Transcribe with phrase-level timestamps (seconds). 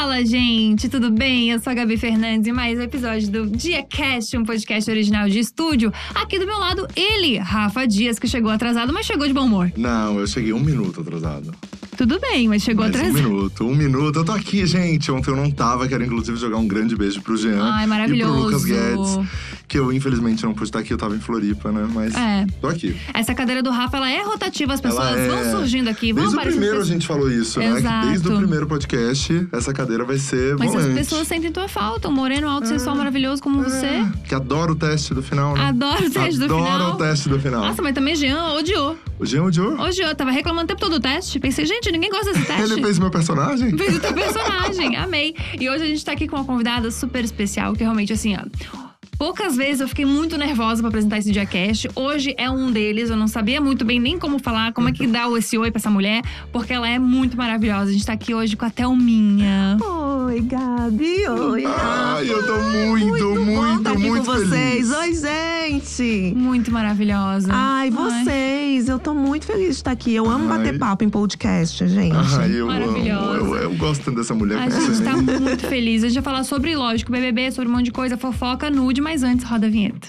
[0.00, 1.50] Fala, gente, tudo bem?
[1.50, 5.40] Eu sou a Gabi Fernandes e mais um episódio do DiaCast, um podcast original de
[5.40, 5.92] estúdio.
[6.14, 9.72] Aqui do meu lado, ele, Rafa Dias, que chegou atrasado, mas chegou de bom humor.
[9.76, 11.52] Não, eu cheguei um minuto atrasado.
[11.98, 13.10] Tudo bem, mas chegou atrasado.
[13.10, 14.20] Um minuto, um minuto.
[14.20, 15.10] Eu tô aqui, gente.
[15.10, 15.88] Ontem eu não tava.
[15.88, 18.38] Quero inclusive jogar um grande beijo pro Jean Ai, e pro maravilhoso.
[18.44, 19.18] Lucas Guedes.
[19.66, 20.92] Que eu, infelizmente, não pude estar aqui.
[20.92, 21.88] Eu tava em Floripa, né?
[21.92, 22.46] Mas É.
[22.60, 22.96] tô aqui.
[23.12, 26.38] Essa cadeira do Rafa, ela é rotativa, as pessoas é- vão surgindo aqui, vão Desde
[26.38, 27.78] o primeiro a gente falou isso, né?
[27.78, 28.00] Exato.
[28.06, 30.90] Que desde o primeiro podcast, essa cadeira vai ser Mas volante.
[30.90, 33.86] as pessoas sentem tua falta, um moreno alto, sensual, maravilhoso como você.
[33.86, 35.64] É, que adora o teste do final, né?
[35.64, 36.92] Adoro o teste do Adora final.
[36.92, 37.60] o teste do final.
[37.64, 38.96] Nossa, mas também Jean odiou.
[39.18, 39.78] O Jean odiou.
[39.80, 41.38] Odiou, tava reclamando o tempo todo do teste.
[41.40, 42.72] Pensei, gente, ninguém gosta desse teste.
[42.72, 43.76] Ele fez meu personagem?
[43.76, 45.34] Fez o teu personagem, amei.
[45.58, 48.87] E hoje a gente tá aqui com uma convidada super especial, que realmente, assim, ó.
[49.18, 51.90] Poucas vezes eu fiquei muito nervosa pra apresentar esse Diacast.
[51.96, 53.10] Hoje é um deles.
[53.10, 55.80] Eu não sabia muito bem nem como falar, como é que dá esse oi pra
[55.80, 56.22] essa mulher,
[56.52, 57.90] porque ela é muito maravilhosa.
[57.90, 59.76] A gente tá aqui hoje com a Thelminha.
[59.82, 61.26] Oi, Gabi.
[61.26, 64.48] Oi, Ai, eu tô muito, muito, bom tá aqui muito com vocês.
[64.50, 64.90] feliz.
[64.92, 66.34] Oi, gente.
[66.36, 67.50] Muito maravilhosa.
[67.52, 68.88] Ai, vocês.
[68.88, 70.14] Eu tô muito feliz de estar aqui.
[70.14, 70.58] Eu amo Ai.
[70.58, 72.14] bater papo em podcast, gente.
[72.14, 72.80] Ai, eu amo.
[72.80, 73.38] Maravilhosa.
[73.38, 74.58] Eu, eu gosto tanto dessa mulher.
[74.60, 76.04] A gente tá muito feliz.
[76.04, 79.22] A gente vai falar sobre, lógico, BBB, sobre um monte de coisa, fofoca, nude, mas
[79.22, 80.08] antes roda a vinheta.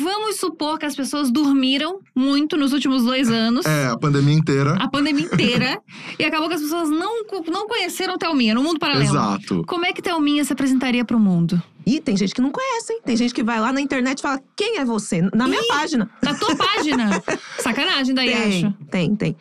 [0.00, 3.66] Vamos supor que as pessoas dormiram muito nos últimos dois anos.
[3.66, 4.72] É, a pandemia inteira.
[4.80, 5.78] A pandemia inteira.
[6.18, 9.04] e acabou que as pessoas não, não conheceram Thelminha no mundo paralelo.
[9.04, 9.64] Exato.
[9.66, 11.62] Como é que Thelminha se apresentaria pro mundo?
[11.84, 13.00] E tem gente que não conhece, hein?
[13.04, 15.22] Tem gente que vai lá na internet e fala: quem é você?
[15.34, 16.08] Na minha página.
[16.22, 17.22] Na tua página.
[17.60, 18.74] Sacanagem daí, Tem, acho.
[18.90, 19.36] tem, tem.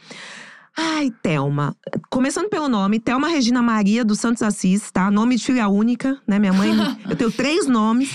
[0.78, 1.76] Ai, Thelma.
[2.10, 5.12] Começando pelo nome, Thelma Regina Maria dos Santos Assis, tá?
[5.12, 6.40] Nome de filha única, né?
[6.40, 6.72] Minha mãe,
[7.10, 8.10] eu tenho três nomes.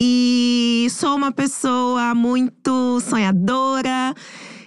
[0.00, 4.14] E sou uma pessoa muito sonhadora,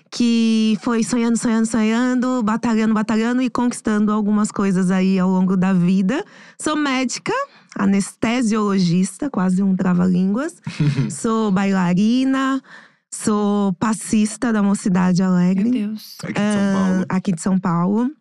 [0.09, 5.73] que foi sonhando, sonhando, sonhando, batalhando, batalhando e conquistando algumas coisas aí ao longo da
[5.73, 6.23] vida.
[6.57, 7.33] Sou médica,
[7.77, 10.55] anestesiologista, quase um trava-línguas.
[11.11, 12.61] sou bailarina,
[13.13, 15.69] sou passista da Mocidade Alegre.
[15.69, 16.17] Meu Deus.
[16.23, 17.05] Aqui de São Paulo.
[17.09, 18.05] Ah, aqui de São Paulo.
[18.05, 18.11] O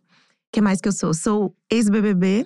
[0.52, 1.12] que mais que eu sou?
[1.12, 2.44] Sou ex-BBB,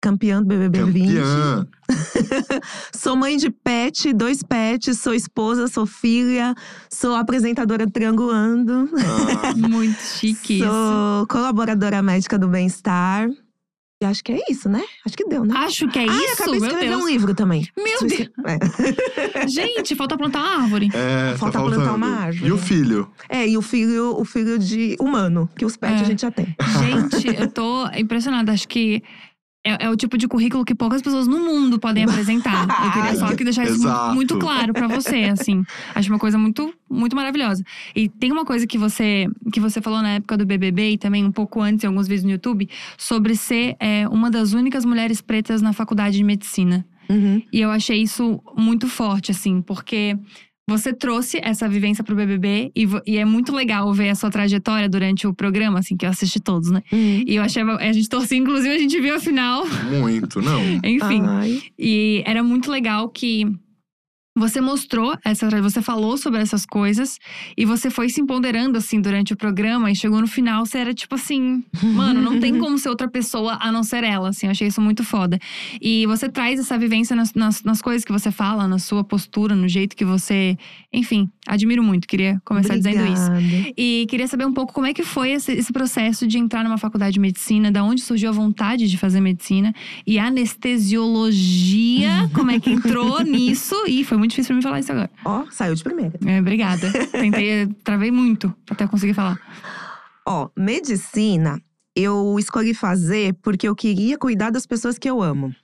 [0.00, 1.06] campeã do BBB 20.
[1.08, 1.66] Campeã.
[2.94, 6.54] Sou mãe de pet, dois pets, sou esposa, sou filha,
[6.88, 10.64] sou apresentadora triangulando, Ah, Muito chique isso.
[10.66, 13.28] sou colaboradora médica do bem-estar.
[14.02, 14.82] E acho que é isso, né?
[15.04, 15.54] Acho que deu, né?
[15.58, 17.02] Acho que é ah, isso, acabei de meu escrever Deus.
[17.02, 17.68] um livro também.
[17.76, 18.30] Meu Deus.
[18.46, 19.44] É.
[19.46, 20.88] Gente, falta plantar uma árvore.
[20.94, 22.48] é, Falta tá plantar uma árvore.
[22.48, 23.10] E o filho?
[23.28, 26.04] É, e o filho, o filho de humano, que os pets É.
[26.04, 26.56] a gente já tem.
[26.80, 28.52] Gente, eu tô impressionada.
[28.52, 29.02] Acho que
[29.64, 32.66] é, é o tipo de currículo que poucas pessoas no mundo podem apresentar.
[32.86, 35.64] Eu queria só que deixar isso muito, muito claro pra você, assim.
[35.94, 37.62] Acho uma coisa muito, muito maravilhosa.
[37.94, 41.24] E tem uma coisa que você, que você falou na época do BBB e também
[41.24, 45.20] um pouco antes, em alguns vídeos no YouTube, sobre ser é, uma das únicas mulheres
[45.20, 46.86] pretas na faculdade de medicina.
[47.10, 47.42] Uhum.
[47.52, 50.16] E eu achei isso muito forte, assim, porque
[50.70, 54.88] você trouxe essa vivência pro BBB e, e é muito legal ver a sua trajetória
[54.88, 56.82] durante o programa, assim, que eu assisti todos, né?
[56.92, 57.24] Uhum.
[57.26, 57.76] E eu achava.
[57.76, 59.64] A gente torcia, inclusive, a gente viu a final.
[59.98, 60.60] Muito, não.
[60.84, 61.22] Enfim.
[61.26, 61.60] Ai.
[61.78, 63.46] E era muito legal que
[64.36, 65.48] você mostrou essa.
[65.60, 67.18] Você falou sobre essas coisas
[67.56, 69.90] e você foi se empoderando, assim, durante o programa.
[69.90, 71.64] E chegou no final, você era tipo assim.
[71.82, 74.46] Mano, não tem como ser outra pessoa a não ser ela, assim.
[74.46, 75.36] Eu achei isso muito foda.
[75.80, 79.56] E você traz essa vivência nas, nas, nas coisas que você fala, na sua postura,
[79.56, 80.56] no jeito que você.
[80.92, 82.06] Enfim, admiro muito.
[82.06, 83.26] Queria começar dizendo isso.
[83.26, 83.72] Obrigada.
[83.76, 86.78] E queria saber um pouco como é que foi esse, esse processo de entrar numa
[86.78, 89.74] faculdade de medicina, da onde surgiu a vontade de fazer medicina
[90.06, 93.74] e anestesiologia, como é que entrou nisso?
[93.86, 95.10] E foi muito difícil pra mim falar isso agora.
[95.24, 96.18] Ó, saiu de primeira.
[96.24, 96.92] É, obrigada.
[97.10, 99.40] Tentei, travei muito até conseguir falar.
[100.26, 101.60] Ó, medicina
[101.96, 105.54] eu escolhi fazer porque eu queria cuidar das pessoas que eu amo.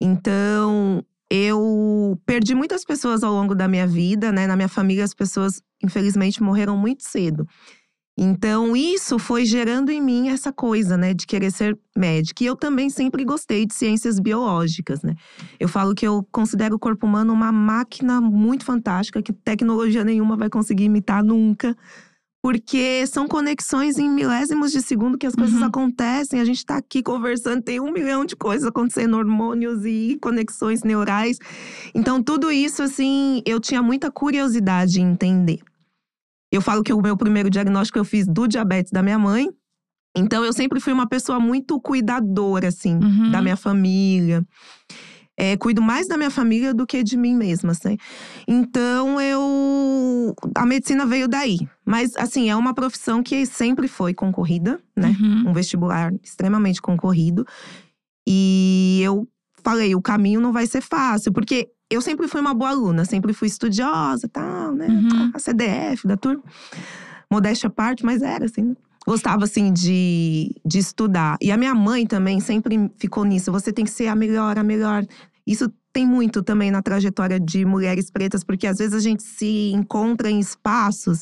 [0.00, 4.46] Então, eu perdi muitas pessoas ao longo da minha vida, né?
[4.46, 7.46] Na minha família, as pessoas, infelizmente, morreram muito cedo.
[8.16, 12.44] Então, isso foi gerando em mim essa coisa, né, de querer ser médica.
[12.44, 15.14] E eu também sempre gostei de ciências biológicas, né?
[15.58, 20.36] Eu falo que eu considero o corpo humano uma máquina muito fantástica, que tecnologia nenhuma
[20.36, 21.74] vai conseguir imitar nunca.
[22.44, 25.66] Porque são conexões em milésimos de segundo que as coisas Uhum.
[25.66, 26.40] acontecem.
[26.40, 31.38] A gente tá aqui conversando, tem um milhão de coisas acontecendo, hormônios e conexões neurais.
[31.94, 35.60] Então, tudo isso, assim, eu tinha muita curiosidade em entender.
[36.52, 39.48] Eu falo que o meu primeiro diagnóstico eu fiz do diabetes da minha mãe.
[40.14, 43.30] Então, eu sempre fui uma pessoa muito cuidadora, assim, Uhum.
[43.30, 44.44] da minha família.
[45.34, 47.96] É, cuido mais da minha família do que de mim mesma, assim.
[48.46, 50.34] Então eu.
[50.54, 51.56] A medicina veio daí.
[51.86, 55.16] Mas, assim, é uma profissão que sempre foi concorrida, né?
[55.18, 55.48] Uhum.
[55.48, 57.46] Um vestibular extremamente concorrido.
[58.28, 59.26] E eu
[59.64, 63.32] falei, o caminho não vai ser fácil, porque eu sempre fui uma boa aluna, sempre
[63.32, 64.86] fui estudiosa, tal, né?
[64.88, 65.30] Uhum.
[65.34, 66.42] A CDF da turma.
[67.30, 68.76] Modéstia à parte, mas era assim, né?
[69.06, 71.36] Gostava, assim, de, de estudar.
[71.40, 73.50] E a minha mãe também sempre ficou nisso.
[73.50, 75.04] Você tem que ser a melhor, a melhor.
[75.46, 79.72] Isso tem muito também na trajetória de mulheres pretas, porque às vezes a gente se
[79.72, 81.20] encontra em espaços,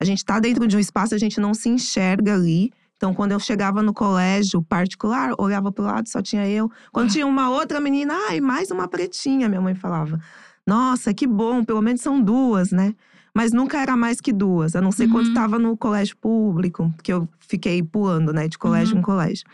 [0.00, 2.72] a gente tá dentro de um espaço, a gente não se enxerga ali.
[2.96, 6.70] Então, quando eu chegava no colégio particular, olhava pro lado, só tinha eu.
[6.92, 7.12] Quando Ah.
[7.12, 10.18] tinha uma outra menina, ai, mais uma pretinha, minha mãe falava.
[10.66, 12.94] Nossa, que bom, pelo menos são duas, né?
[13.34, 15.32] Mas nunca era mais que duas, a não ser quando Uhum.
[15.32, 19.00] estava no colégio público, que eu fiquei pulando, né, de colégio Uhum.
[19.00, 19.44] em colégio.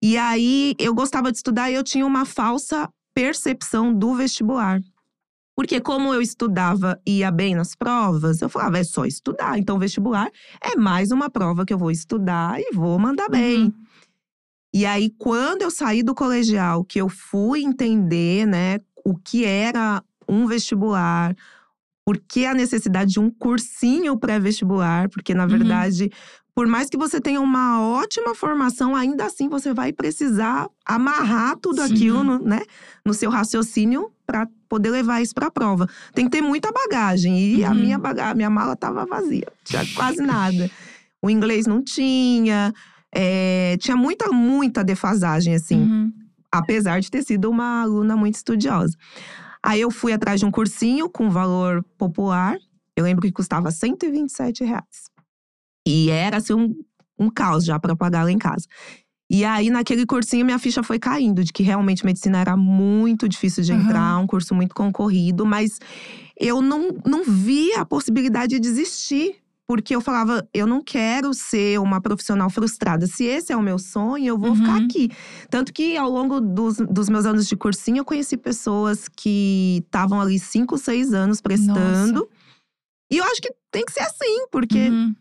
[0.00, 4.80] E aí, eu gostava de estudar e eu tinha uma falsa percepção do vestibular.
[5.56, 9.56] Porque como eu estudava e ia bem nas provas, eu falava, é só estudar.
[9.58, 10.28] Então, vestibular
[10.60, 13.64] é mais uma prova que eu vou estudar e vou mandar bem.
[13.66, 13.72] Uhum.
[14.74, 20.02] E aí, quando eu saí do colegial, que eu fui entender, né, o que era
[20.28, 21.36] um vestibular,
[22.04, 25.50] por que a necessidade de um cursinho pré-vestibular, porque na Uhum.
[25.50, 26.10] verdade,
[26.52, 31.80] por mais que você tenha uma ótima formação, ainda assim você vai precisar amarrar tudo
[31.80, 31.94] Sim.
[31.94, 32.62] aquilo, no, né,
[33.04, 35.86] no seu raciocínio para poder levar isso para a prova.
[36.14, 37.74] Tem que ter muita bagagem e a Uhum.
[37.76, 40.68] minha baga minha mala tava vazia, tinha quase nada.
[41.22, 42.72] O inglês não tinha,
[43.14, 46.12] é, tinha muita, muita defasagem, assim Uhum.
[46.50, 48.96] apesar de ter sido uma aluna muito estudiosa.
[49.62, 52.56] Aí eu fui atrás de um cursinho com valor popular.
[52.96, 55.08] Eu lembro que custava 127 reais.
[55.86, 56.74] E era assim um,
[57.18, 58.66] um caos já para pagar lá em casa.
[59.30, 63.64] E aí, naquele cursinho, minha ficha foi caindo de que realmente medicina era muito difícil
[63.64, 63.82] de Aham.
[63.82, 65.78] entrar, um curso muito concorrido, mas
[66.38, 69.36] eu não, não via a possibilidade de desistir.
[69.66, 73.06] Porque eu falava, eu não quero ser uma profissional frustrada.
[73.06, 74.56] Se esse é o meu sonho, eu vou Uhum.
[74.56, 75.08] ficar aqui.
[75.48, 80.20] Tanto que ao longo dos, dos meus anos de cursinho, eu conheci pessoas que estavam
[80.20, 82.28] ali cinco, seis anos prestando.
[83.10, 85.14] E eu acho que tem que ser assim, porque Uhum.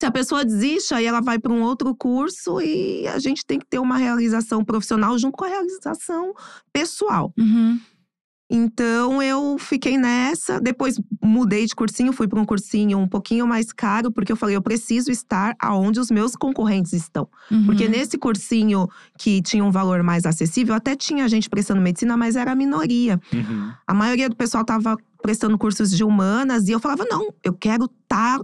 [0.00, 3.58] Se a pessoa desiste, aí ela vai para um outro curso e a gente tem
[3.58, 6.32] que ter uma realização profissional junto com a realização
[6.72, 7.34] pessoal.
[7.38, 7.78] Uhum.
[8.50, 13.72] Então eu fiquei nessa, depois mudei de cursinho, fui para um cursinho um pouquinho mais
[13.72, 17.28] caro, porque eu falei, eu preciso estar aonde os meus concorrentes estão.
[17.50, 17.66] Uhum.
[17.66, 18.88] Porque nesse cursinho
[19.18, 23.20] que tinha um valor mais acessível, até tinha gente prestando medicina, mas era a minoria.
[23.32, 23.70] Uhum.
[23.86, 27.84] A maioria do pessoal estava prestando cursos de humanas e eu falava: não, eu quero
[27.84, 28.40] estar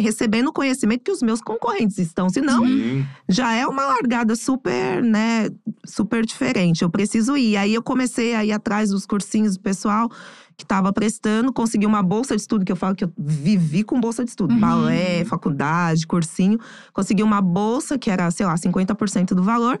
[0.00, 2.28] recebendo o conhecimento que os meus concorrentes estão.
[2.28, 2.64] Senão.
[2.66, 3.06] Sim.
[3.28, 5.48] já é uma largada super, né,
[5.84, 6.82] super diferente.
[6.82, 7.56] Eu preciso ir.
[7.56, 10.08] Aí eu comecei a ir atrás dos cursinhos do pessoal
[10.56, 14.00] que estava prestando, consegui uma bolsa de estudo, que eu falo que eu vivi com
[14.00, 14.54] bolsa de estudo.
[14.54, 14.60] Uhum.
[14.60, 16.58] Balé, faculdade, cursinho.
[16.92, 19.78] Consegui uma bolsa que era, sei lá, 50% do valor.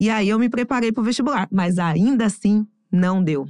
[0.00, 1.48] E aí eu me preparei para o vestibular.
[1.50, 3.46] Mas ainda assim, não deu.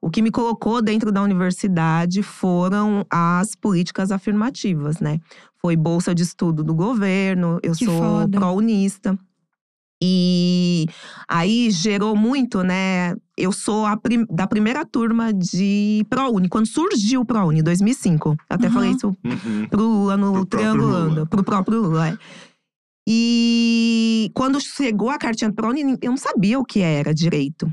[0.00, 5.18] O que me colocou dentro da universidade foram as políticas afirmativas, né?
[5.60, 9.18] Foi bolsa de estudo do governo, eu Que sou pró-unista.
[10.00, 10.86] E
[11.26, 13.16] aí gerou muito, né?
[13.36, 18.36] Eu sou a prim- da primeira turma de ProUni, quando surgiu o ProUni, em 2005.
[18.48, 18.72] Até Uhum.
[18.72, 19.66] falei isso Uhum.
[19.68, 21.26] pro Lula no Pro próprio Triangulando, Lula.
[21.26, 22.08] pro próprio Lula.
[22.10, 22.18] é.
[23.10, 27.66] E quando chegou a cartinha do ProUni, eu não sabia o que era direito.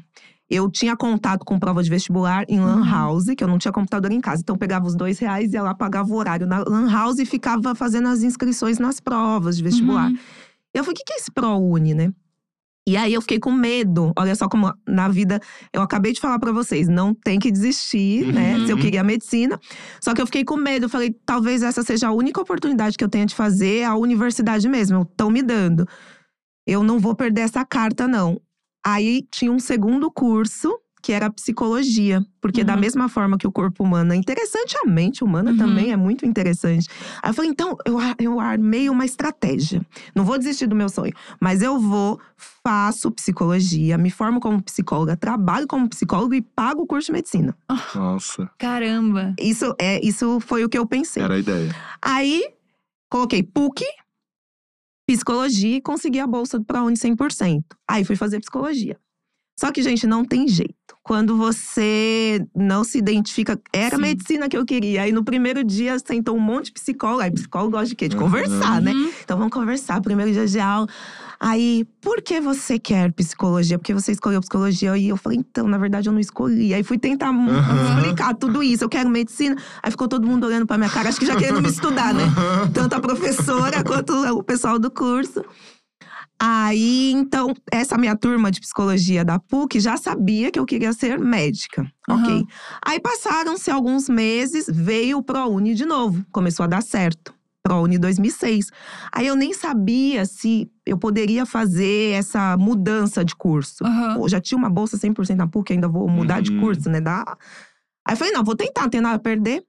[0.50, 2.84] Eu tinha contato com prova de vestibular em Lan Uhum.
[2.90, 4.42] House, que eu não tinha computador em casa.
[4.42, 7.26] Então eu pegava os dois reais, ia lá, pagava o horário na Lan House e
[7.26, 10.10] ficava fazendo as inscrições nas provas de vestibular.
[10.10, 10.18] Uhum.
[10.74, 12.12] Eu falei, o que que é esse ProUni, né?
[12.88, 14.14] E aí eu fiquei com medo.
[14.16, 15.40] Olha só como na vida,
[15.74, 18.64] eu acabei de falar pra vocês, não tem que desistir, né?
[18.64, 18.82] Se eu Uhum.
[18.84, 19.60] queria medicina.
[20.00, 20.86] Só que eu fiquei com medo.
[20.86, 24.70] Eu falei, talvez essa seja a única oportunidade que eu tenha de fazer a universidade
[24.70, 25.02] mesmo.
[25.02, 25.88] Estão me dando.
[26.68, 28.40] Eu não vou perder essa carta, não.
[28.86, 32.24] Aí tinha um segundo curso, que era psicologia.
[32.42, 32.80] Porque da Uhum.
[32.80, 35.58] mesma forma que o corpo humano é interessante, a mente humana Uhum.
[35.58, 36.88] também é muito interessante.
[37.22, 39.86] Aí eu falei, então, eu, eu armei uma estratégia.
[40.16, 42.20] Não vou desistir do meu sonho, mas eu vou,
[42.64, 47.56] faço psicologia, me formo como psicóloga, trabalho como psicólogo e pago o curso de medicina.
[47.94, 49.34] Nossa, Caramba.
[49.40, 51.22] Isso, é, isso foi o que eu pensei.
[51.24, 51.76] era a ideia.
[52.02, 52.48] Aí,
[53.10, 53.84] coloquei PUC,
[55.08, 57.64] psicologia e consegui a bolsa para Uni 100%.
[57.88, 58.98] Aí fui fazer psicologia.
[59.58, 60.76] Só que, gente, não tem jeito.
[61.02, 63.58] Quando você não se identifica.
[63.72, 64.02] Era Sim.
[64.02, 65.04] medicina que eu queria.
[65.04, 67.22] Aí no primeiro dia sentou um monte de psicólogo.
[67.22, 68.10] Aí psicólogo gosta de quê?
[68.10, 68.24] De Uhum.
[68.24, 68.92] conversar, né?
[68.92, 69.12] Uhum.
[69.24, 70.02] Então vamos conversar.
[70.02, 70.88] Primeiro dia de aula.
[71.48, 73.78] Aí, por que você quer psicologia?
[73.78, 74.98] Porque você escolheu psicologia.
[74.98, 76.74] E eu falei, então, na verdade, eu não escolhi.
[76.74, 78.00] Aí fui tentar Aham.
[78.00, 78.84] explicar tudo isso.
[78.84, 79.56] Eu quero medicina.
[79.84, 82.24] Aí ficou todo mundo olhando pra minha cara, acho que já querendo me estudar, né?
[82.74, 85.46] Tanto a professora quanto o pessoal do curso.
[86.42, 91.20] Aí, então, essa minha turma de psicologia da PUC já sabia que eu queria ser
[91.20, 91.86] médica.
[92.10, 92.22] Aham.
[92.22, 92.44] Ok.
[92.84, 96.26] Aí passaram-se alguns meses, veio o ProUni de novo.
[96.32, 97.35] Começou a dar certo.
[97.66, 98.70] ProUni 2006.
[99.12, 103.84] Aí eu nem sabia se eu poderia fazer essa mudança de curso.
[103.84, 104.18] Aham.
[104.20, 106.60] Pô, já tinha uma bolsa 100% na PUC, ainda vou mudar de Uhum.
[106.62, 107.02] curso, né?
[107.02, 107.26] Dá.
[108.08, 109.64] Aí eu falei, não, vou tentar, não tem nada a perder.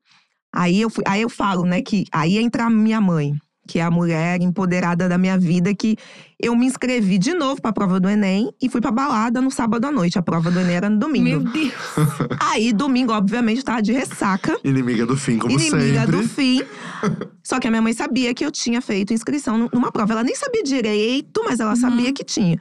[0.54, 3.34] Aí eu, fui, aí eu falo, né, que aí entra a minha mãe,
[3.66, 5.96] que é a mulher empoderada da minha vida, que
[6.40, 9.84] eu me inscrevi de novo pra prova do Enem e fui pra balada no sábado
[9.86, 10.18] à noite.
[10.18, 11.24] A prova do Enem era no domingo.
[11.24, 11.72] Meu Deus.
[12.40, 14.56] Aí, domingo, obviamente, tava de ressaca.
[14.64, 16.12] Inimiga do fim, como inimiga sempre.
[16.16, 16.62] do fim.
[17.42, 20.12] Só que a minha mãe sabia que eu tinha feito inscrição nu- numa prova.
[20.12, 21.76] Ela nem sabia direito, mas ela Uhum.
[21.76, 22.58] sabia que tinha.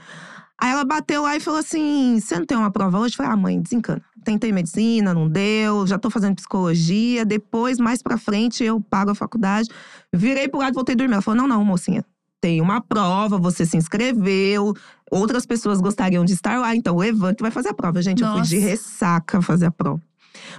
[0.60, 3.14] Aí ela bateu lá e falou assim: Você não tem uma prova hoje?
[3.14, 4.02] Eu falei: Ah, mãe, desencana.
[4.24, 5.86] Tentei medicina, não deu.
[5.86, 7.26] Já tô fazendo psicologia.
[7.26, 9.70] Depois, mais pra frente, eu pago a faculdade.
[10.12, 11.14] Virei pro lado e voltei a dormir.
[11.14, 12.04] Ela falou: Não, não, mocinha.
[12.42, 14.74] Tem uma prova, você se inscreveu.
[15.12, 16.76] Outras pessoas gostariam de estar lá.
[16.76, 18.02] Então, levanta e vai fazer a prova.
[18.02, 18.70] Gente, eu fui de Nossa.
[18.70, 20.02] ressaca fazer a prova.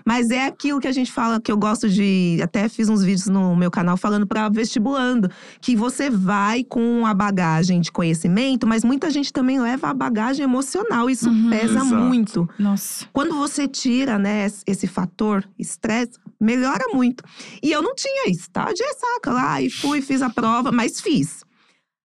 [0.04, 2.38] Mas é aquilo que a gente fala, que eu gosto de.
[2.42, 5.30] Até fiz uns vídeos no meu canal falando para vestibulando.
[5.60, 10.44] Que você vai com a bagagem de conhecimento, mas muita gente também leva a bagagem
[10.44, 11.08] emocional.
[11.10, 11.50] Isso Uhum.
[11.50, 11.94] pesa Exato.
[11.94, 12.48] muito.
[12.58, 13.06] Nossa.
[13.12, 17.24] Quando você tira, né, esse- fator estresse, melhora muito.
[17.62, 18.72] E eu não tinha isso, tá?
[18.72, 21.44] De ressaca lá e fui, fiz a prova, mas fiz.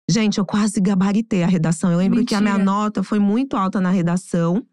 [0.09, 1.91] Gente, eu quase gabaritei a redação.
[1.91, 2.71] Eu lembro que a minha Mentira.
[2.71, 4.65] nota foi muito alta na redação.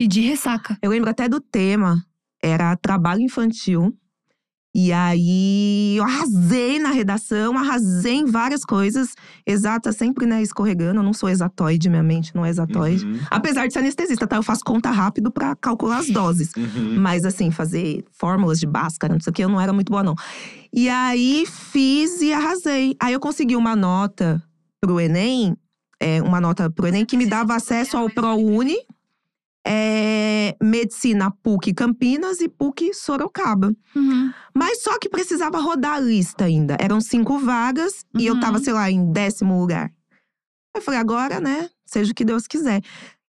[0.00, 0.76] E de ressaca.
[0.82, 2.04] Eu lembro até do tema,
[2.42, 3.96] era trabalho infantil.
[4.78, 9.14] E aí eu arrasei na redação, arrasei em várias coisas.
[9.46, 11.00] Exata, sempre, né, escorregando.
[11.00, 13.06] Eu não sou exatoide, minha mente não é exatoide.
[13.06, 14.36] Uhum, Apesar de ser anestesista, tá?
[14.36, 16.52] Eu faço conta rápido pra calcular as doses.
[16.54, 17.00] uhum.
[17.00, 20.02] Mas assim, fazer fórmulas de Bhaskara, não sei o que, eu não era muito boa,
[20.02, 20.14] não.
[20.70, 22.94] E aí fiz e arrasei.
[23.00, 24.42] Aí eu consegui uma nota
[24.78, 25.56] pro Enem,
[25.98, 28.76] é, uma nota pro Enem que me dava acesso ao ProUni,
[29.66, 33.74] é, Medicina PUC Campinas e PUC Sorocaba.
[33.94, 34.32] Uhum.
[34.54, 36.76] Mas só que precisava rodar a lista ainda.
[36.80, 38.40] Eram cinco vagas e eu Uhum.
[38.40, 39.90] tava, sei lá, em décimo lugar.
[40.74, 41.68] Eu falei, agora, né?
[41.84, 42.80] Seja o que Deus quiser.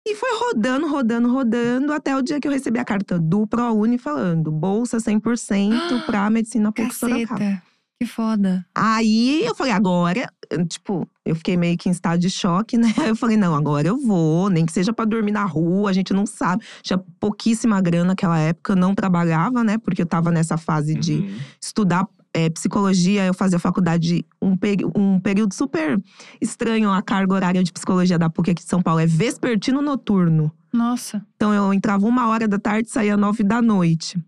[0.06, 3.98] E foi rodando, rodando, rodando, até o dia que eu recebi a carta do ProUni
[3.98, 7.62] falando: bolsa 100% pra medicina PUC Sorocaba.
[8.00, 8.66] Que foda.
[8.74, 10.28] Aí eu falei, agora,
[10.68, 12.92] tipo, eu fiquei meio que em estado de choque, né?
[12.98, 15.92] Aí eu falei, não, agora eu vou, nem que seja pra dormir na rua, a
[15.92, 16.64] gente não sabe.
[16.82, 19.78] Tinha pouquíssima grana naquela época, eu não trabalhava, né?
[19.78, 21.36] Porque eu tava nessa fase de Uhum.
[21.60, 24.56] estudar é, psicologia, eu fazia faculdade um,
[24.96, 26.00] um período super
[26.40, 26.90] estranho.
[26.90, 30.50] A carga horária de psicologia da PUC aqui de São Paulo é vespertino noturno.
[30.72, 31.22] Nossa.
[31.36, 34.18] Então eu entrava uma hora da tarde e saía nove da noite.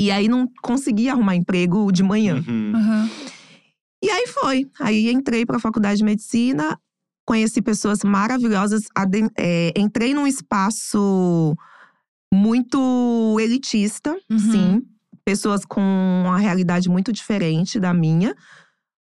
[0.00, 2.42] E aí não conseguia arrumar emprego de manhã.
[2.48, 2.72] Uhum.
[2.74, 3.10] Aham.
[4.02, 4.70] E aí foi.
[4.78, 6.78] Aí entrei para a faculdade de medicina,
[7.26, 8.84] conheci pessoas maravilhosas,
[9.36, 11.56] é, entrei num espaço
[12.32, 14.38] muito elitista, Uhum.
[14.38, 14.82] sim.
[15.24, 18.34] Pessoas com uma realidade muito diferente da minha.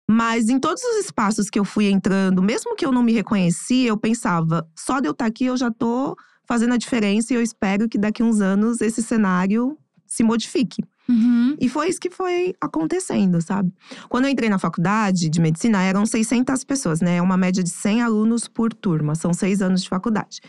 [0.10, 3.90] Mas em todos os espaços que eu fui entrando, mesmo que eu não me reconhecia,
[3.90, 6.16] eu pensava, só de eu estar aqui eu já tô
[6.48, 10.84] fazendo a diferença e eu espero que daqui uns anos esse cenário se modifique.
[11.08, 11.56] Uhum.
[11.60, 13.72] E foi isso que foi acontecendo, sabe?
[14.10, 17.18] Quando eu entrei na faculdade de medicina, eram 600 pessoas, né?
[17.18, 19.14] É uma média de 100 alunos por turma.
[19.16, 20.40] São seis anos de faculdade.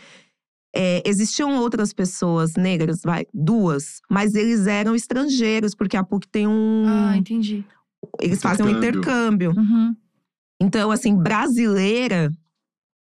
[0.75, 6.47] É, existiam outras pessoas negras, vai, duas, mas eles eram estrangeiros, porque a PUC tem
[6.47, 6.85] um.
[6.87, 7.65] Ah, entendi.
[8.21, 9.51] eles fazem um Intercâmbio.
[9.51, 9.53] intercâmbio.
[9.57, 9.95] Uhum.
[10.61, 12.31] Então, assim, brasileira,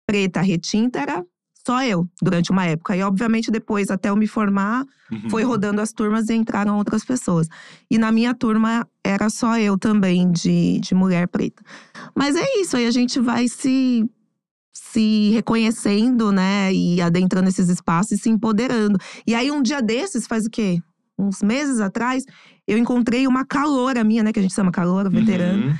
[0.06, 1.24] preta, retinta, era
[1.66, 2.96] só eu, durante uma época.
[2.96, 5.28] E, obviamente, depois, até eu me formar, Uhum.
[5.28, 7.48] foi rodando as turmas e entraram outras pessoas.
[7.90, 11.62] E na minha turma era só eu também, de, de mulher preta.
[12.14, 14.08] Mas é isso, aí a gente vai se,
[14.72, 16.72] se reconhecendo, né?
[16.72, 18.98] E adentrando esses espaços e se empoderando.
[19.26, 20.80] E aí, um dia desses, faz o quê?
[21.18, 22.24] Uns meses atrás,
[22.66, 24.32] eu encontrei uma caloura minha, né?
[24.32, 25.66] Que a gente chama caloura, veterana.
[25.66, 25.74] Uhum.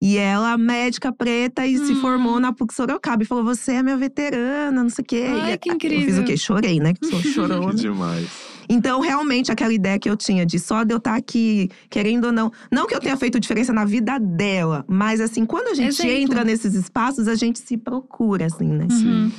[0.00, 2.00] E ela, médica preta, e se Hum.
[2.00, 3.22] formou na PUC Sorocaba.
[3.22, 5.24] E falou, você é minha veterana, não sei o quê.
[5.28, 6.22] Ai, E que Eu fiz incrível.
[6.22, 6.36] o quê?
[6.36, 6.94] Chorei, né?
[6.94, 7.72] Que sou chorona.
[7.74, 8.28] Que demais.
[8.70, 12.32] Então, realmente, aquela ideia que eu tinha de só de eu estar aqui, querendo ou
[12.32, 12.52] não.
[12.70, 16.10] Não que eu tenha feito diferença na vida dela, mas assim, quando a gente Exemplo.
[16.12, 18.86] entra nesses espaços, a gente se procura, assim, né?
[18.90, 19.32] Uhum.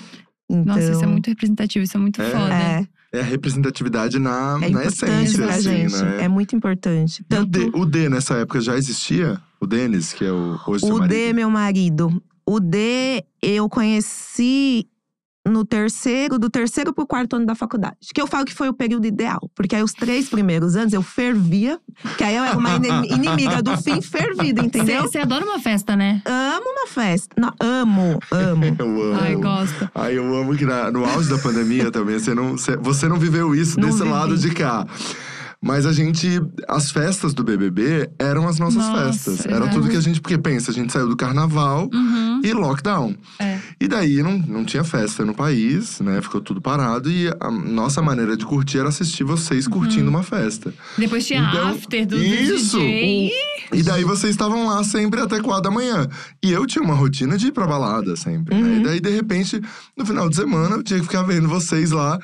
[0.50, 2.32] Então, Nossa, isso é muito representativo, isso é muito É.
[2.32, 2.54] foda.
[2.54, 5.92] É, É a representatividade na, é na essência, pra assim, gente.
[5.96, 6.24] né?
[6.24, 7.24] É muito importante.
[7.30, 9.40] E o, D, Tanto o D nessa época já existia?
[9.62, 11.08] O Denis, que é o, hoje o marido?
[11.10, 12.22] D, meu marido.
[12.46, 14.88] O D eu conheci
[15.48, 17.96] no terceiro, do terceiro pro quarto ano da faculdade.
[18.14, 19.50] Que eu falo que foi o período ideal.
[19.56, 21.80] Porque aí os três primeiros anos eu fervia.
[22.18, 22.76] Que aí eu era uma
[23.06, 25.04] inimiga do fim fervida, entendeu?
[25.04, 26.22] Você adora uma festa, né?
[26.26, 27.36] Amo uma festa.
[27.40, 28.66] Não, amo, amo.
[28.80, 29.20] Eu amo.
[29.22, 29.90] Ai, gosto.
[29.96, 33.18] Ai, eu amo que na- no auge da pandemia também, você não, você, você não
[33.18, 34.10] viveu isso Não desse vivi.
[34.12, 34.86] lado de cá.
[35.62, 39.46] Mas a gente, as festas do BBB eram as nossas Nossa, festas.
[39.46, 39.74] Era exato.
[39.76, 42.40] tudo que a gente, porque pensa, a gente saiu do carnaval Uhum.
[42.44, 43.14] e lockdown.
[43.40, 43.60] É.
[43.78, 46.22] E daí não, não tinha festa no país, né?
[46.22, 49.74] Ficou tudo parado e a nossa maneira de curtir era assistir vocês Uhum.
[49.74, 50.74] curtindo uma festa.
[50.98, 52.78] Depois tinha Então, after do, isso.
[52.80, 53.32] DJ.
[53.74, 56.08] E daí vocês estavam lá sempre até quatro da manhã.
[56.42, 58.56] E eu tinha uma rotina de ir pra balada sempre.
[58.56, 58.62] né?
[58.62, 58.78] Uhum.
[58.80, 59.62] E daí, de repente,
[59.98, 62.18] no final de semana, eu tinha que ficar vendo vocês lá.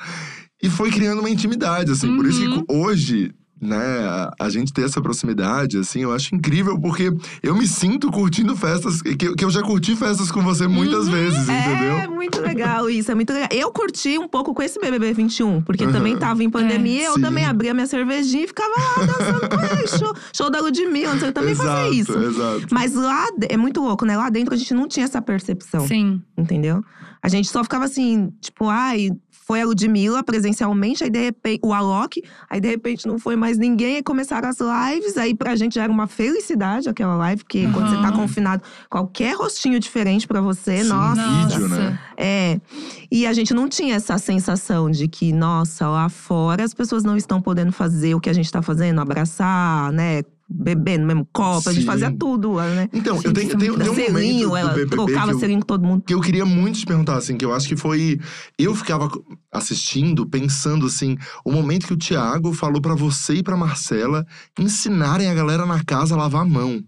[0.66, 2.14] E foi criando uma intimidade, assim.
[2.16, 2.64] Por isso Uhum.
[2.64, 7.10] que hoje, né, a, a gente ter essa proximidade, assim, eu acho incrível, porque
[7.42, 11.12] eu me sinto curtindo festas, que, que eu já curti festas com você muitas Uhum.
[11.12, 12.10] vezes, É entendeu?
[12.14, 13.48] muito legal isso, é muito legal.
[13.52, 15.92] Eu curti um pouco com esse BBB 21, porque Uhum.
[15.92, 17.04] também tava em pandemia.
[17.04, 17.20] É, eu sim.
[17.22, 19.86] também abria minha cervejinha e ficava lá dançando com ele.
[19.88, 22.18] Show, show da Ludmilla, não sei, eu também exato, fazia isso.
[22.18, 22.66] Exato.
[22.72, 24.16] Mas lá, é muito louco, né?
[24.16, 26.20] Lá dentro a gente não tinha essa percepção, Sim.
[26.36, 26.82] entendeu?
[27.22, 29.10] A gente só ficava assim, tipo, ai,
[29.46, 33.56] foi a Ludmilla presencialmente, aí de repente, o Alok, aí de repente não foi mais
[33.56, 37.88] ninguém, aí começaram as lives, aí pra gente era uma felicidade aquela live, porque quando
[37.88, 41.22] você tá confinado, qualquer rostinho diferente pra você, Sim, nossa.
[41.22, 41.96] vídeo, né?
[42.16, 42.60] É.
[43.08, 47.16] E a gente não tinha essa sensação de que, nossa, lá fora as pessoas não
[47.16, 50.22] estão podendo fazer o que a gente tá fazendo, abraçar, né?
[50.48, 51.86] Beber no mesmo copo, a gente Sim.
[51.86, 52.88] fazia tudo, né?
[52.92, 55.60] Então, eu tenho, tenho, tem um momento selinho, do ela BBB trocava que eu, selinho
[55.60, 56.04] com todo mundo.
[56.06, 58.20] que eu queria muito te perguntar, assim, que eu acho que foi.
[58.56, 59.10] Eu ficava
[59.52, 64.24] assistindo, pensando assim, o momento que o Thiago falou pra você e pra Marcela
[64.58, 66.80] ensinarem a galera na casa a lavar a mão.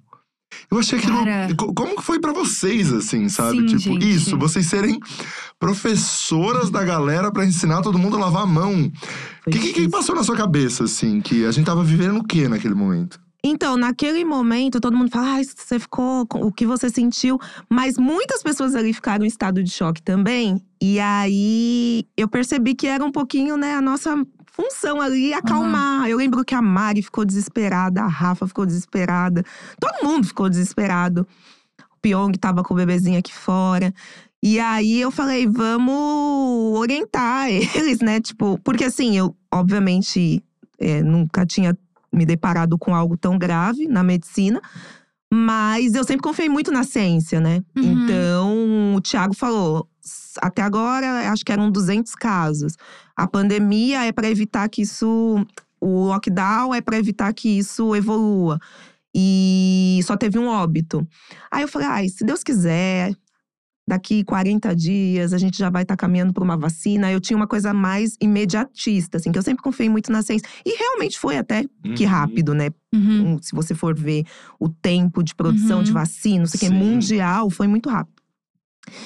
[0.70, 1.24] Eu achei aquilo.
[1.24, 1.54] Cara.
[1.56, 3.58] co- Como que foi pra vocês, assim, sabe?
[3.58, 4.08] Sim, tipo, gente.
[4.08, 4.98] isso, vocês serem
[5.58, 8.90] professoras da galera pra ensinar todo mundo a lavar a mão.
[9.46, 11.20] O que, que, que passou na sua cabeça, assim?
[11.20, 13.18] Que a gente tava vivendo o quê naquele momento?
[13.42, 17.38] Então, naquele momento, todo mundo fala, ah, você ficou, com- o que você sentiu?
[17.70, 20.60] Mas muitas pessoas ali ficaram em estado de choque também.
[20.82, 24.16] E aí, eu percebi que era um pouquinho, né, a nossa
[24.50, 26.08] função ali, acalmar.
[26.08, 29.44] Eu lembro que a Mari ficou desesperada, a Rafa ficou desesperada.
[29.80, 31.24] Todo mundo ficou desesperado.
[31.96, 33.94] O Pyong tava com o bebezinho aqui fora.
[34.42, 38.20] E aí, eu falei, vamos orientar eles, né?
[38.20, 40.42] Tipo, porque assim, eu, obviamente,
[40.80, 41.76] é, nunca tinha
[42.12, 44.60] me deparado com algo tão grave na medicina.
[45.32, 47.60] Mas eu sempre confiei muito na ciência, né?
[47.76, 47.82] Uhum.
[48.04, 52.74] Então, o Thiago falou: "S- até agora, acho que eram 200 casos.
[53.14, 55.44] A pandemia é para evitar que isso.
[55.80, 58.58] O lockdown é para evitar que isso evolua.
[59.14, 61.06] E só teve um óbito.
[61.50, 63.14] Aí eu falei: ai, se Deus quiser,
[63.88, 67.10] daqui 40 dias a gente já vai estar caminhando para uma vacina.
[67.10, 70.46] Eu tinha uma coisa mais imediatista, assim, que eu sempre confiei muito na ciência.
[70.64, 71.64] E realmente foi até
[71.96, 72.10] que Uhum.
[72.10, 72.68] rápido, né?
[72.94, 73.34] Uhum.
[73.34, 74.24] Um, se você for ver
[74.60, 75.84] o tempo de produção Uhum.
[75.84, 78.17] de vacina, não sei o que, mundial, foi muito rápido.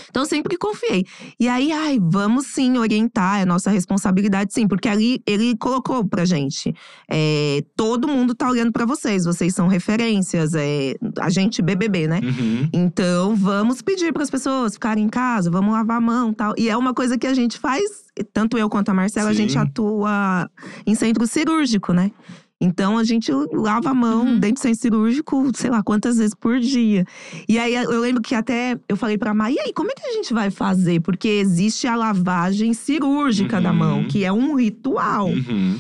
[0.08, 1.04] Então, sempre confiei.
[1.38, 6.24] E aí, ai, vamos sim orientar, é nossa responsabilidade, sim, porque ali ele colocou pra
[6.24, 6.74] gente:
[7.10, 12.20] é, todo mundo tá olhando pra vocês, vocês são referências, é, a gente BBB, né?
[12.22, 12.68] Uhum.
[12.72, 16.54] Então, vamos pedir para as pessoas ficarem em casa, vamos lavar a mão tal.
[16.56, 17.82] E é uma coisa que a gente faz,
[18.32, 19.58] tanto eu quanto a Marcela, a gente Sim.
[19.58, 20.50] atua
[20.86, 22.10] em centro cirúrgico, né?
[22.64, 24.38] Então a gente lava a mão Uhum.
[24.38, 27.04] dentro do centro cirúrgico, sei lá quantas vezes por dia.
[27.48, 30.06] E aí eu lembro que até eu falei pra Mar, e aí, como é que
[30.06, 31.00] a gente vai fazer?
[31.00, 33.76] Porque existe a lavagem cirúrgica da Uhum.
[33.76, 35.28] mão, que é um ritual.
[35.28, 35.76] Uhum.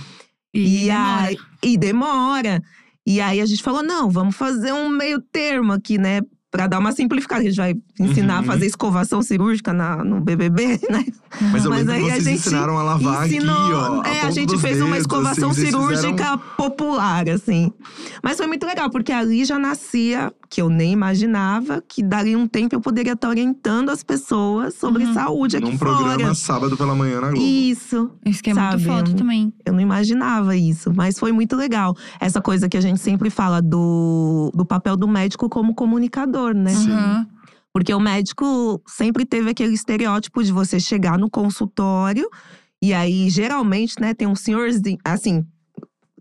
[0.52, 1.22] E, demora.
[1.22, 2.62] aí, e demora.
[3.06, 6.20] E aí a gente falou: não, vamos fazer um meio termo aqui, né?
[6.50, 7.40] Pra dar uma simplificada.
[7.40, 8.40] A gente vai ensinar Uhum.
[8.40, 11.04] a fazer escovação cirúrgica na, no BBB, né?
[11.52, 13.54] Mas Mas aí que a vocês gente ensinaram a lavar Ensinou.
[13.54, 14.02] aqui, ó.
[14.04, 17.72] é, a ponta gente fez uma dedos, escovação assim, vocês cirúrgica fizeram- popular, assim.
[18.22, 22.46] Mas foi muito legal, porque ali já nascia, que eu nem imaginava, que dali um
[22.46, 25.14] tempo eu poderia estar orientando as pessoas sobre Uhum.
[25.14, 25.90] saúde aqui Num fora.
[25.96, 27.42] programa sábado pela manhã na Globo.
[27.44, 28.10] Isso.
[28.26, 29.52] Isso que é Sabe, muito foda eu- também.
[29.64, 31.96] Eu não imaginava isso, mas foi muito legal.
[32.20, 36.70] Essa coisa que a gente sempre fala do, do papel do médico como comunicador, né?
[36.74, 36.90] Sim.
[36.92, 37.26] Aham.
[37.72, 42.28] Porque o médico sempre teve aquele estereótipo de você chegar no consultório
[42.82, 45.44] e aí, geralmente, né, tem um senhorzinho, assim.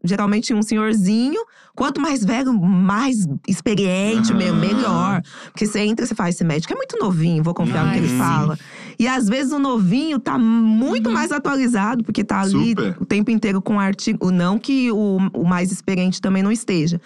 [0.04, 1.40] Geralmente um senhorzinho,
[1.76, 5.22] quanto mais velho, mais experiente, meu, melhor.
[5.52, 7.98] Porque você entra e você fala, esse médico é muito novinho, vou confiar no que
[8.00, 8.18] Ai, ele sim.
[8.18, 8.58] fala.
[8.98, 11.14] E às vezes o novinho tá muito Uhum.
[11.14, 12.98] mais atualizado, porque tá ali Super.
[13.00, 14.32] o tempo inteiro com artigo.
[14.32, 17.00] Não que o, o mais experiente também não esteja,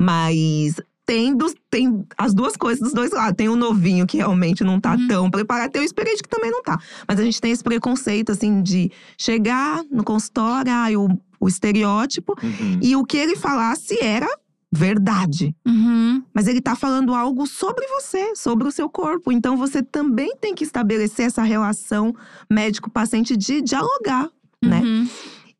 [0.00, 0.80] mas
[1.10, 3.34] tem, dos, tem as duas coisas dos dois lados.
[3.36, 5.08] Tem o novinho que realmente não tá Uhum.
[5.08, 6.78] tão preparado, tem o experiente que também não tá.
[7.08, 11.08] Mas a gente tem esse preconceito, assim, de chegar no consultório, ai, o,
[11.40, 12.78] o estereótipo, Uhum.
[12.80, 14.28] e o que ele falasse era
[14.70, 15.52] verdade.
[15.66, 16.22] Uhum.
[16.32, 19.32] Mas ele tá falando algo sobre você, sobre o seu corpo.
[19.32, 22.14] Então você também tem que estabelecer essa relação
[22.48, 24.28] médico-paciente de dialogar,
[24.62, 24.80] né?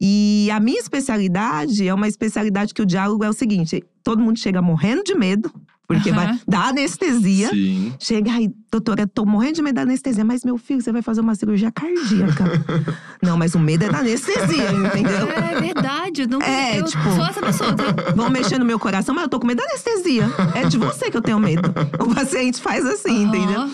[0.00, 0.06] Uhum.
[0.08, 4.38] E a minha especialidade é uma especialidade que o diálogo é o seguinte: todo mundo
[4.38, 5.52] chega morrendo de medo,
[5.86, 6.16] porque Aham.
[6.26, 7.50] vai dar anestesia.
[7.50, 7.92] Sim.
[7.98, 11.20] Chega aí, doutora, tô morrendo de medo da anestesia, mas meu filho, você vai fazer
[11.20, 12.44] uma cirurgia cardíaca.
[13.22, 15.28] Não, mas o medo é da anestesia, entendeu?
[15.30, 16.22] É verdade.
[16.22, 17.84] Eu, não, É, eu tipo- sou essa pessoa, tá?
[18.16, 20.24] Vão mexer no meu coração, mas eu tô com medo da anestesia.
[20.54, 21.68] É de você que eu tenho medo.
[22.00, 23.68] O paciente faz assim, entendeu?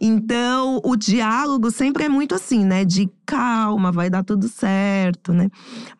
[0.00, 2.84] Então, o diálogo sempre é muito assim, né?
[2.84, 5.48] De calma, vai dar tudo certo, né?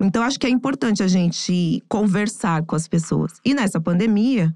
[0.01, 3.35] Então, acho que é importante a gente conversar com as pessoas.
[3.45, 4.55] E nessa pandemia,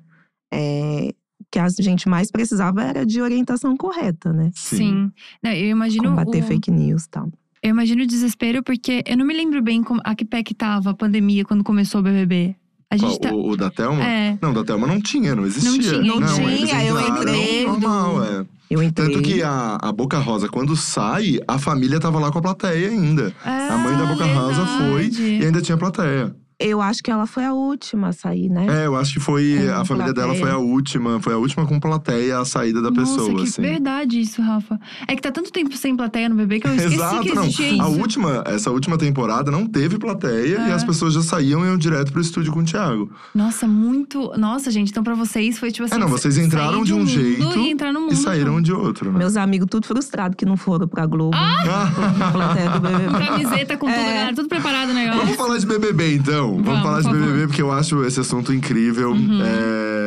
[0.53, 4.51] é, o que a gente mais precisava era de orientação correta, né?
[4.55, 5.11] Sim.
[5.43, 6.11] Não, eu imagino.
[6.11, 7.31] Combater o, fake news e tal.
[7.63, 10.55] Eu imagino o desespero, porque eu não me lembro bem como, a que pé que
[10.55, 12.57] tava a pandemia quando começou o BBB.
[12.91, 13.33] A Qual, gente tá.
[13.33, 14.05] o, o da Thelma?
[14.05, 14.37] É.
[14.43, 16.01] Não, da Thelma não tinha, não existia.
[16.01, 16.17] tinha, não
[16.49, 18.47] eles tinha, eu entraram entrei normal, é.
[18.69, 19.09] Eu entrei.
[19.09, 22.89] Tanto que a, a Boca Rosa, quando sai, a família tava lá com a plateia
[22.89, 23.33] ainda.
[23.45, 25.23] a mãe da Boca Rosa foi verdade.
[25.23, 26.35] e ainda tinha plateia.
[26.61, 28.67] Eu acho que ela foi a última a sair, né?
[28.83, 29.57] É, eu acho que foi.
[29.67, 30.45] Com a família dela plateia.
[30.47, 31.21] foi a última.
[31.21, 33.63] Foi a última com plateia, a saída da Nossa, pessoa, que assim.
[33.63, 34.79] verdade isso, Rafa.
[35.09, 37.45] É que tá tanto tempo sem plateia no bebê que eu esqueci Exato, que não.
[37.45, 37.83] existia isso.
[37.83, 40.73] A última, essa última temporada não teve plateia e É.
[40.73, 43.11] as pessoas já saíam e iam direto pro estúdio com o Thiago.
[43.35, 44.31] Nossa, muito.
[44.37, 45.95] Nossa, gente, então pra vocês foi tipo assim.
[45.95, 48.13] É, não, vocês entraram de um mundo jeito E entrar no mundo.
[48.13, 49.19] E saíram de outro, né?
[49.19, 51.37] Meus amigos tudo frustrado que não foram pra Globo.
[51.37, 53.05] Na plateia do BBB.
[53.07, 54.05] Com camiseta, com tudo, É.
[54.05, 55.21] galera, tudo preparado o negócio.
[55.23, 56.50] Vamos falar de BBB então.
[56.53, 57.21] Vamos, Vamos, falar de favor.
[57.21, 59.13] BBB porque eu acho esse assunto incrível.
[59.13, 59.41] Uhum.
[59.43, 60.01] É...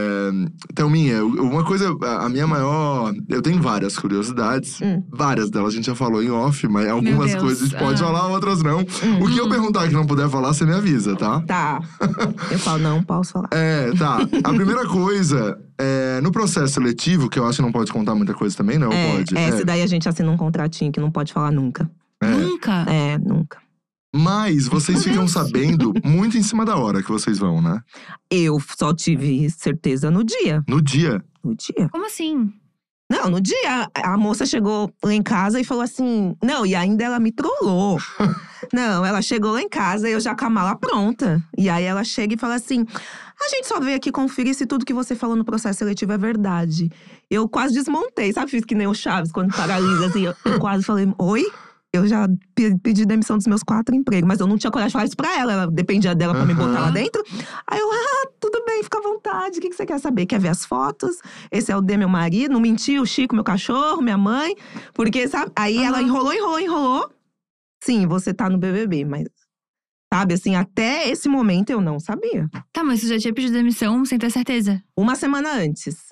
[0.74, 3.14] Thelminha, uma coisa, a minha maior.
[3.30, 4.80] Eu tenho várias curiosidades.
[4.82, 5.04] Hum.
[5.12, 8.06] Várias delas a gente já falou em off, mas algumas coisas a gente pode ah.
[8.06, 8.80] falar, outras não.
[8.80, 9.24] Hum.
[9.24, 11.42] O que eu perguntar que não puder falar, você me avisa, tá?
[11.42, 11.82] Tá.
[12.50, 13.50] Eu falo, não posso falar.
[13.52, 14.20] É, tá.
[14.44, 18.34] A primeira coisa, é, no processo seletivo, que eu acho que não pode contar muita
[18.34, 19.38] coisa também, não é, pode.
[19.38, 21.90] é, É, daí a gente assina um contratinho que não pode falar nunca.
[22.22, 22.28] é.
[22.28, 22.86] Nunca.
[22.88, 23.63] É, nunca.
[24.16, 27.82] Mas vocês ficam sabendo muito em cima da hora que vocês vão, né?
[28.30, 30.64] Eu só tive certeza no dia.
[30.68, 31.24] No dia.
[31.44, 31.90] No dia.
[31.90, 32.54] Como assim?
[33.12, 36.36] Não, no dia, a moça chegou lá em casa e falou assim.
[36.44, 38.00] Não, e ainda ela me trollou.
[38.74, 41.44] não, ela chegou lá em casa e eu já com a mala pronta.
[41.58, 42.86] E aí ela chega e fala assim:
[43.44, 46.18] a gente só veio aqui conferir se tudo que você falou no processo seletivo é
[46.18, 46.90] verdade.
[47.30, 48.50] Eu quase desmontei, sabe?
[48.50, 50.24] Fiz que nem o Chaves quando paralisa, assim.
[50.24, 51.44] Eu, eu quase falei: oi?
[51.96, 54.94] Eu já pe- pedi demissão dos meus quatro empregos, mas eu não tinha coragem de
[54.94, 55.54] falar isso pra ela.
[55.54, 57.24] Ela dependia dela pra me botar lá dentro.
[57.68, 59.60] Aí eu, ah, tudo bem, fica à vontade.
[59.60, 60.26] O que, que você quer saber?
[60.26, 61.18] Quer ver as fotos?
[61.52, 62.52] Esse é o D, meu marido.
[62.52, 64.56] Não mentiu, o Chico, meu cachorro, minha mãe.
[64.96, 65.52] Porque, sabe?
[65.56, 66.08] Aí ela Aham.
[66.08, 67.14] enrolou, enrolou, enrolou.
[67.84, 69.28] Sim, você tá no BBB, mas.
[70.12, 72.50] Sabe, assim, até esse momento eu não sabia.
[72.72, 74.82] Tá, mas você já tinha pedido demissão sem ter certeza.
[74.98, 76.12] Uma semana antes.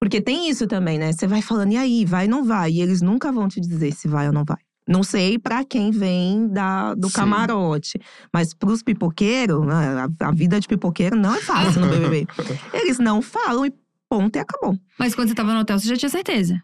[0.00, 1.12] Porque tem isso também, né?
[1.12, 2.72] Você vai falando, e aí, vai ou não vai?
[2.72, 4.58] E eles nunca vão te dizer se vai ou não vai.
[4.86, 7.14] Não sei pra quem vem da, do Sim.
[7.14, 8.00] camarote.
[8.32, 12.26] Mas pros pipoqueiros, né, a, a vida de pipoqueiro não é fácil no BBB.
[12.74, 13.72] Eles não falam e
[14.08, 14.76] ponto e acabou.
[14.98, 16.60] Mas quando você tava no hotel, você já tinha certeza.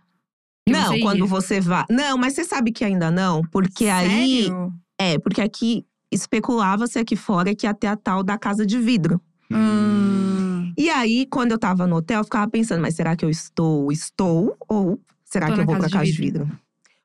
[0.66, 1.84] que não, você quando você vai.
[1.88, 4.44] Não, mas você sabe que ainda não, porque aí.
[4.44, 4.72] Sério?
[5.00, 9.20] É, porque aqui especulava-se aqui fora que ia ter a tal da casa de vidro.
[9.50, 10.72] Hum.
[10.76, 13.90] E aí, quando eu tava no hotel, eu ficava pensando, mas será que eu estou,
[13.92, 14.56] estou?
[14.68, 16.50] Ou será Tô que eu vou casa pra de casa de vidro?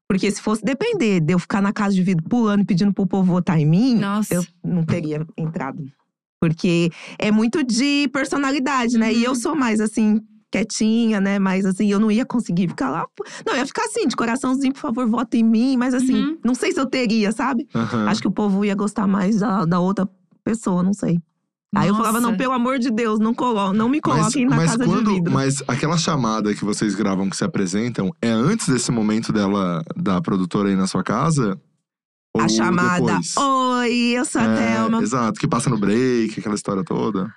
[0.08, 3.08] Porque se fosse depender de eu ficar na casa de vidro pulando e pedindo pro
[3.08, 4.34] povo votar em mim, Nossa.
[4.34, 5.84] eu não teria entrado.
[6.42, 9.14] Porque é muito de personalidade, né?
[9.14, 9.36] E eu Uhum.
[9.36, 10.20] sou mais assim,
[10.52, 11.40] quietinha, né?
[11.40, 13.06] Mas assim, eu não ia conseguir ficar lá.
[13.46, 15.78] Não, eu ia ficar assim, de coraçãozinho, por favor, vota em mim.
[15.78, 16.38] Mas assim, Uhum.
[16.44, 17.68] não sei se eu teria, sabe?
[17.74, 18.08] Aham.
[18.10, 20.08] Acho que o povo ia gostar mais da, da outra
[20.44, 21.18] pessoa, não sei.
[21.76, 22.38] Aí eu falava, não, Nossa.
[22.38, 25.34] pelo amor de Deus, não, colo não me coloquem na mas casa quando, de vidro.
[25.34, 30.22] Mas aquela chamada que vocês gravam, que se apresentam, é antes desse momento dela, da
[30.22, 31.60] produtora aí na sua casa?
[32.36, 33.36] Ou a chamada, depois?
[33.38, 35.02] oi, eu sou a É, Thelma.
[35.02, 37.32] Exato, que passa no break, aquela história toda.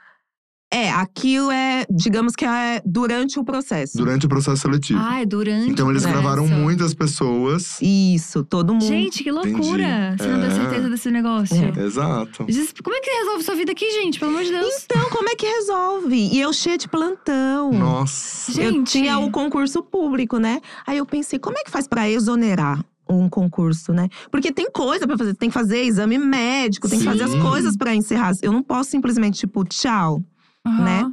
[0.72, 3.96] É, aquilo é, digamos que é durante o processo.
[3.96, 4.98] Durante o processo seletivo.
[5.00, 5.70] Ah, é durante.
[5.70, 6.22] então eles processo.
[6.22, 7.79] gravaram muitas pessoas.
[7.81, 8.85] Isso, todo mundo.
[8.85, 10.14] Gente, que loucura!
[10.14, 10.22] Entendi.
[10.22, 10.55] Você não deu É.
[10.55, 11.57] certeza desse negócio.
[11.57, 11.85] É.
[11.85, 12.44] Exato.
[12.83, 14.18] Como é que resolve sua vida aqui, gente?
[14.18, 14.85] Pelo amor de Deus.
[14.85, 16.16] Então, como é que resolve?
[16.33, 17.72] E eu cheia de plantão.
[17.72, 18.52] Nossa.
[18.52, 18.76] Gente.
[18.76, 20.61] Eu tinha o concurso público, né?
[20.85, 24.09] Aí eu pensei, como é que faz pra exonerar um concurso, né?
[24.33, 27.40] Porque tem coisa pra fazer, tem que fazer exame médico, tem que fazer as Sim.
[27.40, 28.33] coisas pra encerrar.
[28.42, 30.20] Eu não posso simplesmente, tipo, tchau.
[30.66, 30.85] Aham.
[30.85, 31.12] né?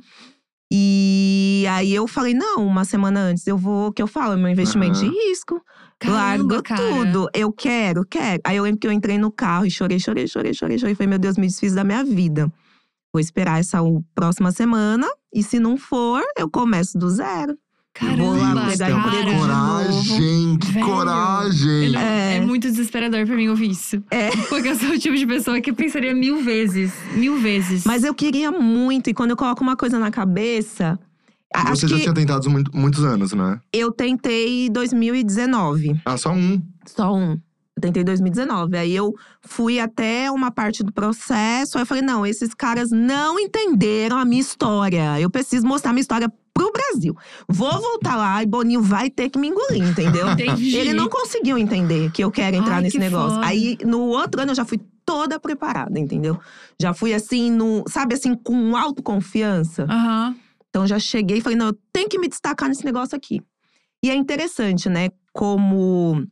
[0.76, 4.38] E aí eu falei, não, uma semana antes eu vou, o que eu falo, é
[4.38, 5.10] meu investimento Aham.
[5.10, 5.62] de risco.
[6.00, 6.82] Caramba, Largo cara.
[6.82, 7.30] tudo.
[7.34, 8.42] Eu quero, quero.
[8.44, 10.96] Aí eu lembro que eu entrei no carro e chorei, chorei, chorei, chorei, chorei.
[10.96, 12.52] Falei, meu Deus, me desfiz da minha vida.
[13.14, 13.80] Vou esperar essa
[14.16, 15.08] próxima semana.
[15.32, 17.56] E se não for, eu começo do zero.
[17.94, 19.38] Caramba, emprego cara.
[19.38, 21.92] coragem, que Velho, coragem.
[21.92, 22.38] Não- É.
[22.38, 22.42] É.
[22.42, 24.02] muito desesperador pra mim ouvir isso.
[24.10, 24.30] É.
[24.50, 26.92] Porque eu sou o tipo de pessoa que pensaria mil vezes.
[27.16, 27.84] Mil vezes.
[27.86, 29.10] Mas eu queria muito.
[29.10, 31.00] E quando eu coloco uma coisa na cabeça…
[31.70, 33.60] Você já que tinha tentado muito- muitos anos, né?
[33.72, 36.02] eu tentei em 2019.
[36.04, 36.60] Ah, só um.
[36.84, 37.34] Só um.
[37.76, 38.76] Eu tentei em 2019.
[38.76, 41.78] Aí eu fui até uma parte do processo.
[41.78, 45.20] Aí eu falei: não, esses caras não entenderam a minha história.
[45.22, 47.16] Eu preciso mostrar a minha história pro Brasil.
[47.50, 50.30] Vou voltar lá e Boninho vai ter que me engolir, entendeu?
[50.34, 50.76] Entendi.
[50.78, 53.36] Ele não conseguiu entender que eu quero entrar Ai, nesse que negócio.
[53.36, 53.46] foda.
[53.48, 56.40] Aí no outro ano eu já fui toda preparada, entendeu?
[56.80, 59.84] Já fui assim, no, sabe assim, com autoconfiança.
[59.90, 60.36] Aham.
[60.70, 63.42] Então já cheguei e falei, não, eu tenho que me destacar nesse negócio aqui.
[64.04, 65.10] E é interessante, né?
[65.32, 66.26] Como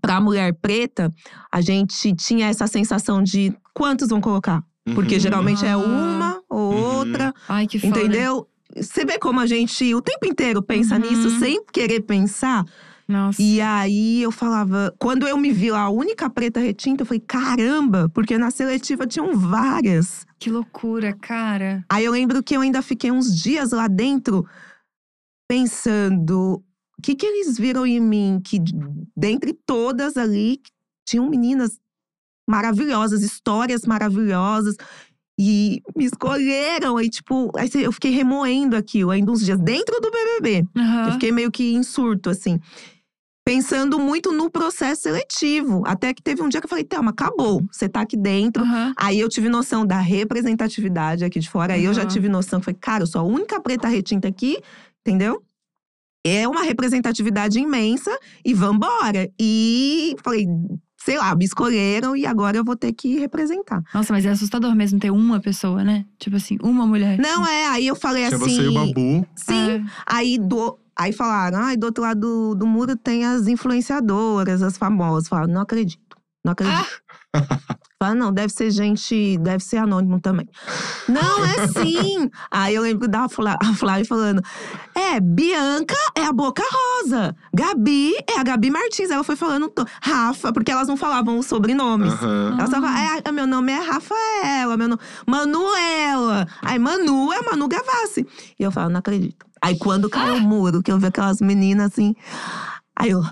[0.00, 1.10] pra mulher preta,
[1.50, 4.62] a gente tinha essa sensação de quantos vão colocar?
[4.94, 5.20] Porque Uhum.
[5.20, 5.78] geralmente é Ah.
[5.78, 6.96] uma ou Uhum.
[6.98, 8.00] outra, Ai, que foda.
[8.00, 8.46] entendeu?
[8.76, 11.00] Você vê como a gente o tempo inteiro pensa Uhum.
[11.00, 12.64] nisso sem querer pensar.
[13.08, 13.40] Nossa.
[13.40, 17.20] E aí eu falava, quando eu me vi lá, a única preta retinta, eu falei,
[17.26, 20.26] caramba, porque na seletiva tinham várias.
[20.38, 21.82] Que loucura, cara.
[21.88, 24.46] Aí eu lembro que eu ainda fiquei uns dias lá dentro
[25.48, 26.62] pensando,
[26.98, 28.40] o que que eles viram em mim?
[28.44, 28.60] Que
[29.16, 30.60] dentre todas ali,
[31.06, 31.78] tinham meninas
[32.48, 34.76] maravilhosas, histórias maravilhosas.
[35.38, 40.10] E me escolheram, aí tipo, aí eu fiquei remoendo aquilo ainda uns dias dentro do
[40.10, 40.66] BBB.
[40.74, 41.12] Eu Aham.
[41.12, 42.58] fiquei meio que em surto, assim.
[43.46, 45.82] Pensando muito no processo seletivo.
[45.86, 47.64] Até que teve um dia que eu falei, Thelma, acabou.
[47.70, 48.62] Você tá aqui dentro.
[48.62, 48.92] Aham.
[48.96, 51.74] Aí eu tive noção da representatividade aqui de fora.
[51.74, 54.60] Aí eu já tive noção foi, cara, eu sou a única preta retinta aqui,
[55.00, 55.42] entendeu?
[56.26, 58.10] É uma representatividade imensa
[58.44, 59.30] e vambora.
[59.40, 60.46] E falei,
[60.98, 63.82] sei lá, me escolheram e agora eu vou ter que representar.
[63.94, 66.04] Nossa, mas é assustador mesmo ter uma pessoa, né?
[66.18, 67.18] Tipo assim, uma mulher.
[67.18, 68.56] Não é, aí eu falei Tinha assim.
[68.56, 69.26] você e o Babu.
[69.34, 69.82] Sim, É.
[70.04, 74.76] Aí, do, aí falaram, ai, do outro lado do, do muro tem as influenciadoras, as
[74.76, 75.28] famosas.
[75.28, 76.07] Falaram, não acredito,
[76.44, 77.02] não acredito.
[78.00, 80.48] Falaram, não, deve ser gente, deve ser anônimo também.
[81.08, 82.30] Não, é sim!
[82.48, 84.40] aí eu lembro da Flávia falando,
[84.94, 89.10] é, Bianca é a Boca Rosa, Gabi é a Gabi Martins.
[89.10, 92.12] Ela foi falando, Rafa, porque elas não falavam os sobrenomes.
[92.12, 92.56] Aham.
[92.58, 92.86] Ela tava,
[93.24, 95.00] é, meu nome é Rafaela, meu nome.
[95.26, 96.46] Manuela.
[96.62, 98.24] Aí, Manu é Manu Gavassi.
[98.58, 99.44] E eu falo, não acredito.
[99.60, 102.14] Aí, quando caiu o muro, que eu vi aquelas meninas assim.
[102.96, 103.22] Aí eu.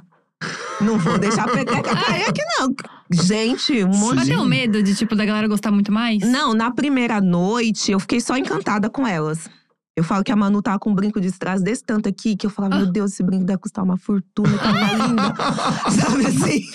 [0.81, 2.75] Não vou deixar a peteca cair aqui, não.
[3.11, 4.31] Gente, um monte Mas de.
[4.33, 6.21] tem um medo de, tipo, da galera gostar muito mais?
[6.21, 9.49] Não, na primeira noite, eu fiquei só encantada com elas.
[9.97, 12.45] Eu falo que a Manu tava com um brinco de strass desse tanto aqui, que
[12.47, 15.35] eu falava, meu Deus, esse brinco deve custar uma fortuna, tava linda.
[15.91, 16.69] Sabe assim?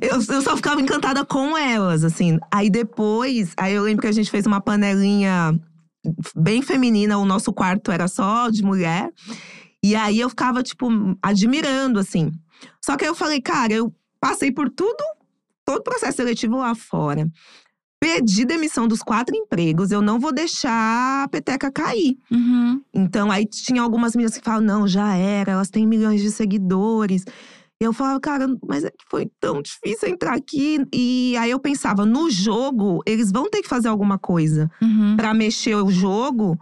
[0.00, 2.38] Eu, eu só ficava encantada com elas, assim.
[2.50, 5.60] Aí depois, aí eu lembro que a gente fez uma panelinha
[6.34, 9.10] bem feminina, o nosso quarto era só de mulher.
[9.82, 10.88] E aí eu ficava, tipo,
[11.20, 12.32] admirando, assim.
[12.84, 15.02] Só que aí eu falei, cara, eu passei por tudo,
[15.64, 17.26] todo o processo seletivo lá fora.
[18.00, 22.18] Pedi demissão dos quatro empregos, eu não vou deixar a peteca cair.
[22.30, 22.82] Uhum.
[22.92, 27.24] Então, aí tinha algumas meninas que falavam, não, já era, elas têm milhões de seguidores.
[27.80, 30.84] E eu falava, cara, mas é que foi tão difícil entrar aqui.
[30.94, 35.16] E aí eu pensava, no jogo, eles vão ter que fazer alguma coisa Uhum.
[35.16, 36.58] pra mexer o jogo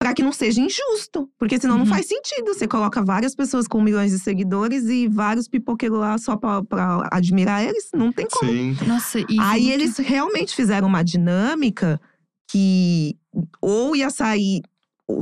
[0.00, 1.28] pra que não seja injusto.
[1.38, 1.90] Porque senão não Uhum.
[1.90, 2.54] faz sentido.
[2.54, 7.06] Você coloca várias pessoas com milhões de seguidores e vários pipoqueiros lá só pra, pra
[7.12, 7.90] admirar eles.
[7.94, 8.50] Não tem como.
[8.50, 8.76] Sim.
[8.86, 9.38] Nossa, e.
[9.38, 12.00] Aí muito- eles realmente fizeram uma dinâmica
[12.50, 13.14] que
[13.60, 14.62] ou ia sair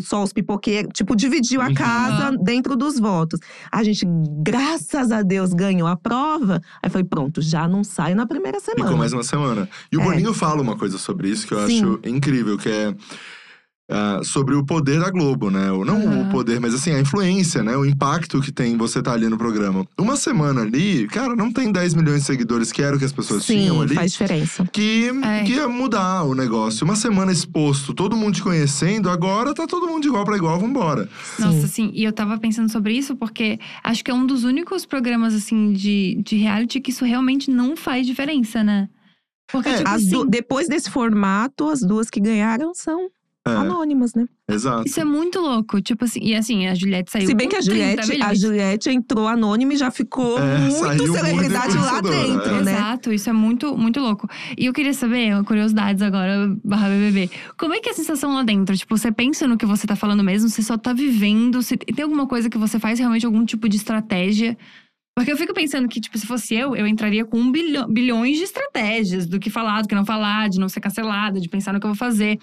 [0.00, 1.74] só os pipoqueiros, tipo, dividiu a Uhum.
[1.74, 3.40] casa dentro dos votos.
[3.72, 4.06] A gente,
[4.42, 6.60] graças a Deus, ganhou a prova.
[6.82, 8.84] Aí foi pronto, já não sai na primeira semana.
[8.84, 9.68] Ficou mais uma semana.
[9.90, 10.04] E o É.
[10.04, 11.78] Boninho fala uma coisa sobre isso que eu Sim.
[11.82, 12.94] acho incrível, que é.
[13.90, 15.72] Ah, sobre o poder da Globo, né?
[15.72, 16.28] Ou não Aham.
[16.28, 17.76] o poder, mas assim, a influência, né?
[17.76, 19.86] O impacto que tem você estar ali no programa.
[19.98, 23.12] Uma semana ali, cara, não tem 10 milhões de seguidores, que era o que as
[23.12, 23.94] pessoas tinham Sim, ali.
[23.94, 24.66] faz diferença.
[24.72, 25.44] Que, É.
[25.44, 26.84] que ia mudar o negócio.
[26.84, 30.58] Uma semana exposto, todo mundo te conhecendo, agora tá todo mundo de igual pra igual,
[30.60, 31.08] vambora.
[31.38, 34.84] Nossa, assim, e eu tava pensando sobre isso porque acho que é um dos únicos
[34.84, 38.88] programas, assim, de, de reality que isso realmente não faz diferença, né?
[39.50, 40.26] Porque, É, tipo As assim.
[40.28, 43.08] depois desse formato, as duas que ganharam são.
[43.50, 43.56] É.
[43.56, 44.26] anônimas, né?
[44.50, 44.84] Exato.
[44.86, 45.80] Isso é muito louco.
[45.80, 48.34] Tipo assim, e assim, a Juliette saiu Se bem que a 30 Juliette, a.
[48.34, 52.62] Juliette entrou anônima e já ficou É, muito saiu muito celebridade lá dentro, é.
[52.62, 52.72] né?
[52.72, 54.28] Exato, isso é muito, muito louco.
[54.56, 57.30] E eu queria saber, curiosidades agora, barra BBB.
[57.58, 58.76] Como é que é a sensação lá dentro?
[58.76, 60.48] Tipo, você pensa no que você tá falando mesmo?
[60.48, 61.62] Você só tá vivendo?
[61.62, 64.56] Se tem alguma coisa que você faz realmente algum tipo de estratégia?
[65.18, 68.36] Porque eu fico pensando que, tipo, se fosse eu, eu entraria com um bilhão, bilhões
[68.36, 71.72] de estratégias do que falar, do que não falar, de não ser cancelada, de pensar
[71.72, 72.38] no que eu vou fazer.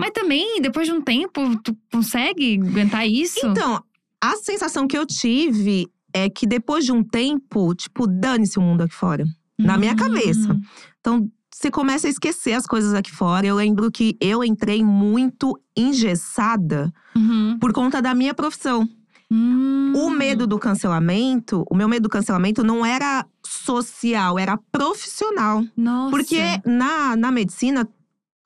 [0.00, 3.46] Mas também, depois de um tempo, tu consegue aguentar isso?
[3.46, 3.82] Então,
[4.20, 8.82] a sensação que eu tive é que depois de um tempo, tipo, dane-se o mundo
[8.82, 9.24] aqui fora.
[9.58, 10.54] na minha cabeça.
[10.54, 10.60] Hum.
[11.00, 13.46] Então, você começa a esquecer as coisas aqui fora.
[13.46, 17.58] Eu lembro que eu entrei muito engessada Uhum.
[17.60, 18.88] por conta da minha profissão.
[19.30, 19.92] Hum.
[19.94, 25.62] O medo do cancelamento, o meu medo do cancelamento não era social, era profissional.
[25.76, 26.10] Nossa.
[26.10, 27.86] Porque na, na medicina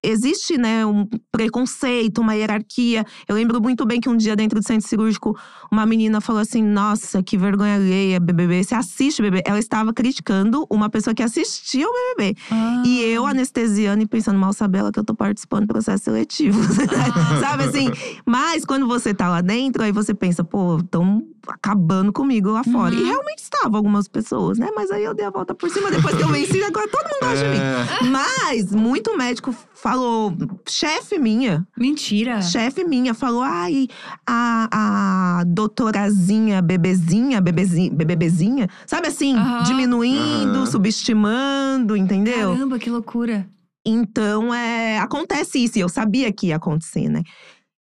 [0.04, 3.04] existe, né, um preconceito, uma hierarquia.
[3.28, 5.36] Eu lembro muito bem que um dia dentro do centro cirúrgico,
[5.74, 8.62] uma menina falou assim: Nossa, que vergonha alheia, BBB.
[8.62, 9.42] Você assiste BBB?
[9.44, 12.36] Ela estava criticando uma pessoa que assistia o BBB.
[12.50, 12.82] Ah.
[12.86, 16.60] E eu anestesiando e pensando, mal sabe ela que eu tô participando do processo seletivo.
[17.16, 17.40] Ah.
[17.40, 17.90] Sabe assim?
[18.24, 22.94] Mas quando você tá lá dentro, aí você pensa, pô, estão acabando comigo lá fora.
[22.94, 23.00] Uhum.
[23.00, 24.68] E realmente estavam algumas pessoas, né?
[24.74, 27.20] Mas aí eu dei a volta por cima, depois que eu venci, agora todo mundo
[27.20, 27.56] gosta de mim.
[27.56, 30.34] É, Mas muito médico falou,
[30.66, 32.40] chefe minha, Mentira.
[32.42, 33.88] chefe minha, falou: ai,
[34.26, 39.62] a, a doutorazinha, bebezinha, bebezinha, bebezinha, sabe assim, Aham.
[39.62, 40.66] diminuindo, Aham.
[40.66, 42.50] subestimando, entendeu?
[42.52, 43.48] Caramba, que loucura.
[43.86, 47.22] Então, é, acontece isso, e eu sabia que ia acontecer, né?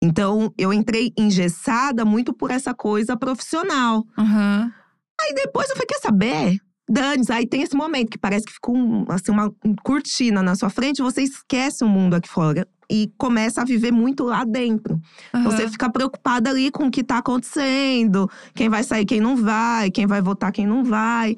[0.02, 4.04] Então, eu entrei engessada muito por essa coisa profissional.
[4.18, 4.72] Aham.
[5.20, 6.58] Aí depois eu falei, quer saber?
[6.88, 9.52] Dane, aí tem esse momento que parece que ficou um, assim, uma
[9.84, 14.24] cortina na sua frente, você esquece o mundo aqui fora e começa a viver muito
[14.24, 15.00] lá dentro.
[15.34, 15.44] aham.
[15.50, 19.90] Você fica preocupada ali com o que tá acontecendo, quem vai sair, quem não vai,
[19.90, 21.36] quem vai votar, quem não vai.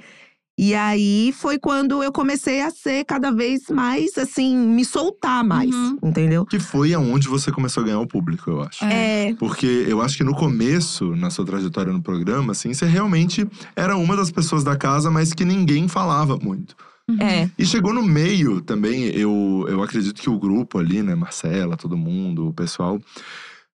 [0.57, 5.75] E aí foi quando eu comecei a ser cada vez mais, assim, me soltar mais,
[5.75, 5.99] Uhum.
[6.05, 6.47] entendeu?
[6.47, 8.85] que foi aonde você começou a ganhar o público, eu acho.
[8.85, 9.31] É.
[9.31, 13.45] É, Porque eu acho que no começo, na sua trajetória no programa, assim, você realmente
[13.75, 16.77] era uma das pessoas da casa, mas que ninguém falava muito.
[17.11, 17.21] Uhum.
[17.21, 17.51] é.
[17.59, 21.97] E chegou no meio também, eu, eu acredito que o grupo ali, né, Marcela, todo
[21.97, 23.01] mundo, o pessoal,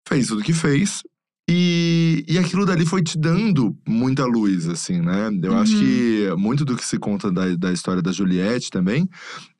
[0.08, 1.02] fez tudo que fez.
[1.50, 5.30] E, e aquilo dali foi te dando muita luz, assim, né?
[5.42, 5.80] Eu acho Uhum.
[5.80, 9.08] que muito do que se conta da, da história da Juliette também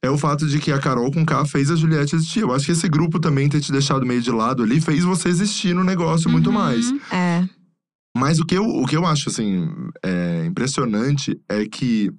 [0.03, 2.41] é o fato de que a Carol com K fez a Juliette existir.
[2.41, 5.31] Eu acho que esse grupo também ter te deixado meio de lado ali fez você
[5.31, 6.57] existir no negócio muito Uhum.
[6.57, 6.93] mais.
[7.11, 7.49] É.
[8.15, 9.67] Mas o que eu, o que eu acho, assim,
[10.05, 12.11] é, impressionante é que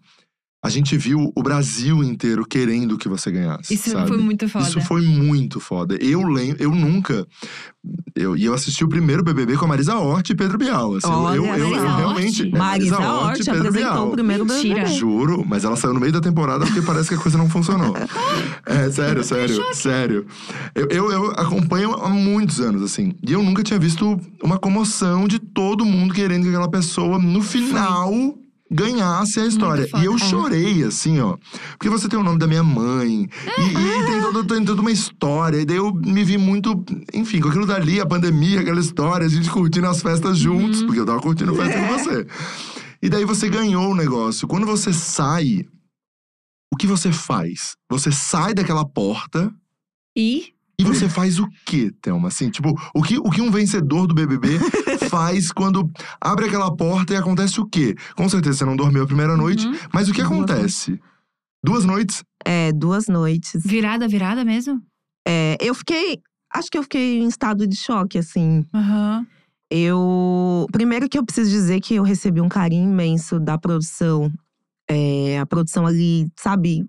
[0.62, 3.74] a gente viu o Brasil inteiro querendo que você ganhasse.
[3.74, 4.10] Isso sabe?
[4.10, 4.68] foi muito foda.
[4.68, 5.96] Isso foi muito foda.
[6.02, 7.26] Eu lembro, eu nunca.
[8.14, 10.96] Eu, e eu assisti o primeiro BBB com a Marisa Hort e Pedro Bial.
[10.98, 12.48] Assim, eu- Olha, eu, eu, eu Marisa realmente.
[12.54, 14.08] É, Marisa Hort e Pedro apresentou Bial.
[14.08, 14.76] o primeiro Mentira.
[14.82, 14.94] BBB.
[14.96, 17.96] Juro, mas ela saiu no meio da temporada porque parece que a coisa não funcionou.
[18.66, 20.28] É, sério, sério, sério.
[20.76, 23.14] Eu, eu, eu acompanho há muitos anos, assim.
[23.28, 27.42] E eu nunca tinha visto uma comoção de todo mundo querendo que aquela pessoa, no
[27.42, 28.38] final,
[28.72, 29.88] ganhasse a história.
[30.00, 30.18] E eu É.
[30.18, 31.38] chorei, assim, ó.
[31.72, 33.28] Porque você tem o nome da minha mãe.
[33.58, 35.58] E, e tem, todo, tem toda uma história.
[35.62, 39.30] E daí eu me vi muito, enfim, com aquilo dali, a pandemia, aquela história, a
[39.30, 42.28] gente curtindo as festas juntos, porque eu tava curtindo festa com você.
[43.02, 44.48] E daí você ganhou o negócio.
[44.48, 45.66] Quando você sai,
[46.72, 47.76] o que você faz?
[47.90, 49.52] Você sai daquela porta
[50.16, 52.30] E e você faz o quê, Thelma?
[52.30, 54.58] Assim, tipo, o que, o que um vencedor do BBB
[55.10, 55.90] faz quando
[56.22, 57.96] abre aquela porta e acontece o quê?
[58.16, 59.76] Com certeza você não dormiu a primeira noite, Uhum.
[59.94, 61.00] mas o que Duas acontece?
[61.64, 62.24] Duas noites?
[62.46, 63.62] É, duas noites.
[63.64, 64.82] virada, virada mesmo?
[65.28, 66.20] É, eu fiquei.
[66.56, 68.66] Acho que eu fiquei em estado de choque, assim.
[68.74, 69.28] Aham.
[69.70, 70.66] Eu.
[70.72, 74.32] Primeiro que eu preciso dizer que eu recebi um carinho imenso da produção.
[74.90, 76.84] É, a produção ali, sabe?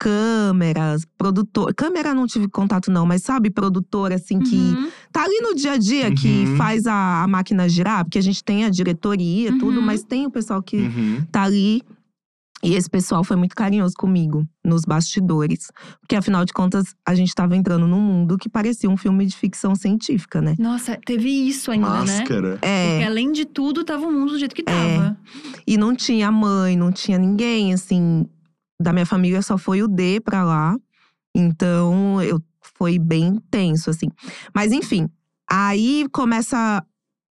[0.00, 1.74] Câmeras, produtor.
[1.74, 4.90] Câmera não tive contato, não, mas sabe, produtor, assim, que Uhum.
[5.12, 6.56] tá ali no dia a dia, que Uhum.
[6.56, 9.86] faz a, a máquina girar, porque a gente tem a diretoria, tudo, Uhum.
[9.86, 11.22] mas tem o pessoal que Uhum.
[11.30, 11.82] tá ali.
[12.62, 15.68] E esse pessoal foi muito carinhoso comigo, nos bastidores.
[16.00, 19.34] Porque afinal de contas, a gente tava entrando num mundo que parecia um filme de
[19.34, 20.56] ficção científica, né?
[20.58, 22.18] Nossa, teve isso ainda, né?
[22.18, 22.50] Máscara.
[22.60, 23.04] Porque É.
[23.06, 25.16] além de tudo, tava o mundo do jeito que tava.
[25.66, 28.26] E não tinha mãe, não tinha ninguém, assim.
[28.80, 30.76] Da minha família só foi o D pra lá.
[31.36, 32.40] Então, eu
[32.76, 34.08] foi bem tenso, assim.
[34.54, 35.08] Mas enfim,
[35.50, 36.84] aí começa.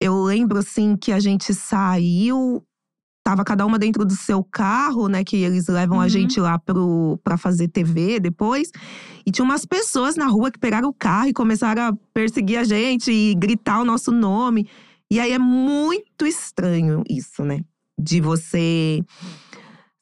[0.01, 2.62] Eu lembro, assim, que a gente saiu
[3.24, 5.22] tava cada uma dentro do seu carro, né?
[5.22, 6.03] Que eles levam Uhum.
[6.03, 8.70] a gente lá pro, pra fazer TV depois.
[9.24, 12.64] E tinha umas pessoas na rua que pegaram o carro e começaram a perseguir a
[12.64, 14.68] gente e gritar o nosso nome.
[15.09, 17.61] E aí é muito estranho isso, né?
[17.97, 19.05] De você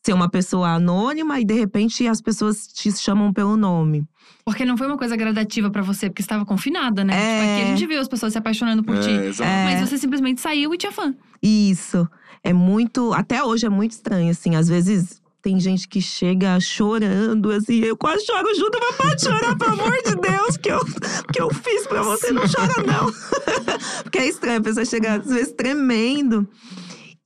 [0.02, 4.04] ser uma pessoa anônima e de repente as pessoas te chamam pelo nome.
[4.44, 7.14] Porque não foi uma coisa gradativa pra você, porque você estava confinada, né?
[7.14, 7.16] É.
[7.18, 9.10] Tipo, aqui a gente viu as pessoas se apaixonando por ti.
[9.10, 9.64] É.
[9.64, 11.14] Mas você simplesmente saiu e tinha fã.
[11.42, 12.08] Isso.
[12.42, 13.12] É muito.
[13.12, 14.56] Até hoje é muito estranho, assim.
[14.56, 17.80] Às vezes tem gente que chega chorando, assim.
[17.80, 20.80] Eu quase choro junto, mas pode chorar, pelo amor de Deus, que eu,
[21.32, 22.32] que eu fiz pra você.
[22.32, 23.12] Não chora, não.
[24.02, 26.48] Porque é estranho, a pessoa chega, às vezes, tremendo.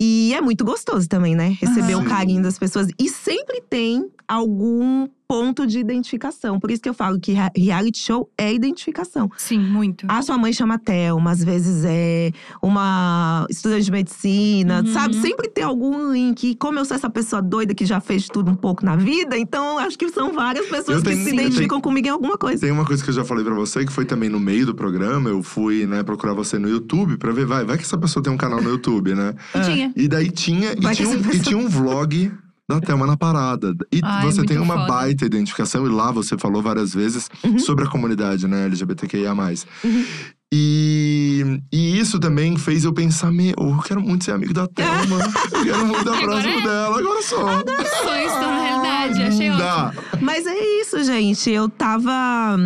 [0.01, 1.57] E é muito gostoso também, né?
[1.61, 2.89] Receber o carinho das pessoas.
[2.99, 6.61] E sempre tem algum ponto de identificação.
[6.61, 9.29] Por isso que eu falo que rea- reality show é identificação.
[9.37, 10.07] Sim, muito.
[10.09, 12.31] A sua mãe chama Thelma, às vezes é
[12.63, 14.93] uma estudante de medicina, Uhum.
[14.93, 15.15] sabe?
[15.17, 16.45] Sempre tem algum link.
[16.51, 19.37] E como eu sou essa pessoa doida que já fez tudo um pouco na vida,
[19.37, 22.61] então acho que são várias pessoas Eu que tenho- se identificam comigo em alguma coisa.
[22.61, 24.75] Tem uma coisa que eu já falei pra você, que foi também no meio do
[24.75, 25.29] programa.
[25.31, 28.33] Eu fui, né, procurar você no YouTube pra ver, vai, vai que essa pessoa tem
[28.33, 29.35] um canal no YouTube, né?
[29.55, 29.93] E tinha.
[29.97, 32.33] E daí tinha, e tinha, um, essa e pessoa- tinha um vlog
[32.69, 33.75] da Thelma na parada.
[33.93, 34.87] E Ai, você tem uma foda.
[34.89, 37.59] baita identificação, e lá você falou várias vezes Uhum.
[37.59, 39.35] sobre a comunidade, né, LGBTQIA.
[40.53, 45.19] E, e isso também fez eu pensar, meu, eu quero muito ser amigo da Thelma.
[45.53, 46.63] eu quero muito estar agora próximo é?
[46.63, 47.47] dela, agora só.
[48.05, 50.03] Sonhos estão na realidade, achei ótimo.
[50.21, 51.51] Mas é isso, gente.
[51.51, 52.57] Eu tava.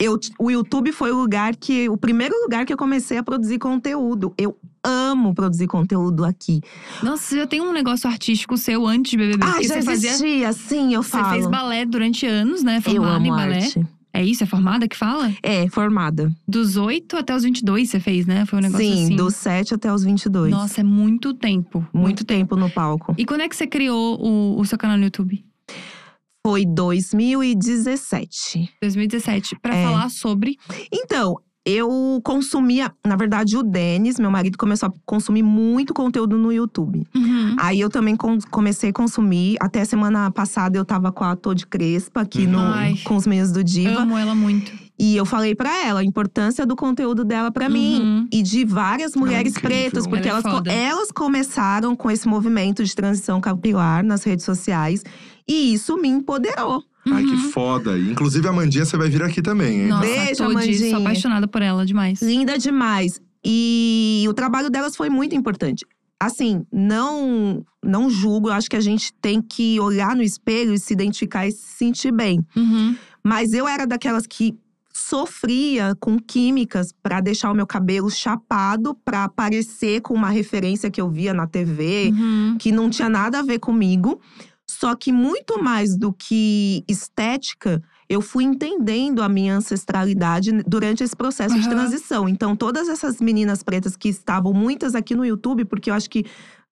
[0.00, 1.88] Eu, o YouTube foi o lugar que.
[1.88, 4.34] O primeiro lugar que eu comecei a produzir conteúdo.
[4.36, 4.56] Eu
[4.88, 6.60] amo produzir conteúdo aqui.
[7.02, 9.44] Nossa, você já tem um negócio artístico seu antes de BBB.
[9.44, 10.10] Ah, já você fazia.
[10.10, 11.30] existia, sim, eu Você falo.
[11.30, 12.76] fez balé durante anos, né?
[12.78, 13.58] eu Formada amo em balé.
[13.64, 13.86] arte.
[14.12, 14.42] É isso?
[14.42, 15.30] É formada que fala?
[15.42, 16.32] É, formada.
[16.48, 18.44] Dos 8 até os 22 você fez, né?
[18.46, 19.14] Foi um negócio Sim, assim.
[19.16, 20.50] dos 7 até os 22.
[20.50, 21.86] Nossa, é muito tempo.
[21.92, 23.14] Muito tempo no palco.
[23.18, 25.44] E quando é que você criou o, o seu canal no YouTube?
[26.44, 28.70] Foi 2017.
[28.80, 29.56] 2017.
[29.60, 29.84] Pra É.
[29.84, 30.56] falar sobre.
[30.92, 31.36] Então,
[31.68, 37.06] eu consumia, na verdade, o Denis, meu marido, começou a consumir muito conteúdo no YouTube.
[37.14, 37.56] Uhum.
[37.58, 39.56] Aí eu também com- comecei a consumir.
[39.60, 42.96] Até semana passada eu tava com a Todd Crespa aqui no, Ai.
[43.04, 44.00] com os meninos do Diva.
[44.00, 44.72] Amo ela muito.
[45.00, 48.00] E eu falei pra ela a importância do conteúdo dela pra mim.
[48.00, 48.28] Uhum.
[48.32, 49.78] E de várias mulheres incrível.
[49.90, 54.44] pretas, porque Ela é elas, elas começaram com esse movimento de transição capilar nas redes
[54.44, 55.04] sociais.
[55.46, 56.82] E isso me empoderou.
[57.12, 57.50] Ai, que Uhum.
[57.52, 57.98] foda.
[57.98, 59.88] E, Inclusive, a Mandinha você vai vir aqui também, hein?
[59.88, 60.90] Nossa, Beijo, a Todi, Amandinha.
[60.90, 62.20] sou apaixonada por ela demais.
[62.22, 63.20] Linda demais.
[63.44, 65.84] E o trabalho delas foi muito importante.
[66.20, 70.78] Assim, não não julgo, eu acho que a gente tem que olhar no espelho e
[70.78, 72.44] se identificar e se sentir bem.
[72.56, 72.96] Uhum.
[73.24, 74.56] Mas eu era daquelas que
[74.92, 81.00] sofria com químicas pra deixar o meu cabelo chapado, pra parecer com uma referência que
[81.00, 82.56] eu via na TV, Uhum.
[82.58, 84.20] que não tinha nada a ver comigo.
[84.78, 91.16] Só que muito mais do que estética, eu fui entendendo a minha ancestralidade durante esse
[91.16, 91.70] processo de Aham.
[91.70, 92.28] transição.
[92.28, 96.24] Então, todas essas meninas pretas que estavam, muitas aqui no YouTube, porque eu acho que.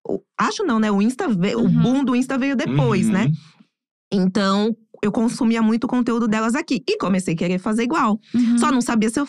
[0.08, 0.88] o- Acho não, né?
[0.90, 1.82] O Insta veio, o Uhum.
[1.82, 3.12] boom do Insta veio depois, Uhum.
[3.12, 3.32] né?
[4.12, 6.84] Então, eu consumia muito o conteúdo delas aqui.
[6.88, 8.20] E comecei a querer fazer igual.
[8.32, 8.56] Uhum.
[8.58, 9.26] Só não sabia se eu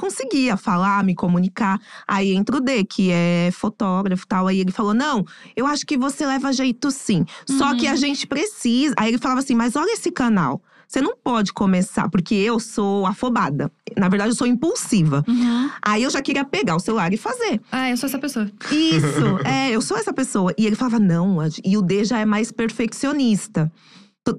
[0.00, 1.78] conseguia falar, me comunicar.
[2.08, 4.46] Aí entra o D, que é fotógrafo e tal.
[4.46, 5.24] Aí ele falou: Não,
[5.54, 7.24] eu acho que você leva jeito sim.
[7.46, 7.76] Só Uhum.
[7.76, 8.94] que a gente precisa.
[8.98, 10.62] Aí ele falava assim: Mas olha esse canal.
[10.88, 13.70] Você não pode começar, porque eu sou afobada.
[13.96, 15.22] Na verdade, eu sou impulsiva.
[15.28, 15.70] Uhum.
[15.80, 17.60] Aí eu já queria pegar o celular e fazer.
[17.70, 18.50] Ah, eu sou essa pessoa.
[18.72, 20.52] Isso, é, eu sou essa pessoa.
[20.58, 23.70] E ele falava, não, e o D já é mais perfeccionista.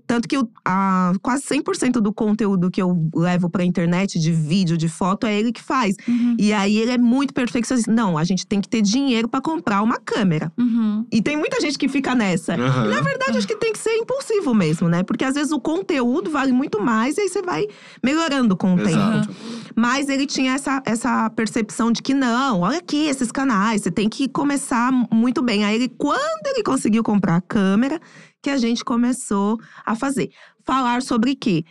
[0.05, 4.77] Tanto que o- a, quase 100% do conteúdo que eu levo pra internet, de vídeo,
[4.77, 5.95] de foto, é ele que faz.
[6.07, 6.35] Uhum.
[6.39, 7.91] E aí ele é muito perfeccionista.
[7.91, 10.51] Não, a gente tem que ter dinheiro pra comprar uma câmera.
[10.57, 11.05] Uhum.
[11.11, 12.53] E tem muita gente que fica nessa.
[12.53, 12.89] Aham.
[12.89, 15.01] Na verdade, acho que tem que ser impulsivo mesmo, né?
[15.01, 17.65] Porque às vezes o conteúdo vale muito mais e aí você vai
[18.03, 18.89] melhorando com o tempo.
[18.89, 19.29] Exato.
[19.75, 24.07] Mas ele tinha essa, essa percepção de que não, olha aqui esses canais, você tem
[24.07, 25.65] que começar muito bem.
[25.65, 27.99] Aí ele, quando ele conseguiu comprar a câmera,
[28.41, 30.29] que a gente começou a fazer.
[30.65, 31.63] Falar sobre quê?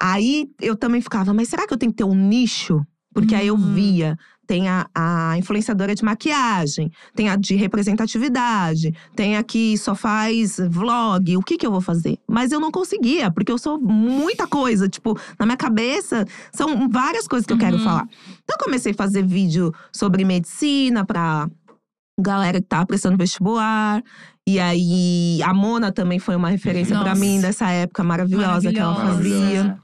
[0.00, 2.80] Aí eu também ficava, mas será que eu tenho que ter um nicho?
[3.14, 3.72] Porque aí eu Hum.
[3.74, 4.18] via.
[4.46, 10.58] Tem a, a influenciadora de maquiagem, tem a de representatividade, tem a que só faz
[10.70, 11.36] vlog.
[11.36, 12.18] O que que eu vou fazer?
[12.28, 14.88] Mas eu não conseguia, porque eu sou muita coisa.
[14.88, 17.82] Tipo, na minha cabeça, são várias coisas que eu quero Uhum.
[17.82, 18.06] falar.
[18.44, 21.50] Então, eu comecei a fazer vídeo sobre medicina pra
[22.20, 24.00] galera que tava prestando vestibular.
[24.48, 27.20] E aí, a Mona também foi uma referência pra Nossa.
[27.20, 29.44] mim dessa época maravilhosa, que ela Maravilhosa.
[29.44, 29.78] fazia.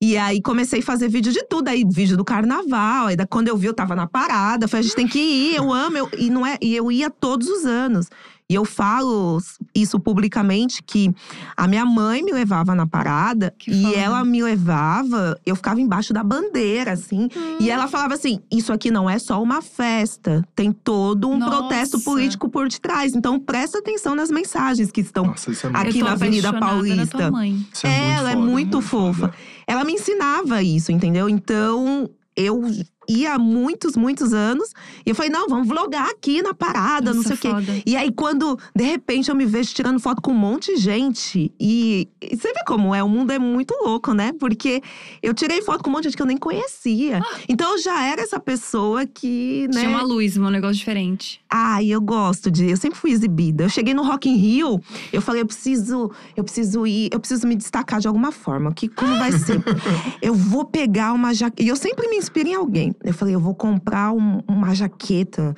[0.00, 3.06] E aí comecei a fazer vídeo de tudo, aí vídeo do carnaval.
[3.08, 5.72] Aí quando eu vi, eu tava na parada, falei, a gente tem que ir, eu
[5.72, 8.08] amo, eu, e não é, e eu ia todos os anos.
[8.48, 9.38] E eu falo
[9.74, 11.12] isso publicamente que
[11.56, 13.96] a minha mãe me levava na parada Que e foda.
[13.96, 17.28] ela me levava, eu ficava embaixo da bandeira, assim.
[17.58, 21.56] E ela falava assim: isso aqui não é só uma festa, tem todo um Nossa.
[21.56, 23.14] protesto político por detrás.
[23.16, 25.26] Então presta atenção nas mensagens que estão.
[25.26, 27.32] Nossa, é muito Aqui na Avenida Paulista.
[27.72, 29.20] isso ela é foda, muito fofa.
[29.28, 29.34] foda.
[29.66, 31.28] Ela me ensinava isso, entendeu?
[31.28, 32.62] Então eu
[33.08, 34.72] ia há muitos, muitos anos
[35.04, 37.50] e eu falei: não, vamos vlogar aqui na parada, não Nossa, sei o quê.
[37.50, 37.82] foda.
[37.86, 41.52] E aí, quando de repente eu me vejo tirando foto com um monte de gente,
[41.60, 44.32] e, e você vê como é, o mundo é muito louco, né?
[44.38, 44.82] Porque
[45.22, 47.20] eu tirei foto com um monte de gente que eu nem conhecia.
[47.48, 49.80] Então eu já era essa pessoa que, né?
[49.80, 51.40] Tinha uma luz, um negócio diferente.
[51.50, 52.70] Ai, eu gosto de.
[52.70, 53.64] Eu sempre fui exibida.
[53.64, 54.80] Eu cheguei no Rock in Rio,
[55.12, 58.72] eu falei, eu preciso, eu preciso ir, eu preciso me destacar de alguma forma.
[58.72, 59.62] Que como vai ser?
[60.20, 61.62] eu vou pegar uma jaqueta.
[61.62, 62.94] E eu sempre me inspiro em alguém.
[63.04, 65.54] Eu falei, eu vou comprar um- uma jaqueta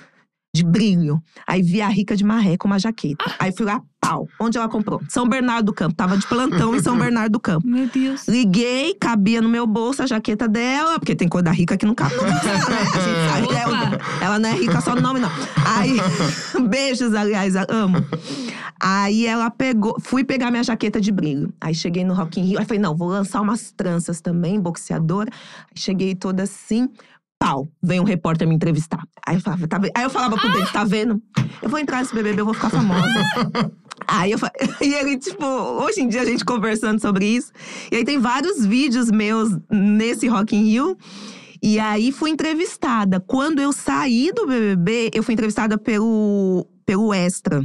[0.55, 1.23] de brilho.
[1.47, 3.25] Aí vi a rica de marré com uma jaqueta.
[3.39, 4.27] Aí fui lá, pau.
[4.41, 5.01] Onde ela comprou?
[5.09, 5.95] São Bernardo do Campo.
[5.95, 7.67] Tava de plantão em São Bernardo do Campo.
[7.67, 8.27] Meu Deus.
[8.27, 12.15] Liguei, cabia no meu bolso a jaqueta dela, porque tem coisa rica que não cabe
[12.17, 12.79] no bolso, né?
[12.95, 13.67] A gente sabe, né?
[13.67, 14.25] Opa!
[14.25, 15.31] Ela não é rica só no nome, não.
[15.77, 15.97] Aí,
[16.69, 17.99] beijos, aliás, amo.
[18.81, 21.53] Aí ela pegou, fui pegar minha jaqueta de brilho.
[21.61, 25.31] Aí cheguei no Rock in Rio, aí falei, não, vou lançar umas tranças também, boxeadora.
[25.35, 26.89] Aí cheguei toda assim,
[27.39, 29.03] pau, vem um repórter me entrevistar.
[29.27, 29.93] Aí eu falava, tá vendo?
[29.95, 31.23] Aí eu falava pro tá vendo?
[31.63, 33.03] Eu vou entrar nesse BBB, eu vou ficar famosa.
[34.07, 34.39] Aí eu
[34.81, 37.53] E ele, tipo, hoje em dia a gente conversando sobre isso.
[37.93, 40.97] E aí tem vários vídeos meus nesse Rock in Rio.
[41.63, 43.21] E aí fui entrevistada.
[43.21, 47.63] Quando eu saí do BBB, eu fui entrevistada pelo, pelo Extra.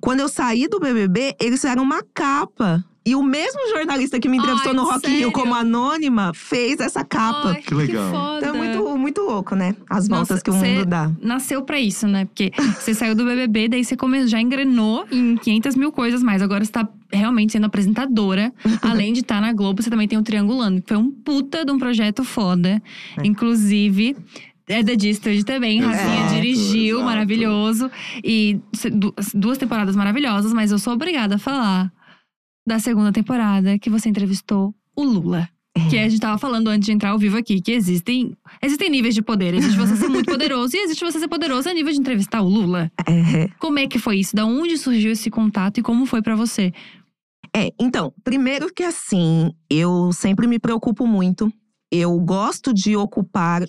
[0.00, 2.84] Quando eu saí do BBB, eles fizeram uma capa.
[3.04, 7.04] E o mesmo jornalista que me entrevistou Ai, no Rock Rio como anônima fez essa
[7.04, 7.50] capa.
[7.50, 8.10] Ai, Que legal.
[8.10, 8.46] foda.
[8.46, 9.74] Então é muito, muito louco, né?
[9.90, 11.10] As Nossa, voltas que o mundo dá.
[11.20, 12.26] Nasceu pra isso, né?
[12.26, 16.40] Porque você saiu do BBB, daí você come- já engrenou em 500 mil coisas mais.
[16.42, 18.52] Agora você tá realmente sendo apresentadora.
[18.82, 20.80] Além de estar na Globo, você também tem o Triangulando.
[20.80, 22.80] que Foi um puta de um projeto foda.
[23.18, 23.26] É.
[23.26, 24.16] Inclusive…
[24.68, 27.04] É da Distard também, Rafinha dirigiu, exato.
[27.04, 27.90] maravilhoso.
[28.22, 28.60] E
[29.34, 31.92] duas temporadas maravilhosas, mas eu sou obrigada a falar
[32.66, 35.48] da segunda temporada que você entrevistou o Lula.
[35.88, 39.14] Que a gente tava falando antes de entrar ao vivo aqui, que existem, existem níveis
[39.14, 39.54] de poder.
[39.54, 42.48] Existe você ser muito poderoso e existe você ser poderoso a nível de entrevistar o
[42.48, 42.92] Lula.
[43.08, 43.48] É.
[43.58, 44.36] Como é que foi isso?
[44.36, 46.72] Da onde surgiu esse contato e como foi pra você?
[47.56, 51.50] É, então, primeiro que assim, eu sempre me preocupo muito.
[51.90, 53.64] Eu gosto de ocupar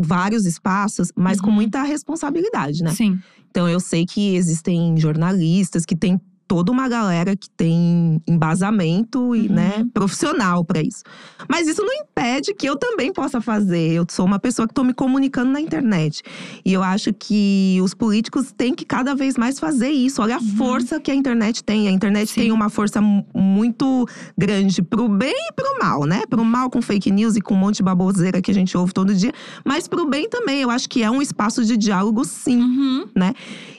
[0.00, 1.54] vários espaços, mas com Uhum.
[1.54, 2.90] muita responsabilidade, né?
[2.90, 3.18] Sim.
[3.50, 9.48] Então eu sei que existem jornalistas que têm toda uma galera que tem embasamento e,
[9.48, 9.54] Uhum.
[9.54, 11.02] né, profissional para isso.
[11.48, 13.92] Mas isso não impede que eu também possa fazer.
[13.92, 16.22] Eu sou uma pessoa que estou me comunicando na internet.
[16.64, 20.22] E eu acho que os políticos têm que cada vez mais fazer isso.
[20.22, 20.56] Olha a Uhum.
[20.56, 21.88] força que a internet tem.
[21.88, 22.42] A internet Sim.
[22.42, 24.06] tem uma força mu- muito
[24.38, 26.22] grande pro bem e pro mal, né?
[26.28, 28.92] Pro mal com fake news e com um monte de baboseira que a gente ouve
[28.92, 29.32] todo dia.
[29.64, 30.62] Mas pro bem também.
[30.62, 32.58] Eu acho que é um espaço de diálogo, sim.
[32.60, 33.06] Uhum.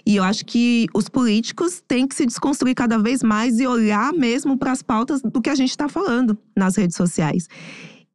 [0.07, 4.13] E eu acho que os políticos têm que se desconstruir cada vez mais e olhar
[4.13, 7.49] mesmo para as pautas do que a gente está falando nas redes sociais.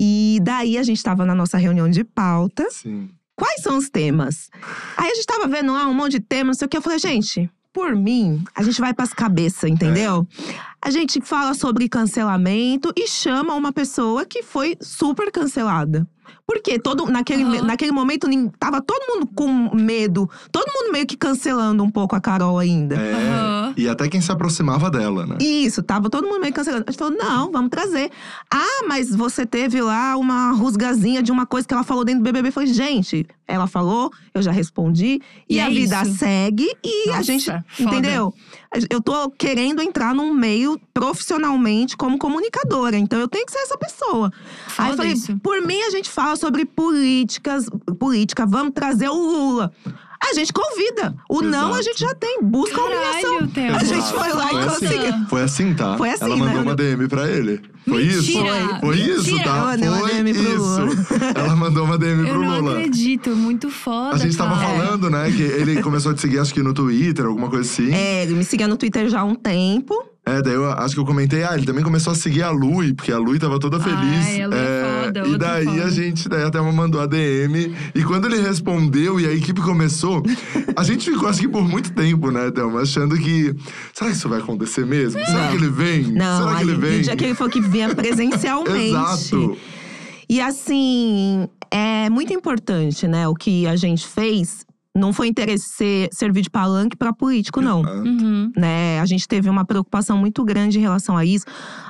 [0.00, 2.66] E daí a gente estava na nossa reunião de pauta.
[2.70, 3.10] Sim.
[3.36, 4.48] Quais são os temas?
[4.96, 6.78] Aí a gente estava vendo lá um monte de temas, não sei o que.
[6.78, 10.26] Eu falei, gente, por mim, a gente vai para as cabeças, entendeu?
[10.80, 16.08] A gente fala sobre cancelamento e chama uma pessoa que foi super cancelada.
[16.46, 17.62] Porque todo, naquele, Aham.
[17.62, 22.20] naquele momento tava todo mundo com medo, todo mundo meio que cancelando um pouco a
[22.20, 22.94] Carol ainda.
[22.96, 23.12] É.
[23.14, 23.74] Aham.
[23.76, 25.36] E até quem se aproximava dela, né?
[25.40, 26.84] Isso, tava todo mundo meio cancelando.
[26.86, 28.10] A gente falou, não, vamos trazer.
[28.52, 32.24] Ah, mas você teve lá uma rusgazinha de uma coisa que ela falou dentro do
[32.24, 32.48] BBB.
[32.48, 35.20] Eu falei, gente, ela falou, eu já respondi.
[35.48, 36.18] E, E a é vida isso.
[36.18, 37.62] segue e a Nossa, gente, foda.
[37.78, 38.34] entendeu?
[38.90, 42.96] Eu tô querendo entrar num meio profissionalmente como comunicadora.
[42.96, 44.30] Então eu tenho que ser essa pessoa.
[44.78, 45.38] Aí eu Foda falei, isso.
[45.42, 47.66] por mim a gente fala sobre políticas,
[47.98, 49.72] política, vamos trazer o Lula.
[50.24, 51.16] A gente convida.
[51.28, 51.82] O não a Exato.
[51.82, 52.40] gente já tem.
[52.42, 53.22] Busca a obrigação.
[53.38, 53.74] Caralho, Theo.
[53.74, 54.86] A gente foi lá e Foi assim.
[54.86, 55.26] conseguiu.
[55.28, 55.96] Foi assim, tá?
[55.98, 56.60] Foi assim, Ela mandou né?
[56.62, 57.60] uma DM pra ele.
[57.88, 58.38] Foi isso?
[58.38, 58.78] Mentira!
[58.80, 59.44] Foi isso, Mentira!
[59.44, 59.76] tá?
[59.82, 60.92] Eu uma Foi DM pro Lula.
[60.92, 61.06] isso.
[61.34, 62.72] Ela mandou uma DM Eu pro não Lula.
[62.78, 64.14] acredito, muito foda.
[64.14, 64.68] A gente tava cara.
[64.78, 67.92] falando, né, que ele começou a te seguir, acho que no Twitter, alguma coisa assim.
[67.92, 69.92] É, ele me seguia no Twitter já há um tempo.
[70.24, 72.94] É, daí eu acho que eu comentei, ah, ele também começou a seguir a Lui,
[72.94, 74.26] porque a Lui tava toda feliz.
[74.26, 75.84] Ai, a Lui é foda, e daí foda.
[75.84, 77.74] a gente, daí até mandou a DM.
[77.92, 80.22] E quando ele respondeu e a equipe começou,
[80.76, 83.52] a gente ficou, acho que por muito tempo, né, Thelma, achando que.
[83.92, 85.18] Será que isso vai acontecer mesmo?
[85.24, 85.50] Será Não.
[85.50, 86.02] que ele vem?
[86.12, 87.00] Não, Será que ele no vem?
[87.02, 88.90] dia que ele falou que vinha presencialmente.
[88.90, 89.58] Exato.
[90.28, 94.64] E assim, é muito importante, né, o que a gente fez.
[94.94, 97.80] Não foi interesse ser, servir de palanque para político, não.
[97.82, 98.52] Uhum.
[98.56, 99.00] Né?
[99.00, 101.46] A gente teve uma preocupação muito grande em relação a isso.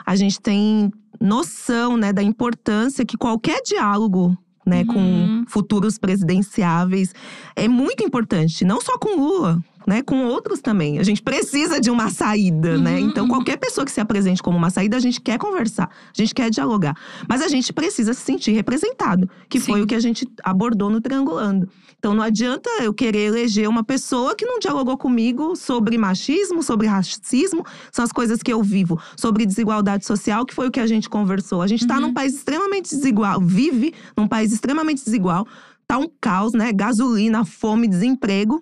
[0.06, 0.90] A gente tem
[1.20, 4.86] noção né, da importância que qualquer diálogo né, Uhum.
[4.86, 7.12] com futuros presidenciáveis
[7.56, 8.64] é muito importante.
[8.64, 11.00] Não só com Lula, né, com outros também.
[11.00, 12.92] A gente precisa de uma saída, né?
[13.00, 13.30] Uhum, Então, uhum.
[13.30, 16.50] qualquer pessoa que se apresente como uma saída, a gente quer conversar, a gente quer
[16.50, 16.94] dialogar.
[17.28, 19.84] Mas a gente precisa se sentir representado, que foi Sim.
[19.84, 21.68] o que a gente abordou no Triangulando.
[22.02, 26.88] Então, não adianta eu querer eleger uma pessoa que não dialogou comigo sobre machismo, sobre
[26.88, 30.86] racismo, são as coisas que eu vivo, sobre desigualdade social, que foi o que a
[30.88, 31.62] gente conversou.
[31.62, 32.08] A gente está Uhum.
[32.08, 35.46] num país extremamente desigual, vive num país extremamente desigual.
[35.86, 36.72] Tá um caos, né?
[36.72, 38.60] Gasolina, fome, desemprego.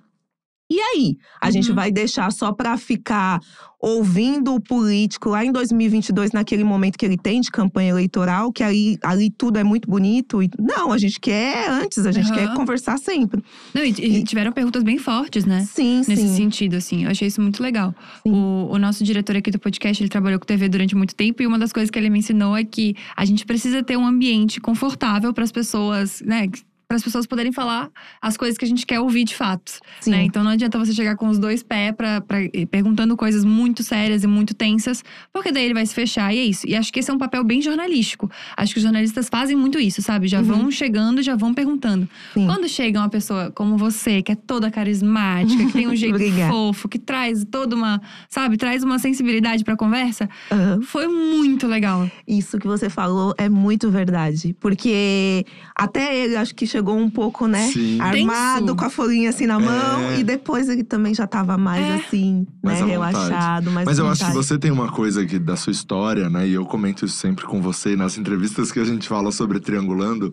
[0.70, 1.16] E aí?
[1.40, 1.74] A gente Uhum.
[1.74, 3.40] vai deixar só pra ficar
[3.82, 8.62] ouvindo o político lá em 2022, naquele momento que ele tem de campanha eleitoral, que
[8.62, 10.42] ali, ali tudo é muito bonito?
[10.42, 12.34] E- Não, a gente quer antes, a gente Aham.
[12.34, 13.42] quer conversar sempre.
[13.74, 15.66] Não, e, e tiveram perguntas bem fortes, né?
[15.68, 16.36] Sim, Nesse sim.
[16.36, 17.04] sentido, assim.
[17.04, 17.94] Eu achei isso muito legal.
[18.24, 21.42] O, o nosso diretor aqui do podcast, ele trabalhou com TV durante muito tempo.
[21.42, 24.06] E uma das coisas que ele me ensinou é que a gente precisa ter um
[24.06, 26.48] ambiente confortável para as pessoas, né?
[26.90, 27.88] Para as pessoas poderem falar
[28.20, 29.74] as coisas que a gente quer ouvir de fato.
[30.04, 30.24] Né?
[30.24, 34.24] Então não adianta você chegar com os dois pés pra, pra- perguntando coisas muito sérias
[34.24, 36.66] e muito tensas, porque daí ele vai se fechar e é isso.
[36.66, 38.28] E acho que esse é um papel bem jornalístico.
[38.56, 40.26] Acho que os jornalistas fazem muito isso, sabe?
[40.26, 40.44] Já Uhum.
[40.46, 42.08] vão chegando, já vão perguntando.
[42.34, 42.46] Sim.
[42.46, 46.18] Quando chega uma pessoa como você, que é toda carismática, que tem um jeito
[46.48, 50.82] fofo, que traz toda uma, sabe, traz uma sensibilidade pra conversa, Aham.
[50.82, 52.10] foi muito legal.
[52.26, 54.56] Isso que você falou é muito verdade.
[54.58, 57.68] Porque até ele, acho que chegou um pouco, né?
[57.72, 58.00] Sim.
[58.00, 58.76] Armado, Tenso.
[58.76, 60.00] com a folhinha assim na mão.
[60.10, 60.20] É.
[60.20, 61.94] E depois ele também já tava mais É.
[61.96, 62.86] assim, Mais né?
[62.86, 66.46] Relaxado, mais Mas eu acho que você tem uma coisa aqui da sua história, né?
[66.48, 70.32] E eu comento isso sempre com você nas entrevistas que a gente fala sobre Triangulando,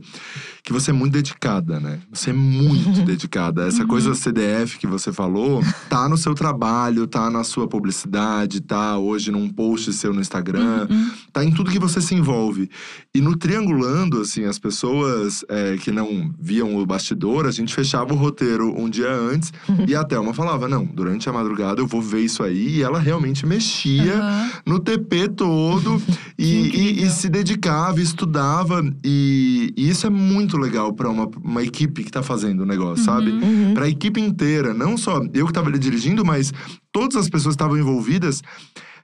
[0.63, 1.99] que você é muito dedicada, né?
[2.11, 3.67] Você é muito dedicada.
[3.67, 3.87] Essa Uhum.
[3.87, 9.31] coisa CDF que você falou, tá no seu trabalho, tá na sua publicidade, tá hoje
[9.31, 11.11] num post seu no Instagram, Uhum.
[11.33, 12.69] tá em tudo que você se envolve.
[13.13, 18.13] E no Triangulando, assim, as pessoas é, que não viam o bastidor, a gente fechava
[18.13, 19.51] o roteiro um dia antes
[19.87, 22.77] e a Thelma falava: não, durante a madrugada eu vou ver isso aí.
[22.77, 24.49] E ela realmente mexia Aham.
[24.65, 26.01] no TP todo
[26.37, 28.83] e, e- e se dedicava, estudava.
[29.03, 33.03] E, e isso é muito legal pra uma, uma equipe que tá fazendo o negócio,
[33.03, 33.31] sabe?
[33.31, 33.67] Uhum.
[33.67, 33.73] Uhum.
[33.73, 36.53] Pra equipe inteira, não só eu que tava ali dirigindo, mas
[36.91, 38.41] todas as pessoas que estavam envolvidas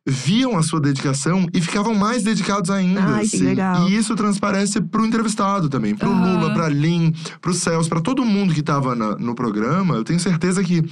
[0.05, 3.01] viam a sua dedicação e ficavam mais dedicados ainda.
[3.01, 3.45] Ai, que assim.
[3.45, 3.87] legal.
[3.89, 6.33] E isso transparece pro entrevistado também, pro Aham.
[6.39, 9.95] Lula, pra Lin, pro Celso, pra todo mundo que tava na- no programa.
[9.95, 10.83] Eu tenho certeza que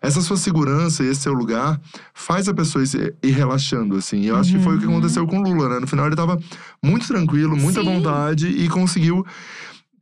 [0.00, 1.80] essa sua segurança e esse seu lugar
[2.12, 2.84] faz a pessoa
[3.22, 4.20] ir, relaxando, assim.
[4.20, 4.92] E eu acho que foi o que Uhum.
[4.92, 5.78] aconteceu com o Lula, né?
[5.80, 6.38] No final ele tava
[6.82, 7.86] muito tranquilo, muita Sim.
[7.86, 9.24] vontade e conseguiu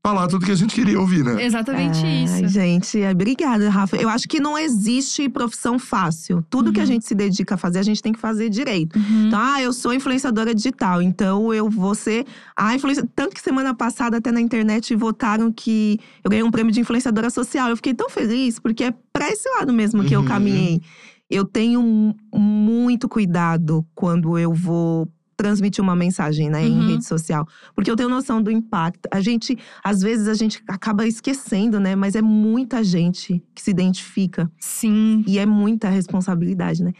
[0.04, 1.44] falar tudo que a gente queria ouvir, né?
[1.44, 2.48] Exatamente Ai, isso.
[2.48, 3.96] gente, é, obrigada, Rafa.
[3.96, 6.44] Eu acho que não existe profissão fácil.
[6.50, 6.86] Tudo que a Uhum.
[6.88, 8.96] gente se dedica a fazer, a gente tem que fazer direito.
[8.98, 9.28] Uhum.
[9.28, 12.26] Então, ah, eu sou influenciadora digital, então eu vou ser
[12.56, 13.08] a influência.
[13.14, 17.30] Tanto que semana passada, até na internet, votaram que eu ganhei um prêmio de influenciadora
[17.30, 17.68] social.
[17.70, 20.26] Eu fiquei tão feliz, porque é pra esse lado mesmo que eu Uhum.
[20.26, 20.82] caminhei.
[21.30, 25.08] Eu tenho mu- muito cuidado quando eu vou
[25.42, 26.82] transmitir uma mensagem, né, Uhum.
[26.82, 29.08] em rede social, porque eu tenho noção do impacto.
[29.10, 33.70] A gente, às vezes, a gente acaba esquecendo, né, mas é muita gente que se
[33.72, 34.48] identifica.
[34.60, 35.24] Sim.
[35.26, 36.92] E é muita responsabilidade, né?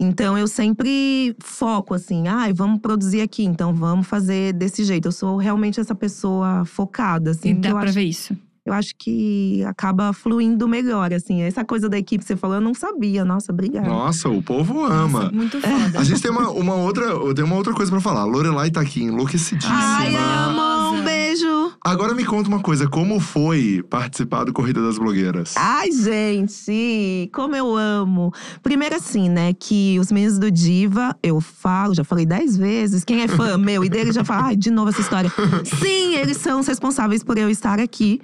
[0.00, 5.08] Então eu sempre foco assim, ai, vamos produzir aqui, então vamos fazer desse jeito.
[5.08, 7.50] Eu sou realmente essa pessoa focada, assim.
[7.50, 8.34] E dá eu, pra acho, ver isso.
[8.64, 11.42] Eu acho que acaba fluindo melhor, assim.
[11.42, 13.24] Essa coisa da equipe que você falou, eu não sabia.
[13.24, 13.88] Nossa, obrigada.
[13.88, 15.24] Nossa, o povo ama.
[15.24, 15.98] Nossa, muito foda.
[15.98, 18.20] A gente tem uma, uma outra, eu tenho uma outra coisa pra falar.
[18.20, 19.74] A Lorelai tá aqui enlouquecidíssima.
[19.74, 20.96] Ai, amo!
[20.96, 21.72] Um beijo!
[21.84, 25.54] Agora me conta uma coisa, como foi participar do Corrida das Blogueiras?
[25.56, 28.32] Ai, gente, como eu amo.
[28.62, 33.02] Primeiro, assim, né, que os meninos do Diva, eu falo, já falei dez vezes.
[33.02, 35.32] Quem é fã meu e dele já fala, ai, de novo essa história.
[35.64, 38.20] Sim, eles são os responsáveis por eu estar aqui.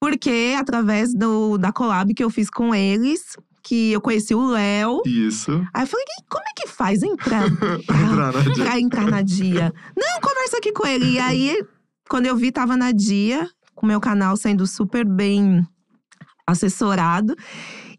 [0.00, 5.02] Porque através do, da collab que eu fiz com eles, que eu conheci o Léo.
[5.04, 5.50] Isso.
[5.74, 7.08] Aí eu falei, "E como é que faz, Pra
[8.06, 8.64] entrar na dia.
[8.64, 9.72] pra entrar na dia?
[9.96, 11.12] Não, conversa aqui com ele.
[11.14, 11.64] E aí,
[12.08, 15.66] quando eu vi, tava na dia, com o meu canal sendo super bem
[16.46, 17.34] assessorado.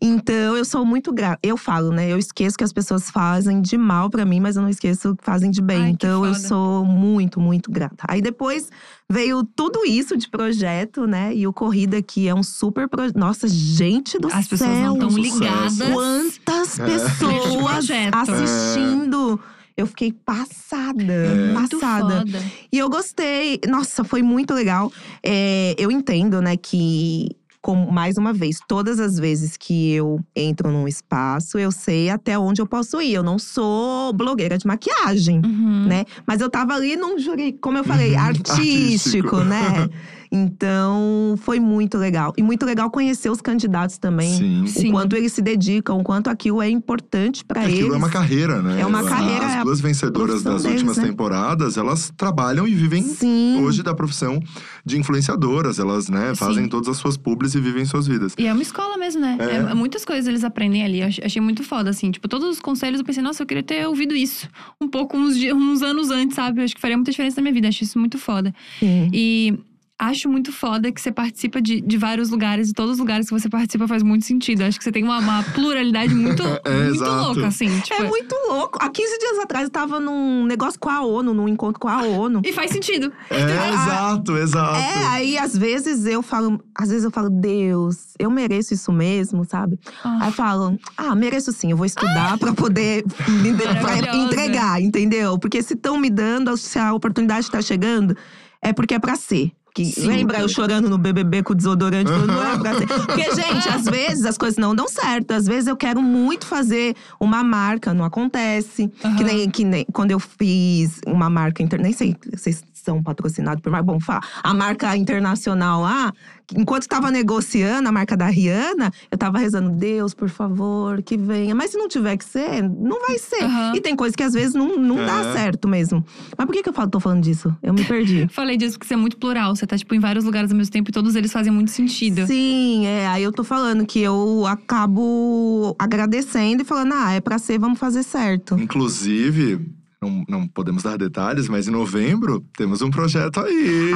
[0.01, 1.39] Então, eu sou muito grata.
[1.43, 2.09] Eu falo, né?
[2.09, 5.23] Eu esqueço que as pessoas fazem de mal pra mim, mas eu não esqueço que
[5.25, 5.83] fazem de bem.
[5.83, 8.05] Ai, então, eu sou muito, muito grata.
[8.07, 8.69] Aí depois
[9.09, 11.35] veio tudo isso de projeto, né?
[11.35, 13.17] E o Corrida que é um super projeto.
[13.17, 14.95] Nossa, gente do As pessoas céu!
[14.95, 15.77] não estão ligadas.
[15.93, 16.85] Quantas É.
[16.85, 18.15] pessoas projeto.
[18.15, 19.39] assistindo!
[19.75, 21.53] Eu fiquei passada, É.
[21.53, 22.19] Muito passada.
[22.19, 22.43] foda.
[22.71, 23.59] E eu gostei.
[23.67, 24.91] Nossa, foi muito legal.
[25.23, 27.29] É, eu entendo, né, que
[27.61, 32.39] como mais uma vez, todas as vezes que eu entro num espaço, eu sei até
[32.39, 33.13] onde eu posso ir.
[33.13, 35.85] Eu não sou blogueira de maquiagem, Uhum.
[35.87, 36.05] né?
[36.25, 39.43] Mas eu tava ali num júri, como eu falei, Uhum, artístico, artístico.
[39.43, 39.89] né?
[40.31, 42.33] Então, foi muito legal.
[42.37, 44.33] E muito legal conhecer os candidatos também.
[44.37, 44.67] Sim.
[44.67, 44.89] Sim.
[44.89, 47.75] O quanto eles se dedicam, o quanto aquilo é importante pra eles.
[47.79, 48.81] Aquilo é uma carreira, né?
[48.81, 51.05] É uma As- carreira, é As duas vencedoras profissão das deles, últimas né?
[51.07, 53.61] temporadas, elas trabalham e vivem Sim.
[53.63, 54.39] hoje da profissão
[54.85, 55.79] de influenciadoras.
[55.79, 56.69] Elas, né, fazem Sim.
[56.69, 58.33] todas as suas publis e vivem suas vidas.
[58.37, 59.37] E é uma escola mesmo, né?
[59.39, 59.55] É.
[59.71, 61.01] É, muitas coisas eles aprendem ali.
[61.01, 62.11] Eu ach- achei muito foda, assim.
[62.11, 64.47] Tipo, todos os conselhos eu pensei, nossa, eu queria ter ouvido isso
[64.81, 66.61] um pouco, uns, dias, uns anos antes, sabe?
[66.61, 67.67] Eu acho que faria muita diferença na minha vida.
[67.67, 68.53] Acho isso muito foda.
[68.79, 69.09] Sim.
[69.13, 69.59] E
[69.99, 73.37] acho muito foda que você participa de, de vários lugares e todos os lugares que
[73.37, 74.61] você participa faz muito sentido.
[74.63, 77.25] Acho que você tem uma, uma pluralidade muito, É, muito exato.
[77.25, 77.79] louca, assim.
[77.81, 78.79] Tipo, É muito louco.
[78.81, 82.01] Há 15 dias atrás eu tava num negócio com a ONU, num encontro com a
[82.01, 82.41] ONU.
[82.45, 83.11] E faz sentido.
[83.29, 84.75] É, exato, exato.
[84.77, 89.43] É, aí às vezes eu falo, às vezes eu falo, Deus, eu mereço isso mesmo,
[89.43, 89.77] sabe?
[90.03, 90.19] Ah.
[90.21, 95.37] Aí eu falo, ah, mereço sim, eu vou estudar pra poder me pra entregar, entendeu?
[95.37, 98.15] Porque se estão me dando, se a oportunidade tá chegando,
[98.61, 99.51] é porque é pra ser.
[99.73, 100.07] Que, Sim.
[100.07, 102.09] lembra eu chorando no BBB com desodorante?
[102.11, 102.87] Não é pra ser.
[102.87, 105.31] Porque, gente, às vezes as coisas não dão certo.
[105.31, 108.87] Às vezes eu quero muito fazer uma marca, não acontece.
[108.99, 109.23] Que Aham.
[109.23, 113.61] nem, que nem quando eu fiz uma marca interna, nem sei se vocês são patrocinados
[113.61, 113.85] por marca.
[113.85, 113.99] Bom,
[114.43, 116.11] a marca internacional lá,
[116.55, 121.53] enquanto estava negociando a marca da Rihanna, eu tava rezando, Deus, por favor, que venha.
[121.53, 123.43] Mas se não tiver que ser, não vai ser.
[123.43, 123.73] Aham.
[123.75, 125.33] E tem coisa que às vezes não, não dá É.
[125.33, 126.03] certo mesmo.
[126.37, 127.55] Mas por que, que eu falo, tô falando disso?
[127.61, 128.27] Eu me perdi.
[128.33, 129.55] Falei disso porque você é muito plural.
[129.55, 132.25] Você tá, tipo, em vários lugares ao mesmo tempo e todos eles fazem muito sentido.
[132.25, 133.07] Sim, é.
[133.07, 137.77] Aí eu tô falando que eu acabo agradecendo e falando, ah, é pra ser, vamos
[137.79, 138.57] fazer certo.
[138.59, 139.59] Inclusive,
[140.01, 143.91] não, não podemos dar detalhes, mas em novembro temos um projeto aí.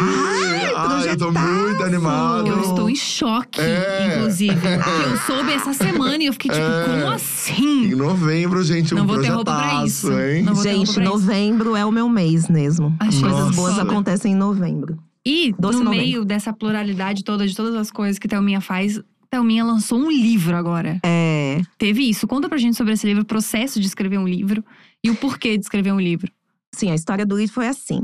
[0.75, 2.47] Ai, eu tô muito animado.
[2.47, 4.15] Eu estou em choque, É.
[4.17, 4.53] inclusive.
[4.55, 6.83] Porque eu soube essa semana e eu fiquei tipo, É.
[6.85, 7.85] como assim?
[7.91, 10.11] Em novembro, gente, Não um vou ter roupa pra projetaço, isso.
[10.19, 10.43] hein?
[10.43, 11.11] Não vou ter roupa Gente, pra isso.
[11.13, 12.93] novembro é o meu mês mesmo.
[12.99, 14.97] Achei Coisas boas acontecem em novembro.
[15.25, 16.05] E Doce no novembro.
[16.05, 18.99] meio dessa pluralidade toda, de todas as coisas que Thelminha faz,
[19.31, 20.99] Thelminha lançou um livro agora.
[21.01, 21.61] É.
[21.77, 22.27] Teve isso.
[22.27, 24.63] Conta pra gente sobre esse livro, o processo de escrever um livro
[25.03, 26.31] e o porquê de escrever um livro.
[26.75, 28.01] Sim, a história do livro foi assim.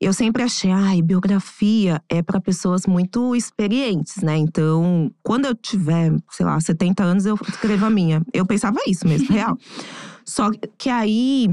[0.00, 4.36] Eu sempre achei, ai, biografia é para pessoas muito experientes, né?
[4.36, 8.22] Então, quando eu tiver, sei lá, 70 anos, eu escrevo a minha.
[8.32, 9.58] Eu pensava isso mesmo, real.
[10.24, 11.52] Só que aí,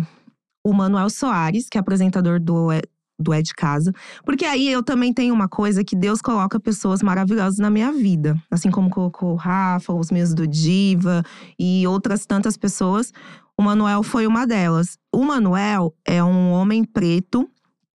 [0.63, 2.81] o Manuel Soares, que é apresentador do É-
[3.21, 3.91] do É de Casa.
[4.23, 8.41] Porque aí eu também tenho uma coisa que Deus coloca pessoas maravilhosas na minha vida.
[8.49, 11.21] Assim como colocou o Rafa, os meus do Diva
[11.59, 13.11] e outras tantas pessoas.
[13.59, 14.97] O Manuel foi uma delas.
[15.13, 17.45] O Manuel é um homem preto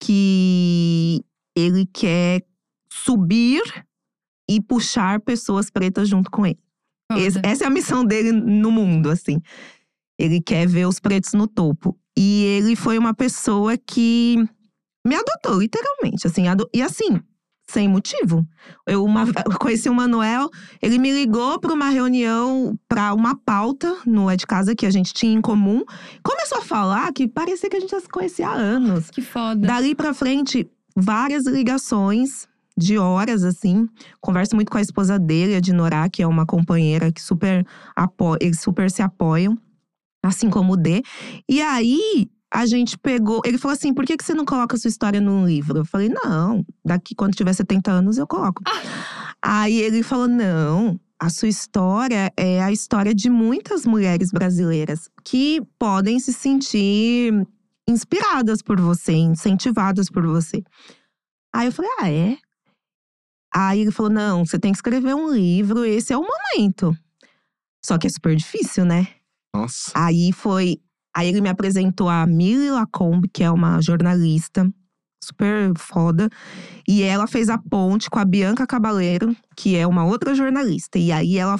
[0.02, 1.24] que
[1.56, 2.44] ele quer
[2.92, 3.62] subir
[4.50, 6.58] e puxar pessoas pretas junto com ele.
[7.16, 9.40] Esse- essa é a missão dele no mundo, assim.
[10.18, 11.96] Ele quer ver os pretos no topo.
[12.18, 14.36] E ele foi uma pessoa que
[15.06, 16.26] me adotou, literalmente.
[16.26, 16.42] Assim,
[16.74, 17.20] e assim,
[17.72, 18.46] sem motivo.
[18.86, 20.48] Eu, uma- eu conheci o Manuel,
[20.80, 24.90] ele me ligou para uma reunião, para uma pauta no É de Casa que a
[24.90, 25.82] gente tinha em comum.
[26.22, 29.10] Começou a falar que parecia que a gente já se conhecia há anos.
[29.10, 29.66] Que foda.
[29.66, 32.46] Dali pra frente, várias ligações
[32.76, 33.88] de horas, assim.
[34.20, 37.66] Converso muito com a esposa dele, a Dinorá, que é uma companheira que super
[37.96, 39.56] apoia, eles super se apoiam,
[40.22, 41.02] assim como o D.
[41.48, 43.40] E aí, a gente pegou.
[43.44, 45.78] Ele falou assim: por que, que você não coloca a sua história num livro?
[45.78, 48.62] Eu falei, não, daqui quando tiver 70 anos eu coloco.
[49.40, 51.00] Aí ele falou: não.
[51.18, 57.32] A sua história é a história de muitas mulheres brasileiras que podem se sentir
[57.88, 60.64] inspiradas por você, incentivadas por você.
[61.54, 62.36] Aí eu falei, ah, é?
[63.54, 66.96] Aí ele falou: não, você tem que escrever um livro, esse é o momento.
[67.84, 69.06] Só que é super difícil, né?
[69.54, 69.92] Nossa.
[69.94, 70.80] Aí foi.
[71.14, 74.68] Aí ele me apresentou a Milly Lacombe, que é uma jornalista
[75.22, 76.28] super foda.
[76.88, 80.98] E ela fez a ponte com a Bianca Cabaleiro, que é uma outra jornalista.
[80.98, 81.58] E aí ela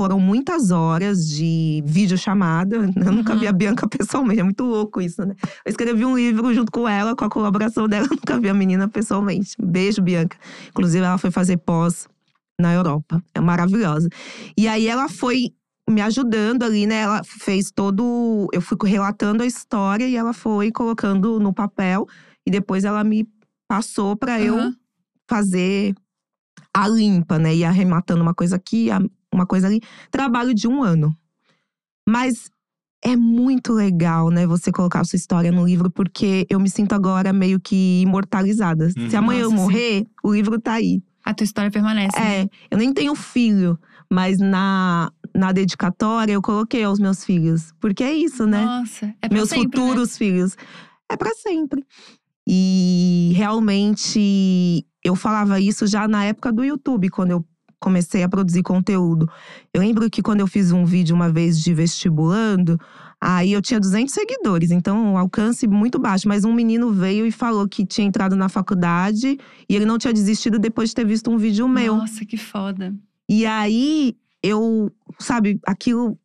[0.00, 2.76] foram muitas horas de videochamada.
[2.76, 5.34] Eu nunca vi a Bianca pessoalmente, é muito louco isso, né?
[5.64, 8.54] Eu escrevi um livro junto com ela, com a colaboração dela, eu nunca vi a
[8.54, 9.50] menina pessoalmente.
[9.62, 10.36] Beijo, Bianca.
[10.68, 12.08] Inclusive, ela foi fazer pós
[12.58, 13.22] na Europa.
[13.34, 14.08] É maravilhosa.
[14.56, 15.52] E aí ela foi
[15.90, 17.00] me ajudando ali, né?
[17.02, 18.48] Ela fez todo.
[18.52, 22.06] Eu fui relatando a história e ela foi colocando no papel.
[22.46, 23.28] E depois ela me
[23.68, 24.74] passou para eu Aham.
[25.28, 25.94] fazer
[26.74, 27.54] a limpa, né?
[27.54, 28.88] E arrematando uma coisa aqui,
[29.32, 29.80] uma coisa ali.
[30.10, 31.14] Trabalho de um ano.
[32.08, 32.50] Mas
[33.04, 34.46] é muito legal, né?
[34.46, 38.90] Você colocar a sua história no livro, porque eu me sinto agora meio que imortalizada.
[38.90, 39.18] Se Uhum.
[39.18, 39.62] amanhã eu Nossa, sim.
[39.62, 41.02] morrer, o livro tá aí.
[41.24, 42.18] A tua história permanece.
[42.18, 42.42] né?
[42.42, 43.78] É, eu nem tenho filho,
[44.10, 47.72] mas na, na dedicatória eu coloquei aos meus filhos.
[47.80, 48.64] Porque é isso, né?
[48.64, 49.86] Nossa, é pra meus sempre, né?
[49.86, 50.56] futuros filhos.
[51.10, 51.84] É pra sempre.
[52.46, 57.44] E realmente eu falava isso já na época do YouTube, quando eu
[57.80, 59.28] comecei a produzir conteúdo.
[59.72, 62.78] Eu lembro que quando eu fiz um vídeo uma vez de vestibulando,
[63.20, 66.28] aí eu tinha 200 seguidores, então um alcance muito baixo.
[66.28, 70.12] Mas um menino veio e falou que tinha entrado na faculdade e ele não tinha
[70.12, 71.96] desistido depois de ter visto um vídeo meu.
[71.96, 72.94] Nossa, que foda.
[73.28, 76.18] E aí eu, sabe, aquilo.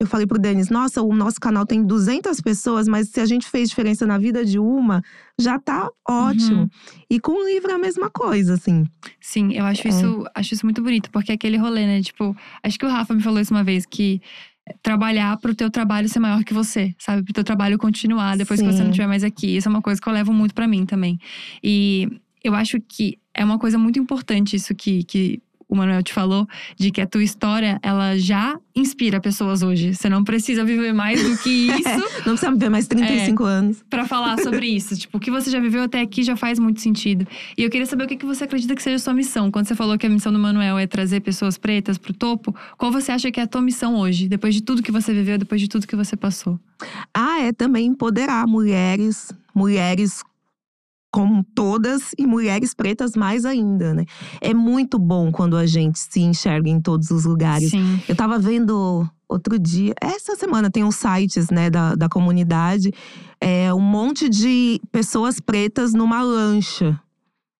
[0.00, 3.46] Eu falei pro Denis, nossa, o nosso canal tem 200 pessoas, mas se a gente
[3.48, 5.02] fez diferença na vida de uma,
[5.40, 6.62] já tá ótimo.
[6.62, 6.68] Uhum.
[7.08, 8.84] E com o livro é a mesma coisa, assim.
[9.20, 9.90] Sim, eu acho, É.
[9.90, 12.02] isso, acho isso muito bonito, porque é aquele rolê, né?
[12.02, 14.20] Tipo, acho que o Rafa me falou isso uma vez, que
[14.82, 17.22] trabalhar pro teu trabalho ser maior que você, sabe?
[17.22, 18.90] Pro teu trabalho continuar depois que você não Sim.
[18.90, 19.56] estiver mais aqui.
[19.56, 21.18] Isso é uma coisa que eu levo muito pra mim também.
[21.62, 22.08] E
[22.42, 26.46] eu acho que é uma coisa muito importante isso que, que o Manuel te falou,
[26.76, 29.94] de que a tua história, ela já inspira pessoas hoje.
[29.94, 33.50] Você não precisa viver mais do que isso Não precisa viver mais 35 É.
[33.50, 33.84] anos.
[33.88, 34.96] Pra falar sobre isso.
[34.96, 37.26] Tipo, o que você já viveu até aqui já faz muito sentido.
[37.56, 39.50] E eu queria saber o que que você acredita que seja a sua missão.
[39.50, 42.90] Quando você falou que a missão do Manuel é trazer pessoas pretas pro topo, qual
[42.92, 44.28] você acha que é a tua missão hoje?
[44.28, 46.58] Depois de tudo que você viveu, depois de tudo que você passou.
[47.14, 50.22] Ah, é também empoderar mulheres, mulheres
[51.14, 54.04] como todas e mulheres pretas mais ainda, né?
[54.40, 57.70] É muito bom quando a gente se enxerga em todos os lugares.
[57.70, 58.00] Sim.
[58.08, 62.90] Eu tava vendo outro dia, essa semana tem uns sites, né, da, da comunidade,
[63.40, 67.00] é um monte de pessoas pretas numa lancha.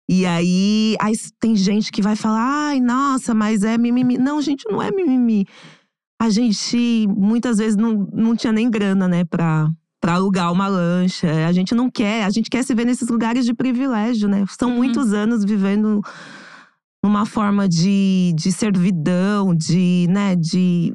[0.08, 4.18] E aí, aí tem gente que vai falar, ai, nossa, mas é mimimi.
[4.18, 5.46] Não, gente, não é mimimi.
[6.20, 9.70] A gente muitas vezes não, não tinha nem grana, né, pra,
[10.04, 11.46] pra alugar uma lancha.
[11.48, 14.44] A gente não quer, a gente quer se ver nesses lugares de privilégio, né?
[14.50, 14.76] São Uhum.
[14.76, 16.02] muitos anos vivendo
[17.02, 20.94] numa forma de, de servidão, de, né, de,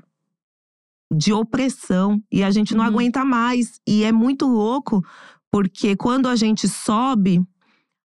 [1.12, 2.22] de opressão.
[2.32, 2.90] E a gente não Uhum.
[2.92, 3.80] aguenta mais.
[3.88, 5.04] E é muito louco,
[5.52, 7.42] porque quando a gente sobe,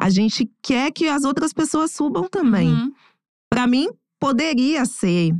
[0.00, 2.72] a gente quer que as outras pessoas subam também.
[2.72, 2.92] Uhum.
[3.48, 3.86] Pra mim,
[4.18, 5.32] poderia ser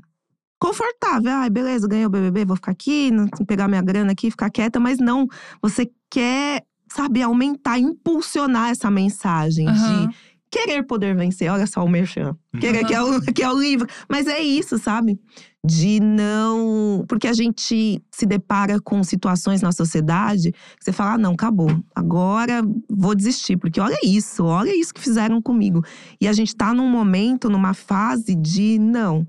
[0.58, 1.30] confortável.
[1.32, 4.78] Ai, beleza, ganhei o BBB, vou ficar aqui, não- pegar minha grana aqui, ficar quieta.
[4.80, 5.26] Mas não,
[5.62, 10.08] você quer, sabe, aumentar, impulsionar essa mensagem Aham.
[10.08, 10.16] de
[10.50, 11.50] querer poder vencer.
[11.50, 12.34] Olha só o merchan.
[12.58, 13.86] Querer, que, é o, que é o livro.
[14.08, 15.20] Mas é isso, sabe?
[15.64, 17.04] De não.
[17.06, 21.68] Porque a gente se depara com situações na sociedade que você fala: ah, não, acabou.
[21.94, 23.56] Agora vou desistir.
[23.58, 25.84] Porque olha isso, olha isso que fizeram comigo.
[26.20, 29.26] E a gente tá num momento, numa fase de não.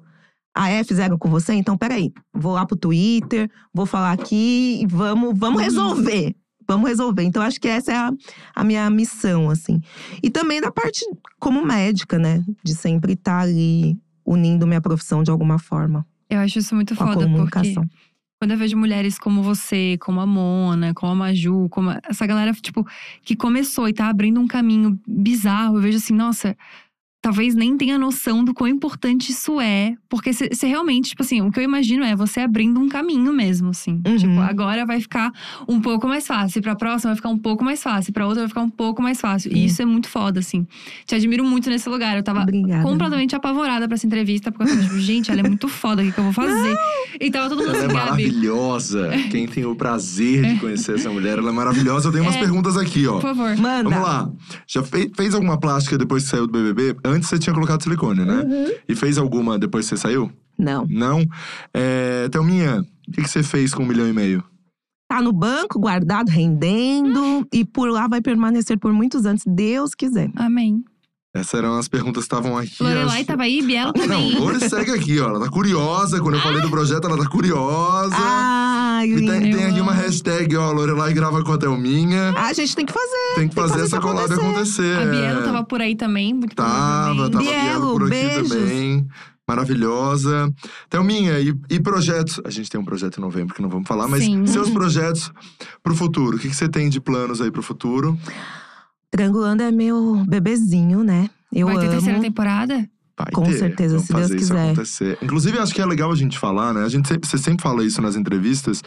[0.61, 0.83] Ah, é?
[0.83, 1.53] Fizeram com você?
[1.53, 2.11] Então, peraí.
[2.33, 5.63] Vou lá pro Twitter, vou falar aqui e vamos, vamos Uhum.
[5.65, 6.35] resolver.
[6.67, 7.23] Vamos resolver.
[7.23, 8.11] Então, acho que essa é a,
[8.55, 9.79] a minha missão, assim.
[10.21, 11.05] E também da parte
[11.39, 12.43] como médica, né?
[12.63, 17.03] De sempre estar ali unindo minha profissão de alguma forma Eu acho isso muito com
[17.03, 17.83] a foda, porque comunicação.
[18.39, 22.27] quando eu vejo mulheres como você, como a Mona, como a Maju, como a- essa
[22.27, 22.85] galera, tipo,
[23.23, 26.55] que começou e tá abrindo um caminho bizarro, eu vejo assim, nossa.
[27.21, 29.93] Talvez nem tenha noção do quão importante isso é.
[30.07, 33.71] Porque você realmente, tipo assim, o que eu imagino é você abrindo um caminho mesmo,
[33.71, 34.01] assim.
[34.07, 34.15] Uhum.
[34.15, 35.29] Tipo, agora vai ficar
[35.67, 36.61] um pouco mais fácil.
[36.61, 38.13] Pra próxima vai ficar um pouco mais fácil.
[38.13, 39.51] Pra outra vai ficar um pouco mais fácil.
[39.53, 40.65] E isso é muito foda, assim.
[41.05, 42.15] Te admiro muito nesse lugar.
[42.15, 42.83] Eu tava Obrigada.
[42.83, 46.05] completamente apavorada pra essa entrevista, porque eu tava tipo, gente, ela é muito foda, o
[46.05, 46.77] que, que eu vou fazer?
[47.19, 48.05] E tava todo mundo Ela é assim, Gabi.
[48.05, 49.09] maravilhosa.
[49.29, 52.07] Quem tem o prazer de conhecer essa mulher, ela é maravilhosa.
[52.07, 52.39] Eu tenho umas É.
[52.39, 53.13] perguntas aqui, ó.
[53.15, 53.57] Por favor.
[53.57, 53.89] Manda.
[53.89, 54.29] Vamos lá.
[54.65, 56.97] Já fe- fez alguma plástica depois que saiu do BBB?
[57.09, 58.41] Antes você tinha colocado silicone, né?
[58.41, 58.73] Uhum.
[58.87, 60.31] E fez alguma depois que você saiu?
[60.57, 60.85] Não.
[60.89, 61.25] Não?
[61.73, 64.43] É, Thelminha, o que, que você fez com um milhão e meio?
[65.09, 67.47] Tá no banco, guardado, rendendo.
[67.51, 70.29] E por lá vai permanecer por muitos anos, se Deus quiser.
[70.35, 70.83] Amém.
[71.33, 72.81] Essas eram as perguntas que estavam aqui.
[72.81, 74.39] Lorelai as- tava aí, Biela Não, também.
[74.39, 75.29] Loure segue aqui, ó.
[75.29, 76.19] Ela tá curiosa.
[76.19, 78.15] Quando eu falei do projeto, ela tá curiosa.
[78.17, 80.71] Ai, e tem, tem aqui uma hashtag, ó.
[80.71, 82.33] Lorelai grava com a Thelminha.
[82.35, 83.35] Ah, a gente tem que fazer.
[83.35, 84.97] Tem que fazer essa collab acontecer.
[84.97, 85.43] A Bielo é.
[85.43, 88.49] tava por aí também, muito Tava, tava Bielo, Bielo por aqui beijos.
[88.49, 89.07] também.
[89.47, 90.53] Maravilhosa.
[90.89, 92.39] Thelminha, e, e projetos?
[92.45, 94.45] A gente tem um projeto em novembro que não vamos falar, mas Sim.
[94.47, 95.31] seus projetos
[95.83, 96.37] pro futuro.
[96.37, 98.17] O que, que você tem de planos aí pro futuro?
[99.11, 101.29] Triangulando é meu bebezinho, né?
[101.53, 101.91] Eu Vai ter amo.
[101.93, 102.87] terceira temporada?
[103.17, 103.57] Vai Com ter.
[103.57, 104.65] certeza, Vamos se Deus quiser.
[104.67, 105.17] acontecer.
[105.21, 106.83] Inclusive, acho que é legal a gente falar, né?
[106.85, 108.81] A gente sempre, você sempre fala isso nas entrevistas.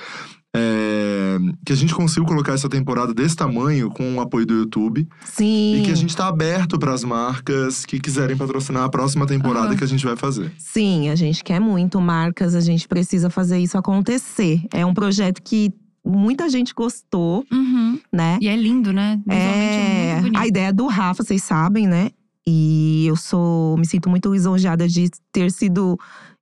[0.55, 5.09] é, que a gente conseguiu colocar essa temporada desse tamanho com o apoio do YouTube.
[5.25, 5.77] Sim.
[5.81, 9.69] E que a gente tá aberto para as marcas que quiserem patrocinar a próxima temporada
[9.69, 9.77] Aham.
[9.77, 10.53] que a gente vai fazer.
[10.59, 14.61] Sim, a gente quer muito marcas, a gente precisa fazer isso acontecer.
[14.75, 15.73] É um projeto que
[16.05, 17.99] muita gente gostou, Uhum.
[18.13, 18.39] né?
[18.41, 19.21] E é lindo, né?
[19.27, 20.39] Visualmente é, É, muito bonito.
[20.41, 22.11] a ideia do Rafa, vocês sabem, né?
[22.47, 25.97] E eu sou, me sinto muito lisonjeada de ter sido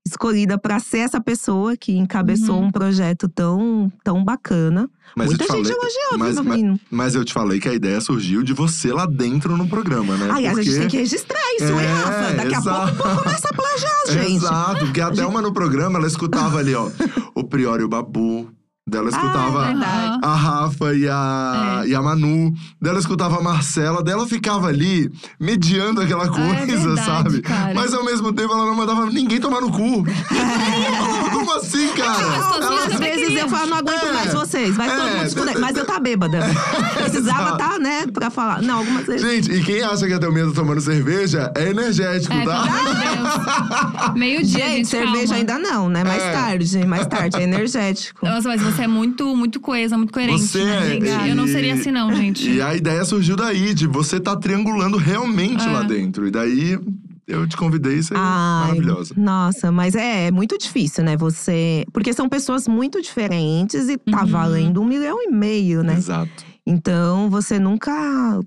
[0.07, 2.67] escolhida para ser essa pessoa que encabeçou Uhum.
[2.69, 4.89] um projeto tão, tão bacana.
[5.15, 6.81] Mas Muita eu te gente falei, elogiou, mas- mas- menino?
[6.91, 10.31] mas eu te falei que a ideia surgiu de você lá dentro no programa, né?
[10.33, 12.33] Aliás, a gente Porque- tem que registrar isso, hein, É, Rafa?
[12.35, 12.97] Daqui a exato.
[12.97, 14.37] pouco o povo começa a plagiar, gente.
[14.37, 16.89] Exato, porque até uma no programa ela escutava ali, ó,
[17.35, 18.51] o Prior e o Babu.
[18.89, 21.89] Dela escutava Ah, é a Rafa e a, É.
[21.89, 22.53] e a Manu.
[22.81, 24.03] Dela escutava a Marcela.
[24.03, 25.09] Dela ficava ali
[25.39, 27.43] mediando aquela Ah, coisa, é verdade, sabe?
[27.43, 27.73] cara.
[27.75, 30.05] Mas ao mesmo tempo ela não mandava ninguém tomar no cu.
[31.31, 32.21] Como assim, cara?
[32.35, 33.41] Ela- Às vezes queria.
[33.43, 34.13] eu falo, não aguento É.
[34.13, 34.75] mais vocês.
[34.77, 35.15] Vai todo É.
[35.15, 35.59] mundo esconder.
[35.59, 36.41] Mas eu tá bêbada.
[36.95, 38.63] Precisava tá, né, pra falar.
[38.63, 39.23] Não, algumas vezes.
[39.23, 42.63] Gente, e quem acha que até o medo tomando cerveja é energético, É, tá?
[42.65, 44.15] Deus.
[44.17, 45.37] Meio-dia, Gente, gente, cerveja calma.
[45.37, 46.03] ainda não, né?
[46.03, 46.33] Mais É.
[46.33, 47.37] tarde, mais tarde.
[47.37, 48.27] É energético.
[48.27, 50.43] Nossa, mas você é muito, muito coesa, muito coerente.
[50.43, 50.99] Você né?
[50.99, 51.31] é.
[51.31, 52.51] Eu não e- seria assim, não, gente.
[52.51, 55.71] E a ideia surgiu daí, de você tá triangulando realmente É.
[55.71, 56.27] lá dentro.
[56.27, 56.79] E daí
[57.27, 59.15] eu te convidei, você é maravilhosa.
[59.17, 61.17] Nossa, mas é, é muito difícil, né?
[61.17, 61.85] Você.
[61.93, 64.27] Porque são pessoas muito diferentes e tá Uhum.
[64.27, 65.95] valendo um milhão e meio, né?
[65.97, 66.45] Exato.
[66.67, 68.41] Então você nunca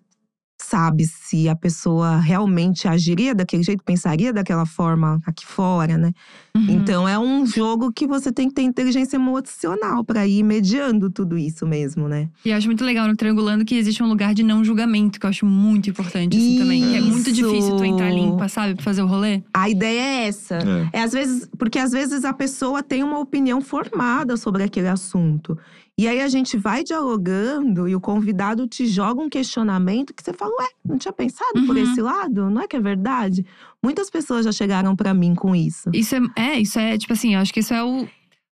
[0.61, 6.13] sabe se a pessoa realmente agiria daquele jeito, pensaria daquela forma aqui fora, né?
[6.55, 6.67] Uhum.
[6.69, 11.35] Então é um jogo que você tem que ter inteligência emocional pra ir mediando tudo
[11.35, 12.29] isso mesmo, né?
[12.45, 15.25] E eu acho muito legal no Triangulando que existe um lugar de não julgamento, que
[15.25, 16.83] eu acho muito importante, assim, também.
[16.83, 18.75] Que é muito difícil tu entrar limpa, sabe?
[18.75, 19.41] Pra fazer o rolê.
[19.51, 20.59] A ideia é essa.
[20.93, 20.99] É.
[20.99, 25.57] É às vezes, porque às vezes a pessoa tem uma opinião formada sobre aquele assunto.
[25.95, 30.33] E aí a gente vai dialogando e o convidado te joga um questionamento que você
[30.33, 31.22] fala, ué, não tinha pensado
[31.65, 31.83] por Uhum.
[31.83, 32.49] esse lado?
[32.49, 33.45] Não é que é verdade?
[33.81, 35.89] Muitas pessoas já chegaram pra mim com isso.
[35.93, 38.07] Isso é, é, isso é, tipo assim, eu acho que isso é o.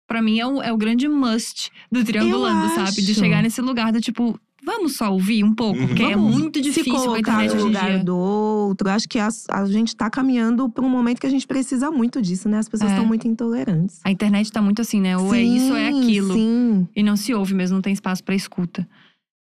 [0.09, 3.03] Pra mim, é o, é o grande must do Triangulando, sabe?
[3.03, 5.89] De chegar nesse lugar do tipo, vamos só ouvir um pouco, Uhum.
[5.89, 8.89] porque é muito Se difícil com a colocar internet no lugar do outro.
[8.89, 12.23] Acho que as- a, gente tá caminhando pra um momento que a gente precisa muito
[12.23, 12.59] disso, né?
[12.59, 12.95] As pessoas É.
[12.95, 13.99] estão muito intolerantes.
[14.05, 15.17] A internet tá muito assim, né?
[15.19, 16.35] Ou é isso ou é Sim, aquilo.
[16.35, 16.89] Sim.
[16.95, 18.89] E não se ouve mesmo, não tem espaço pra escuta.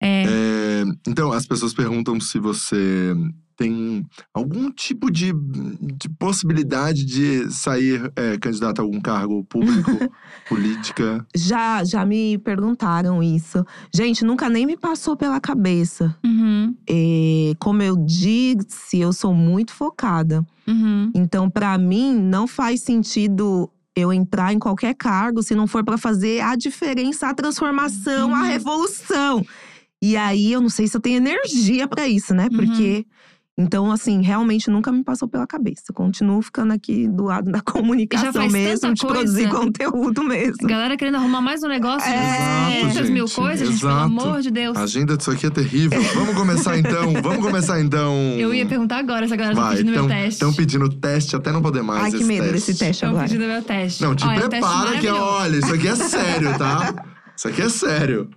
[0.02, 3.14] É, É, então, as pessoas perguntam se você
[3.58, 10.10] tem algum tipo de, de possibilidade de sair é, candidato a algum cargo público,
[10.48, 11.26] política.
[11.36, 13.66] Já, já me perguntaram isso.
[13.94, 16.16] Gente, nunca nem me passou pela cabeça.
[16.26, 20.46] uhum, É, como eu disse, eu sou muito focada.
[20.66, 21.12] uhum.
[21.14, 25.98] Então, pra mim, não faz sentido eu entrar em qualquer cargo se não for pra
[25.98, 28.48] fazer a diferença, a transformação, a Uhum.
[28.48, 29.46] revolução.
[30.02, 32.48] E aí, eu não sei se eu tenho energia pra isso, né?
[32.52, 32.58] Uhum.
[32.58, 33.06] Porque.
[33.62, 35.84] Então, assim, realmente nunca me passou pela cabeça.
[35.90, 39.66] Eu continuo ficando aqui do lado da comunicação faz mesmo, tanta de produzir coisa.
[39.66, 40.66] conteúdo mesmo.
[40.66, 42.76] Galera querendo arrumar mais um negócio, É.
[42.86, 44.06] de 500 mil coisas, gente, pelo exato.
[44.06, 44.78] amor de Deus.
[44.78, 46.02] A agenda disso aqui é terrível.
[46.14, 47.12] Vamos começar então.
[47.22, 48.16] Vamos começar então.
[48.38, 50.30] Eu ia perguntar agora se a galera tá pedindo meu teste.
[50.30, 52.02] Estão pedindo teste até não poder mais.
[52.06, 52.54] Ai, que medo teste.
[52.54, 53.26] desse teste Estão agora.
[53.28, 54.02] pedindo meu teste.
[54.02, 56.94] Não, te é um teste prepara que, olha, isso aqui é sério, tá?
[57.36, 58.30] Isso aqui é sério.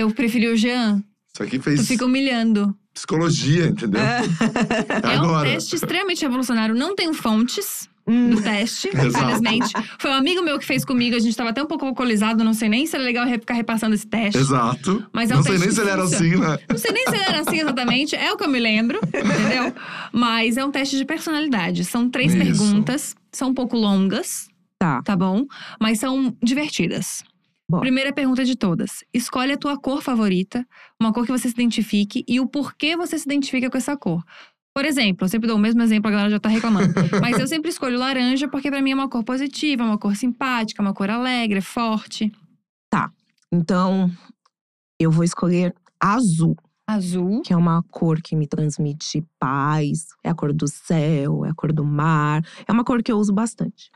[0.00, 1.02] Eu preferi o Jean.
[1.34, 2.74] Isso aqui Tu fez fica humilhando.
[2.94, 4.00] psicologia, entendeu?
[4.00, 4.20] É.
[5.14, 5.48] É um Agora.
[5.50, 6.74] teste extremamente revolucionário.
[6.74, 8.30] Não tenho fontes Hum.
[8.30, 9.68] do teste, infelizmente.
[9.98, 11.14] Foi um amigo meu que fez comigo.
[11.14, 12.42] A gente tava até um pouco alcoolizado.
[12.42, 14.38] Não sei nem se era legal ficar repassando esse teste.
[14.40, 15.06] Exato.
[15.12, 16.58] Mas é um não sei nem se ele era assim, né?
[16.68, 19.72] Não sei nem se ele era assim exatamente, é o que eu me lembro, entendeu?
[20.12, 21.84] Mas é um teste de personalidade.
[21.84, 22.42] São três Isso.
[22.42, 24.48] perguntas, são um pouco longas,
[24.78, 25.02] Tá.
[25.02, 25.44] tá bom?
[25.78, 27.22] Mas são divertidas.
[27.78, 30.66] Primeira pergunta de todas: escolhe a tua cor favorita,
[30.98, 34.24] uma cor que você se identifique e o porquê você se identifica com essa cor.
[34.74, 36.94] Por exemplo, eu sempre dou o mesmo exemplo, a galera já tá reclamando.
[37.20, 40.80] Mas eu sempre escolho laranja porque pra mim é uma cor positiva, uma cor simpática,
[40.80, 42.32] uma cor alegre, forte.
[43.52, 44.10] Então,
[44.98, 46.56] eu vou escolher azul.
[46.86, 47.42] Azul.
[47.42, 51.54] que é uma cor que me transmite paz, é a cor do céu, é a
[51.54, 52.42] cor do mar.
[52.66, 53.92] É uma cor que eu uso bastante.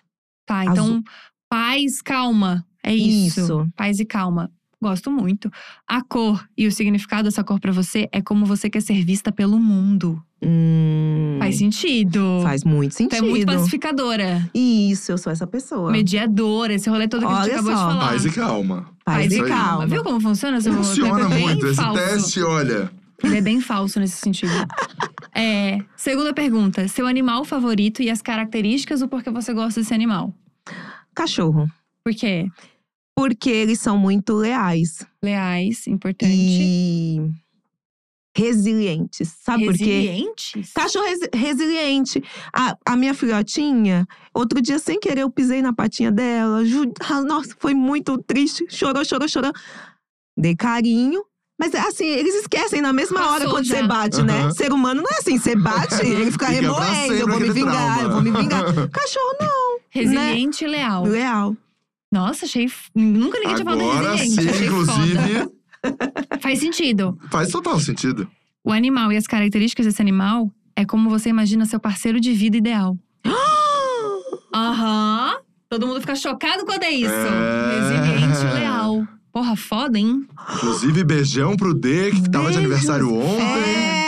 [0.47, 1.03] Tá, então, Azul.
[1.49, 2.65] paz, calma.
[2.85, 3.41] É isso.
[3.41, 3.69] Isso.
[3.77, 4.51] Paz e calma.
[4.83, 5.51] Gosto muito.
[5.89, 9.33] A cor e o significado dessa cor pra você é como você quer ser vista
[9.33, 10.23] pelo mundo.
[10.43, 12.41] Hum, Faz sentido.
[12.43, 13.25] faz muito sentido.
[13.25, 15.91] é muito pacificadora, Isso, eu sou essa pessoa.
[15.91, 17.87] mediadora, esse rolê todo que a gente Olha acabou de só.
[17.89, 18.09] falar.
[18.11, 18.87] Paz e calma.
[19.07, 19.87] Paz e calma.
[19.87, 20.61] Viu como funciona?
[20.61, 21.67] Seu Funciona é muito.
[21.67, 21.95] Esse falso.
[22.05, 22.91] teste, olha.
[23.23, 24.53] Ele é bem falso nesse sentido.
[25.37, 30.33] É, segunda pergunta: seu animal favorito e as características do porquê você gosta desse animal?
[31.13, 31.69] Cachorro.
[32.05, 32.47] Por quê?
[33.17, 36.33] Porque eles são muito leais Leais, importante.
[36.35, 37.21] e
[38.37, 39.33] resilientes.
[39.43, 39.85] Sabe por quê?
[39.85, 40.73] Resilientes?
[40.73, 42.23] Cachorro resi- resiliente.
[42.53, 46.61] A, a minha filhotinha, outro dia, sem querer, eu pisei na patinha dela.
[47.09, 48.65] Ah, nossa, foi muito triste.
[48.69, 49.53] Chorou, chorou, chorou.
[50.37, 51.23] Dei carinho.
[51.57, 53.77] Mas assim, eles esquecem na mesma Passou hora quando já.
[53.77, 54.41] você bate, né?
[54.41, 54.51] Aham.
[54.51, 57.99] Ser humano não é assim, você bate, ele fica Fica remoendo, eu vou me vingar,
[57.99, 58.03] trauma.
[58.03, 58.65] eu vou me vingar.
[58.91, 61.05] Cachorro não, Resiliente e leal.
[61.05, 61.57] leal.
[62.15, 62.71] Nossa, achei.
[62.95, 64.57] Nunca ninguém tinha falado Agora resiliente.
[64.59, 65.51] sim, inclusive.
[66.41, 67.19] Faz sentido.
[67.31, 68.27] faz total sentido.
[68.65, 72.57] O animal e as características desse animal é como você imagina seu parceiro de vida
[72.57, 72.97] ideal.
[74.55, 75.37] Aham.
[75.69, 77.11] Todo mundo fica chocado quando é isso.
[77.13, 78.05] É.
[78.07, 79.07] Resiliente leal.
[79.33, 80.25] Porra, foda, hein?
[80.55, 82.57] Inclusive, beijão pro D, que tava de Beijos.
[82.59, 83.43] aniversário ontem.
[83.43, 84.04] É.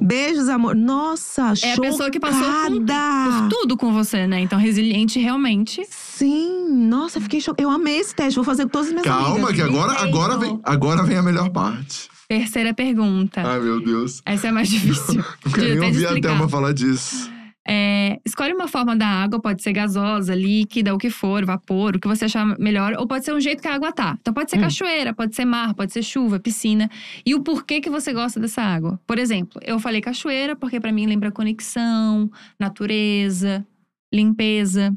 [0.00, 0.74] Beijos, amor.
[0.74, 4.40] Nossa, É a pessoa que passou por, por tudo com você, né?
[4.40, 5.82] Então, resiliente realmente.
[5.90, 7.62] Sim, nossa, fiquei chocada.
[7.62, 9.54] Eu amei esse teste, vou fazer com todas as minhas Calma, amigas.
[9.54, 12.08] que agora, agora, vem, agora vem a melhor parte.
[12.28, 13.42] Terceira pergunta.
[13.44, 14.20] Ai, meu Deus.
[14.24, 15.24] Essa é a mais difícil.
[15.44, 16.28] Não quero de nem até de ouvir a explicar.
[16.30, 17.30] Thelma falar disso.
[17.68, 22.00] É, escolhe uma forma da água, pode ser gasosa, líquida, o que for, vapor, o
[22.00, 24.16] que você achar melhor, ou pode ser um jeito que a água tá.
[24.20, 24.62] Então pode ser Hum.
[24.62, 26.88] cachoeira, pode ser mar, pode ser chuva, piscina.
[27.24, 29.00] E o porquê que você gosta dessa água.
[29.06, 33.66] Por exemplo, eu falei cachoeira porque pra mim lembra conexão, natureza,
[34.14, 34.94] limpeza.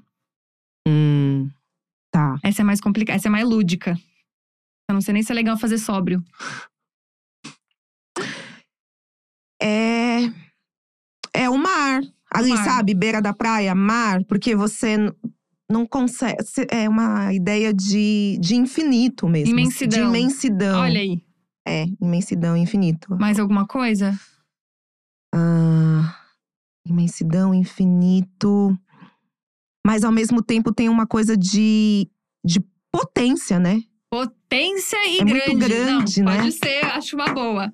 [0.88, 1.50] Hum,
[2.12, 2.38] tá.
[2.44, 3.98] Essa é mais complicada, essa é mais lúdica.
[4.90, 6.24] Eu não sei nem se é legal fazer sóbrio.
[9.62, 10.22] É.
[11.34, 12.02] É o mar.
[12.32, 12.64] Ali, mar.
[12.64, 12.94] sabe?
[12.94, 14.98] Beira da praia, mar, porque você
[15.70, 16.38] não consegue.
[16.70, 19.52] É uma ideia de, de infinito mesmo.
[19.58, 20.00] Imensidão.
[20.00, 20.82] De imensidão.
[20.82, 21.24] Olha aí,
[21.68, 23.16] É, imensidão, infinito.
[23.20, 24.18] mais alguma coisa?
[25.34, 26.16] Ah,
[26.86, 28.78] imensidão, infinito.
[29.86, 32.08] Mas ao mesmo tempo tem uma coisa de,
[32.46, 32.60] de
[32.92, 33.82] potência, né?
[34.12, 35.68] Potência e É muito grande.
[35.68, 36.38] grande, não, né?
[36.42, 37.72] Pode ser, acho uma boa.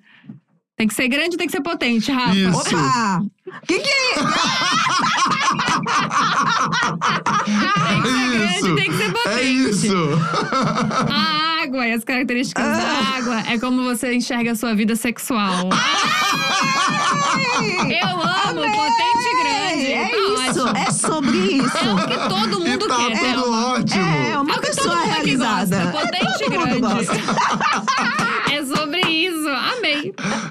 [0.77, 2.35] Tem que ser grande, tem que ser potente, Rafa.
[2.35, 2.59] Isso.
[2.59, 3.23] Opa!
[3.65, 4.15] Que que é?
[7.87, 8.75] Tem que ser grande, Isso.
[8.75, 9.37] tem que ser potente.
[9.37, 9.93] É isso!
[11.09, 12.77] A água e as características Ah.
[12.77, 15.69] da água é como você enxerga a sua vida sexual.
[17.89, 19.91] Eu amo potente e grande.
[19.93, 20.17] É Tá
[20.49, 20.77] isso, ótimo.
[20.77, 21.77] é sobre isso.
[21.77, 23.67] É o que todo E mundo tá quer, tudo Thelma.
[23.67, 24.03] ótimo!
[24.03, 25.85] É, uma É o que todo pessoa realizada.
[25.85, 25.99] gosta.
[25.99, 26.81] Potente e Todo mundo grande.
[26.81, 27.13] gosta.
[28.51, 29.47] É sobre isso.
[29.49, 29.84] Amei.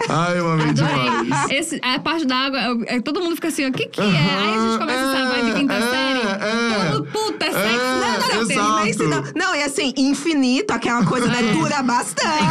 [0.09, 0.95] Ai, eu amei Adorei.
[1.23, 1.51] demais.
[1.51, 4.05] Esse, a parte da água, eu- é, todo mundo fica assim, o que que é?
[4.05, 6.21] Aí a gente começa essa vibe quinta é, série.
[6.21, 6.91] é.
[6.91, 7.59] Todo mundo, puta, sexo.
[7.59, 8.43] É, não, não, não.
[8.51, 8.81] exato.
[8.83, 9.25] Imensidão.
[9.37, 11.43] Não, e assim, infinito, aquela coisa, né?
[11.53, 12.43] Dura bastante.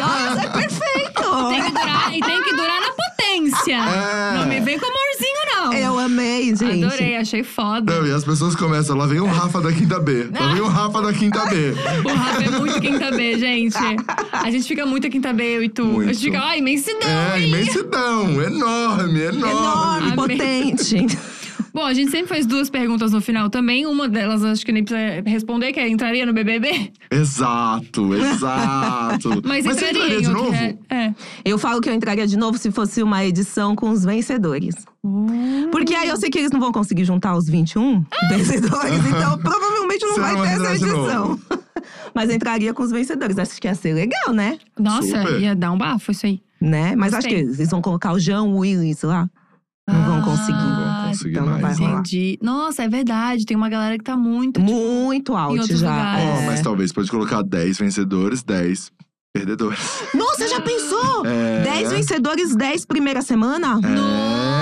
[0.00, 1.48] Nossa, é perfeito.
[1.50, 2.92] Tem que durar, e tem que durar na
[3.46, 4.38] É.
[4.38, 5.72] Não me vem com amorzinho, não.
[5.72, 6.84] Eu amei, gente.
[6.84, 7.92] Adorei, achei foda.
[8.00, 10.28] Não, e as pessoas começam, lá vem o Rafa da quinta B.
[10.32, 11.74] Lá vem o Rafa da quinta B.
[12.04, 13.76] O Rafa é muito quinta B, gente.
[14.32, 15.84] A gente fica muito quinta B, eu e tu.
[15.84, 16.10] Muito.
[16.10, 17.48] A gente fica, ó, imensidão, É, hein?
[17.48, 19.50] imensidão, enorme, enorme.
[19.50, 21.06] Enorme, potente.
[21.78, 23.86] Bom, a gente sempre faz duas perguntas no final também.
[23.86, 26.90] Uma delas, acho que nem precisa responder, que é, entraria no BBB?
[27.08, 29.40] Exato, exato.
[29.44, 30.54] Mas, você entraria entraria de novo?
[30.90, 31.14] É.
[31.44, 34.74] Eu falo que eu entraria de novo se fosse uma edição com os vencedores.
[35.70, 40.04] Porque aí eu sei que eles não vão conseguir juntar os 21 vencedores, então provavelmente
[40.04, 41.40] não Você vai não ter essa edição.
[42.12, 43.38] Mas entraria com os vencedores.
[43.38, 44.58] Acho que ia ser legal, né?
[44.76, 45.40] Nossa, Super.
[45.40, 46.42] ia dar um bafo isso aí.
[46.60, 46.96] Né?
[46.96, 49.30] Mas acho que eles vão colocar o Jean Willis lá.
[49.88, 50.52] Não vão conseguir.
[50.58, 51.78] Ah, Não vão conseguir então não vai mais.
[51.78, 51.92] rolar.
[52.00, 52.38] Entendi.
[52.42, 53.44] Nossa, é verdade.
[53.46, 54.60] Tem uma galera que tá muito.
[54.60, 56.18] tipo, Muito alto já.
[56.20, 56.46] é.
[56.46, 58.92] mas talvez pode colocar 10 vencedores, 10
[59.32, 59.78] perdedores.
[60.14, 61.24] Nossa, já pensou?
[61.26, 61.62] É.
[61.62, 63.80] 10 vencedores, 10 primeira semana?
[63.84, 63.88] É,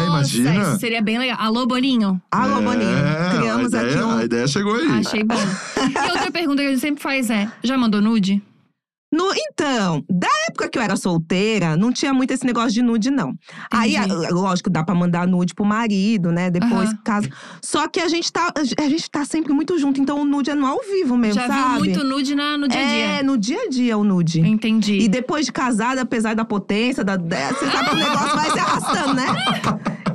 [0.06, 0.54] Nossa, imagina.
[0.70, 1.36] isso seria bem legal.
[1.40, 2.20] Alô, Boninho.
[2.30, 3.38] Alô, É, Boninho.
[3.38, 4.18] Criamos a ideia, aqui um.
[4.18, 4.88] A ideia chegou aí.
[4.90, 5.34] Achei bom.
[5.34, 8.42] e outra pergunta que a gente sempre faz é: já mandou nude?
[9.16, 13.10] No, então, da época que eu era solteira, não tinha muito esse negócio de nude,
[13.10, 13.34] não.
[13.70, 14.28] Aí, Entendi.
[14.30, 16.50] lógico, dá pra mandar nude pro marido, né?
[16.50, 16.98] Depois, Aham.
[17.04, 17.28] caso.
[17.62, 20.54] Só que a gente, tá, a gente tá sempre muito junto, então o nude é
[20.54, 21.78] no ao vivo mesmo, já sabe?
[21.78, 23.04] muito nude na, no dia a dia.
[23.06, 24.40] É, no dia a dia o nude.
[24.40, 24.98] Entendi.
[24.98, 28.50] E depois de casada, apesar da potência, da, da- você sabe que o negócio vai
[28.50, 29.26] se arrastando, né?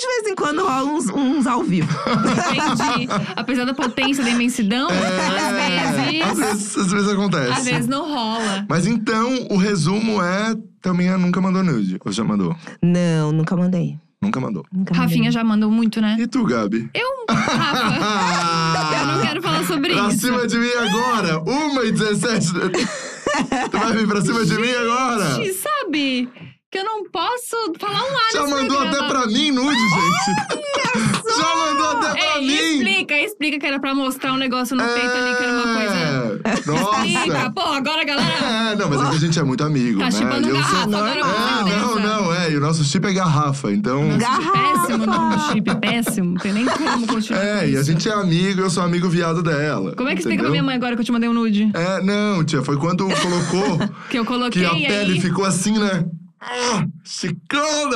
[0.00, 1.88] De vez em quando rola uns, uns ao vivo.
[2.08, 3.06] Entendi.
[3.36, 6.38] Apesar da potência, da imensidão, É, às às vezes.
[6.38, 7.52] vezes, às vezes acontece.
[7.52, 8.64] Às vezes não rola.
[8.68, 10.54] Mas então, o resumo é…
[10.80, 11.98] Também a nunca mandou nude.
[12.02, 12.56] Ou já mandou?
[12.82, 13.98] Não, nunca mandei.
[14.22, 14.64] Nunca mandou.
[14.72, 15.32] Nunca Rafinha mandei.
[15.32, 16.16] já mandou muito, né?
[16.18, 16.88] E tu, Gabi?
[17.28, 20.20] Rafa, eu não quero falar sobre pra isso.
[20.26, 21.38] cima de mim agora!
[21.40, 22.46] Uma e 17.
[23.70, 25.34] tu vai vir pra cima de mim agora?
[25.34, 26.28] Gente, sabe?
[26.70, 29.08] Que eu não posso falar um ar Já mandou até programa.
[29.08, 31.36] pra mim nude, gente.
[31.36, 32.54] Já mandou até pra Ei, mim.
[32.54, 36.40] explica, explica que era pra mostrar um negócio no peito ali, que era uma coisa.
[36.44, 37.50] É, Explica, Nossa.
[37.50, 38.70] pô, agora galera.
[38.72, 40.10] É, não, mas é que a gente é muito amigo, Tá né?
[40.12, 41.80] chipando eu garrafa sou- agora, É, com certeza.
[41.80, 42.50] não, não, é.
[42.52, 44.16] E o nosso chip é garrafa, então.
[44.16, 44.52] Garrafa.
[44.86, 46.30] péssimo o nome do chip, péssimo.
[46.34, 47.40] Não tem nem como continuar.
[47.40, 49.92] com É, e a gente é amigo, eu sou amigo viado dela.
[49.96, 50.44] Como é que explica entendeu?
[50.44, 51.68] pra minha mãe agora que eu te mandei um nude?
[51.74, 53.78] É, não, tia, foi quando colocou
[54.08, 54.86] Que eu coloquei que a aí.
[54.86, 56.04] pele ficou assim, né?
[56.40, 56.86] Ah,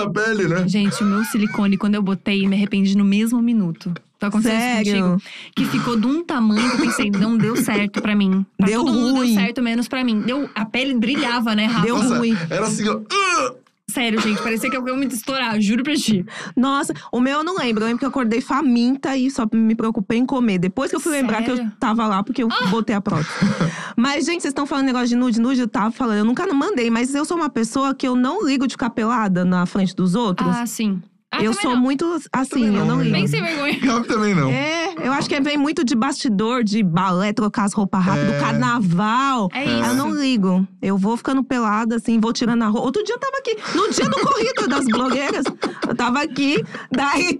[0.03, 0.69] a pele, né?
[0.69, 3.93] Gente, o meu silicone, quando eu botei, me arrependi no mesmo minuto.
[4.19, 5.03] Tá acontecendo isso Sério?
[5.13, 5.31] contigo?
[5.57, 8.45] Que ficou de um tamanho que eu pensei, não deu certo pra mim.
[8.57, 9.35] Pra Deu todo mundo ruim.
[9.35, 10.21] deu certo, menos pra mim.
[10.21, 11.87] Deu, a pele brilhava, né, Rafa?
[11.87, 12.37] Deu Nossa, ruim.
[12.51, 13.01] era assim, ó.
[13.11, 13.55] ah!
[13.91, 16.25] Sério, gente, parecia que eu ia me estourar, juro pra ti.
[16.57, 17.85] Nossa, o meu eu não lembro.
[17.85, 20.59] Eu lembro que eu acordei faminta e só me preocupei em comer.
[20.59, 21.73] Depois que eu fui lembrar que eu Sério?
[21.79, 23.29] tava lá, porque eu botei a prótese.
[23.97, 26.19] mas, gente, vocês estão falando negócio de nude, nude, eu tava falando.
[26.19, 29.45] Eu nunca mandei, mas eu sou uma pessoa que eu não ligo de ficar pelada
[29.45, 30.49] na frente dos outros.
[30.49, 31.03] Ah, sim.
[31.39, 31.81] Ah, eu sou não.
[31.81, 33.13] muito assim, Também eu não, não ligo.
[33.13, 33.79] Bem sem vergonha.
[33.81, 34.51] Gabi também não.
[34.51, 38.41] É, eu acho que vem muito de bastidor, de balé, trocar as roupas rápido, É.
[38.41, 39.49] carnaval.
[39.53, 39.85] É isso.
[39.91, 40.67] Eu não ligo.
[40.81, 42.87] Eu vou ficando pelada, assim, vou tirando a roupa.
[42.87, 45.45] Outro dia eu tava aqui, no dia do corrido das blogueiras,
[45.89, 47.39] eu tava aqui, daí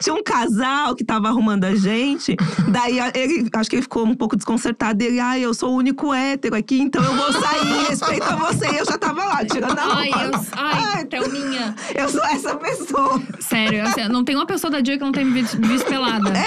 [0.00, 2.36] tinha um casal que tava arrumando a gente.
[2.68, 5.02] Daí ele, acho que ele ficou um pouco desconcertado.
[5.02, 8.66] Ele, ai, eu sou o único hétero aqui, então eu vou sair, respeito a você.
[8.70, 10.36] E eu já tava lá, tirando a Ai, roupa.
[10.36, 11.74] eu, ai, Thelminha.
[11.94, 13.22] eu sou essa pessoa.
[13.40, 16.32] Sério, assim, não tem uma pessoa da dia que não tem me visto, pelada.
[16.36, 16.46] É?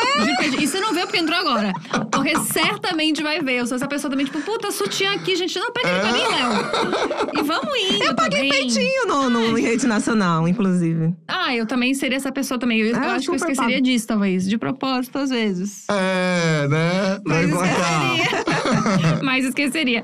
[0.61, 1.73] E você não vê porque entrou agora.
[2.11, 3.59] Porque certamente vai ver.
[3.59, 5.57] Eu sou essa pessoa também, tipo, puta, sutiã aqui, gente.
[5.59, 7.39] Não, pega ele pra mim, Léo.
[7.39, 8.51] E vamos indo Eu paguei também.
[8.51, 11.13] peitinho no, no, em rede nacional, inclusive.
[11.27, 12.79] Ah, eu também seria essa pessoa também.
[12.79, 13.83] Eu, eu Ah, acho que eu esqueceria pago.
[13.85, 14.47] disso, talvez.
[14.47, 15.85] De propósito, às vezes.
[15.89, 17.19] É, né?
[17.25, 18.15] Vai Mas emplacar.
[18.19, 19.19] esqueceria.
[19.23, 20.03] Mas esqueceria.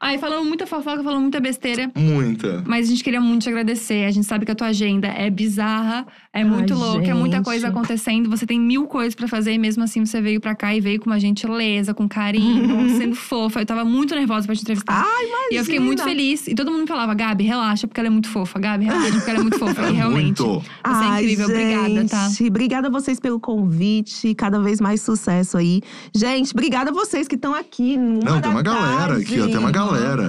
[0.00, 1.90] Ai, falamos muita fofoca, falamos muita besteira.
[1.94, 2.62] Muita.
[2.66, 4.04] Mas a gente queria muito te agradecer.
[4.04, 7.36] A gente sabe que a tua agenda é bizarra, é muito Ai, louca, é muita
[7.36, 7.44] gente.
[7.44, 8.28] coisa acontecendo.
[8.30, 11.00] Você tem mil coisas pra fazer e mesmo assim você veio pra cá e veio
[11.00, 13.60] com uma gentileza, com carinho, sendo fofa.
[13.60, 15.04] Eu tava muito nervosa pra te entrevistar.
[15.06, 15.48] Ai, imagina.
[15.52, 16.46] e eu fiquei muito feliz.
[16.46, 18.58] E todo mundo me falava, Gabi, relaxa, porque ela é muito fofa.
[18.58, 19.76] Gabi, relaxa, porque ela é muito fofa.
[19.86, 20.42] É e realmente.
[20.42, 20.60] muito.
[20.60, 22.28] Você é Ai, incrível, obrigada, tá?
[22.28, 24.34] gente, Obrigada a vocês pelo convite.
[24.34, 25.80] Cada vez mais sucesso aí.
[26.14, 27.96] Gente, obrigada a vocês que estão aqui.
[27.96, 29.46] Não, tem uma galera tarde, aqui, ó.
[29.46, 29.85] Tem uma galera.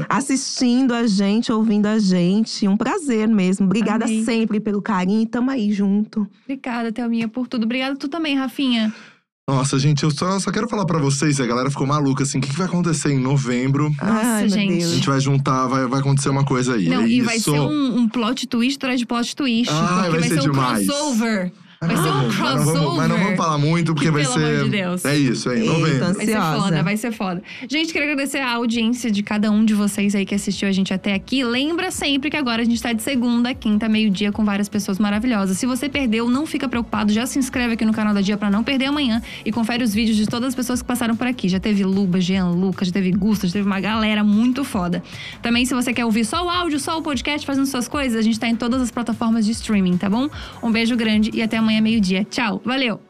[0.09, 2.67] Assistindo a gente, ouvindo a gente.
[2.67, 3.65] Um prazer mesmo.
[3.65, 4.23] Obrigada Amei.
[4.23, 5.25] sempre pelo carinho.
[5.27, 6.27] Tamo aí junto.
[6.43, 7.63] Obrigada, Thelminha, por tudo.
[7.63, 8.93] Obrigada tu também, Rafinha.
[9.49, 12.41] Nossa, gente, eu só, só quero falar pra vocês, a galera ficou maluca, assim, o
[12.41, 13.89] que, que vai acontecer em novembro?
[14.01, 14.83] Ai, meu gente.
[14.83, 16.89] A gente vai juntar, vai, vai acontecer uma coisa aí.
[16.89, 17.25] Não, é e isso.
[17.25, 19.71] vai ser um, um plot twist atrás de plot twist.
[19.71, 20.85] Ai, porque vai vai ser ser um demais.
[20.85, 21.53] crossover.
[21.79, 23.19] Vai ser um Mas não, vamos, mas não crossover.
[23.23, 24.43] vamos falar muito, porque Que, vai pelo ser.
[24.55, 25.05] amor de Deus.
[25.05, 25.99] É isso, é em Eita, novembro.
[26.15, 27.43] Vai ser foda, vai ser foda.
[27.69, 30.93] Gente, queria agradecer a audiência de cada um de vocês aí que assistiu a gente
[30.93, 31.43] até aqui.
[31.43, 34.97] Lembra sempre que agora a gente tá de segunda, a quinta, meio-dia com várias pessoas
[34.97, 35.57] maravilhosas.
[35.57, 38.49] Se você perdeu, não fica preocupado, já se inscreve aqui no canal da Dia pra
[38.49, 41.47] não perder amanhã e confere os vídeos de todas as pessoas que passaram por aqui.
[41.47, 45.03] Já teve Luba, Jean, Lucas, já teve Gusta, já teve uma galera muito foda.
[45.43, 48.21] Também, se você quer ouvir só o áudio, só o podcast, fazendo suas coisas, a
[48.23, 50.27] gente tá em todas as plataformas de streaming, tá bom?
[50.63, 52.23] Um beijo grande e até amanhã, meio-dia.
[52.23, 53.06] Tchau, valeu!